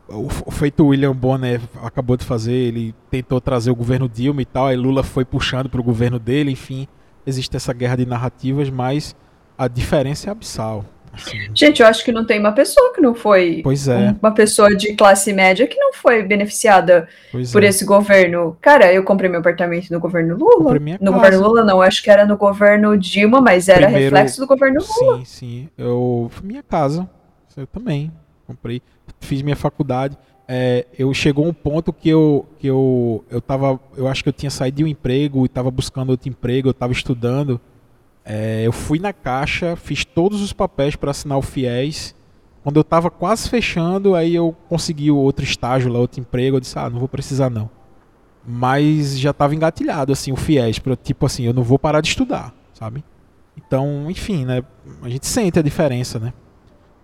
o 0.08 0.52
feito 0.52 0.86
William 0.86 1.16
Bonner 1.16 1.62
acabou 1.84 2.18
de 2.18 2.26
fazer, 2.26 2.54
ele 2.54 2.96
tentou 3.10 3.40
trazer 3.40 3.70
o 3.70 3.76
governo 3.76 4.10
Dilma 4.10 4.42
e 4.42 4.46
tal, 4.46 4.68
aí 4.68 4.76
Lula 4.76 5.04
foi 5.04 5.24
puxando 5.24 5.70
para 5.70 5.80
o 5.80 5.84
governo 5.84 6.18
dele, 6.18 6.52
enfim, 6.52 6.88
existe 7.26 7.56
essa 7.56 7.72
guerra 7.74 7.98
de 7.98 8.06
narrativas, 8.06 8.70
mas 8.70 9.16
a 9.58 9.68
diferença 9.68 10.30
é 10.30 10.32
abissal. 10.32 10.84
Assim. 11.14 11.38
Gente, 11.54 11.82
eu 11.82 11.88
acho 11.88 12.04
que 12.04 12.12
não 12.12 12.26
tem 12.26 12.40
uma 12.40 12.52
pessoa 12.52 12.94
que 12.94 13.02
não 13.02 13.14
foi. 13.14 13.62
Pois 13.64 13.88
é. 13.88 14.16
Uma 14.22 14.32
pessoa 14.32 14.76
de 14.76 14.94
classe 14.94 15.34
média 15.34 15.68
que 15.68 15.78
não 15.78 15.94
foi 15.94 16.24
beneficiada 16.24 17.08
pois 17.32 17.52
por 17.52 17.64
é. 17.64 17.68
esse 17.68 17.86
governo. 17.86 18.58
Cara, 18.62 18.94
eu 18.94 19.04
comprei 19.04 19.30
meu 19.30 19.40
apartamento 19.40 19.92
no 19.92 20.00
governo 20.00 20.38
Lula. 20.38 20.74
no 20.74 20.80
casa. 20.80 21.12
governo 21.12 21.42
Lula, 21.42 21.64
não, 21.64 21.82
acho 21.82 22.02
que 22.02 22.10
era 22.10 22.26
no 22.26 22.38
governo 22.38 22.98
Dilma, 22.98 23.42
mas 23.42 23.68
era 23.68 23.88
Primeiro, 23.88 24.16
reflexo 24.16 24.40
do 24.40 24.48
governo 24.48 24.80
Lula. 24.80 25.18
Sim, 25.18 25.26
sim. 25.26 25.70
Eu. 25.78 26.32
Minha 26.44 26.64
casa. 26.64 27.10
Eu 27.58 27.68
também. 27.68 28.12
Comprei 28.48 28.82
fiz 29.22 29.42
minha 29.42 29.56
faculdade, 29.56 30.18
é, 30.48 30.86
eu 30.98 31.14
chegou 31.14 31.48
um 31.48 31.54
ponto 31.54 31.94
que 31.94 32.10
eu 32.10 32.46
que 32.60 32.68
eu 32.68 33.24
eu 33.30 33.40
tava, 33.40 33.80
eu 33.96 34.08
acho 34.08 34.24
que 34.24 34.30
eu 34.30 34.34
tinha 34.34 34.50
saído 34.50 34.78
de 34.78 34.84
um 34.84 34.88
emprego 34.88 35.44
e 35.44 35.46
estava 35.46 35.72
buscando 35.72 36.10
outro 36.10 36.28
emprego, 36.28 36.68
eu 36.68 36.72
estava 36.72 36.92
estudando. 36.92 37.62
É, 38.24 38.62
eu 38.66 38.72
fui 38.72 39.00
na 39.00 39.12
caixa, 39.12 39.76
fiz 39.76 40.06
todos 40.06 40.42
os 40.42 40.54
papéis 40.54 40.96
para 40.96 41.10
assinar 41.10 41.38
o 41.38 41.42
FIES 41.42 42.16
Quando 42.64 42.78
eu 42.78 42.84
tava 42.84 43.10
quase 43.10 43.50
fechando, 43.50 44.14
aí 44.14 44.36
eu 44.36 44.56
consegui 44.70 45.10
outro 45.10 45.44
estágio 45.44 45.92
lá, 45.92 46.00
outro 46.00 46.20
emprego, 46.20 46.58
eu 46.58 46.60
disse, 46.60 46.78
ah, 46.78 46.90
não 46.90 47.00
vou 47.00 47.08
precisar 47.08 47.50
não. 47.50 47.70
Mas 48.46 49.20
já 49.20 49.34
tava 49.34 49.56
engatilhado, 49.56 50.12
assim, 50.12 50.32
o 50.32 50.36
FIES, 50.36 50.80
pra, 50.80 50.96
tipo 50.96 51.26
assim, 51.26 51.46
eu 51.46 51.54
não 51.54 51.64
vou 51.64 51.80
parar 51.80 52.02
de 52.02 52.10
estudar, 52.10 52.54
sabe? 52.74 53.04
Então, 53.58 54.10
enfim, 54.10 54.46
né? 54.46 54.64
A 55.02 55.10
gente 55.10 55.28
sente 55.28 55.58
a 55.58 55.62
diferença, 55.62 56.20
né? 56.20 56.34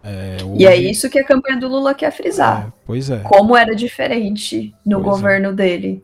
É, 0.04 0.38
hoje... 0.44 0.64
E 0.64 0.66
é 0.66 0.76
isso 0.76 1.10
que 1.10 1.20
a 1.20 1.24
campanha 1.24 1.60
do 1.60 1.68
Lula 1.68 1.94
quer 1.94 2.12
frisar. 2.12 2.68
É, 2.68 2.74
pois 2.86 3.10
é. 3.10 3.20
Como 3.20 3.58
era 3.58 3.76
diferente 3.76 4.74
no 4.86 5.02
pois 5.02 5.08
é. 5.08 5.10
governo 5.10 5.50
é. 5.50 5.54
dele. 5.54 6.04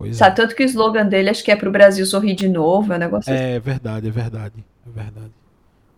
Pois 0.00 0.16
Sabe, 0.16 0.30
é. 0.30 0.34
tanto 0.34 0.56
que 0.56 0.62
o 0.62 0.64
slogan 0.64 1.06
dele 1.06 1.28
acho 1.28 1.44
que 1.44 1.50
é 1.50 1.56
pro 1.56 1.70
Brasil 1.70 2.06
sorrir 2.06 2.34
de 2.34 2.48
novo, 2.48 2.90
é 2.90 2.96
um 2.96 2.98
negócio 2.98 3.30
É 3.30 3.56
assim. 3.56 3.60
verdade, 3.60 4.08
é 4.08 4.10
verdade, 4.10 4.64
é 4.86 4.90
verdade. 4.90 5.32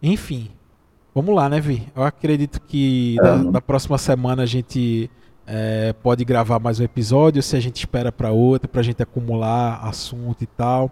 Enfim, 0.02 0.50
vamos 1.14 1.32
lá, 1.32 1.48
né, 1.48 1.60
Vi? 1.60 1.86
Eu 1.94 2.02
acredito 2.02 2.60
que 2.62 3.14
da, 3.52 3.60
próxima 3.60 3.96
semana 3.98 4.42
a 4.42 4.46
gente 4.46 5.08
é, 5.46 5.92
pode 6.02 6.24
gravar 6.24 6.58
mais 6.58 6.80
um 6.80 6.82
episódio, 6.82 7.40
se 7.44 7.54
a 7.54 7.60
gente 7.60 7.76
espera 7.76 8.10
para 8.10 8.32
outro, 8.32 8.68
pra 8.68 8.82
gente 8.82 9.00
acumular 9.00 9.78
assunto 9.84 10.42
e 10.42 10.48
tal. 10.48 10.90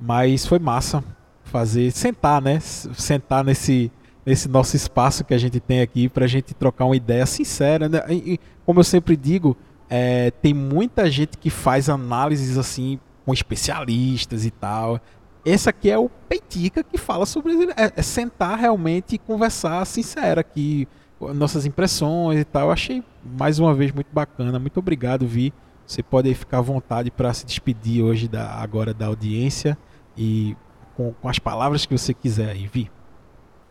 Mas 0.00 0.44
foi 0.44 0.58
massa 0.58 1.04
fazer, 1.44 1.92
sentar, 1.92 2.42
né? 2.42 2.58
Sentar 2.58 3.44
nesse, 3.44 3.92
nesse 4.26 4.48
nosso 4.48 4.74
espaço 4.74 5.24
que 5.24 5.32
a 5.32 5.38
gente 5.38 5.60
tem 5.60 5.80
aqui 5.80 6.08
para 6.08 6.24
a 6.24 6.28
gente 6.28 6.54
trocar 6.54 6.86
uma 6.86 6.96
ideia 6.96 7.24
sincera. 7.24 7.88
Né? 7.88 8.02
E, 8.10 8.40
como 8.66 8.80
eu 8.80 8.84
sempre 8.84 9.16
digo, 9.16 9.56
é, 9.90 10.30
tem 10.30 10.52
muita 10.52 11.10
gente 11.10 11.38
que 11.38 11.50
faz 11.50 11.88
análises 11.88 12.58
assim 12.58 13.00
com 13.24 13.32
especialistas 13.32 14.44
e 14.44 14.50
tal. 14.50 15.00
Esse 15.44 15.68
aqui 15.68 15.90
é 15.90 15.98
o 15.98 16.08
Peitica 16.08 16.82
que 16.82 16.98
fala 16.98 17.24
sobre 17.24 17.52
é, 17.76 17.92
é 17.96 18.02
sentar 18.02 18.58
realmente 18.58 19.14
e 19.14 19.18
conversar 19.18 19.84
sincera 19.86 20.40
aqui, 20.40 20.86
nossas 21.34 21.64
impressões 21.64 22.40
e 22.40 22.44
tal. 22.44 22.66
Eu 22.66 22.72
achei 22.72 23.02
mais 23.24 23.58
uma 23.58 23.74
vez 23.74 23.92
muito 23.92 24.08
bacana. 24.12 24.58
Muito 24.58 24.78
obrigado, 24.78 25.26
Vi. 25.26 25.52
Você 25.86 26.02
pode 26.02 26.34
ficar 26.34 26.58
à 26.58 26.62
vontade 26.62 27.10
para 27.10 27.32
se 27.32 27.46
despedir 27.46 28.02
hoje 28.02 28.28
da, 28.28 28.50
agora 28.56 28.92
da 28.92 29.06
audiência 29.06 29.78
e 30.16 30.54
com, 30.94 31.14
com 31.14 31.28
as 31.28 31.38
palavras 31.38 31.86
que 31.86 31.96
você 31.96 32.12
quiser 32.12 32.50
aí, 32.50 32.66
Vi. 32.66 32.90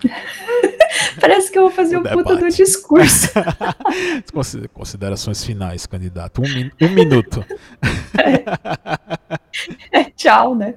Parece 1.19 1.51
que 1.51 1.57
eu 1.57 1.63
vou 1.63 1.71
fazer 1.71 1.97
o 1.97 1.99
um 1.99 2.03
puta 2.03 2.35
do 2.35 2.47
discurso. 2.49 3.29
Considerações 4.73 5.43
finais, 5.43 5.85
candidato. 5.85 6.41
Um, 6.41 6.53
min 6.53 6.71
um 6.81 6.89
minuto. 6.89 7.45
É. 9.91 9.99
é, 9.99 10.03
tchau, 10.05 10.55
né? 10.55 10.75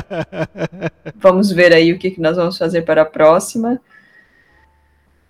vamos 1.16 1.50
ver 1.50 1.72
aí 1.72 1.92
o 1.92 1.98
que, 1.98 2.10
que 2.10 2.20
nós 2.20 2.36
vamos 2.36 2.58
fazer 2.58 2.82
para 2.82 3.02
a 3.02 3.06
próxima. 3.06 3.80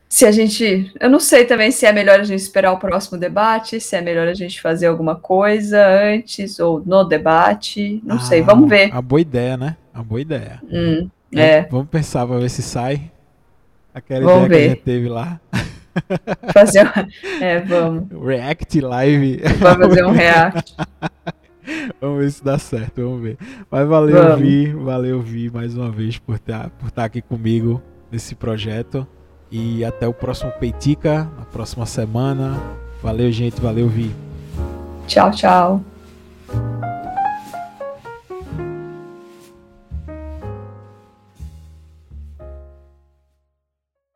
Se 0.09 0.27
a 0.27 0.33
gente. 0.33 0.93
Eu 0.99 1.09
não 1.09 1.21
sei 1.21 1.45
também 1.45 1.71
se 1.71 1.87
é 1.87 1.93
melhor 1.93 2.19
a 2.19 2.25
gente 2.25 2.41
esperar 2.41 2.73
o 2.73 2.79
próximo 2.79 3.17
debate, 3.17 3.81
se 3.81 3.95
é 3.95 4.01
melhor 4.01 4.27
a 4.27 4.35
gente 4.35 4.61
fazer 4.61 4.87
alguma 4.87 5.15
coisa 5.15 5.87
antes 5.87 6.59
ou 6.59 6.83
no 6.85 7.05
debate. 7.05 8.01
Não 8.05 8.17
ah, 8.17 8.21
sei, 8.21 8.43
vamos 8.43 8.69
ver. 8.69 8.93
A 8.93 9.01
boa 9.01 9.21
ideia, 9.21 9.57
né? 9.57 9.77
A 9.95 10.03
boa 10.03 10.21
ideia. 10.21 10.61
Hum. 10.65 11.09
É. 11.33 11.63
Vamos 11.71 11.89
pensar 11.89 12.27
para 12.27 12.41
ver 12.41 12.51
se 12.51 12.61
sai. 12.61 13.11
Aquela 13.95 14.25
vamos 14.25 14.47
ideia 14.47 14.49
ver. 14.49 14.59
que 14.61 14.67
a 14.67 14.75
gente 14.75 14.85
teve 14.85 15.09
lá. 15.09 15.41
Fazer 16.53 16.83
uma... 16.83 17.09
É, 17.41 17.61
vamos. 17.61 18.07
React 18.25 18.81
Live. 18.81 19.43
Vamos 19.59 19.89
fazer 19.89 20.07
um 20.07 20.13
react. 20.13 20.77
vamos 22.01 22.19
ver 22.21 22.31
se 22.31 22.45
dá 22.45 22.59
certo, 22.59 23.03
vamos 23.03 23.23
ver. 23.23 23.37
Mas 23.71 23.89
valeu, 23.89 24.17
vamos. 24.17 24.41
Vi, 24.41 24.73
valeu, 24.73 25.21
Vi, 25.21 25.51
mais 25.51 25.75
uma 25.77 25.91
vez 25.91 26.19
por 26.19 26.37
estar, 26.37 26.71
por 26.71 26.89
estar 26.89 27.05
aqui 27.05 27.21
comigo 27.21 27.83
nesse 28.11 28.35
projeto. 28.35 29.07
E 29.51 29.85
até 29.85 30.07
o 30.07 30.15
próximo 30.15 30.53
Peitica, 30.53 31.29
na 31.37 31.45
próxima 31.45 31.85
semana. 31.87 32.61
Valeu, 33.03 33.33
gente, 33.33 33.61
valeu, 33.61 33.89
Vi. 33.89 34.15
Tchau, 35.09 35.31
tchau. 35.33 35.90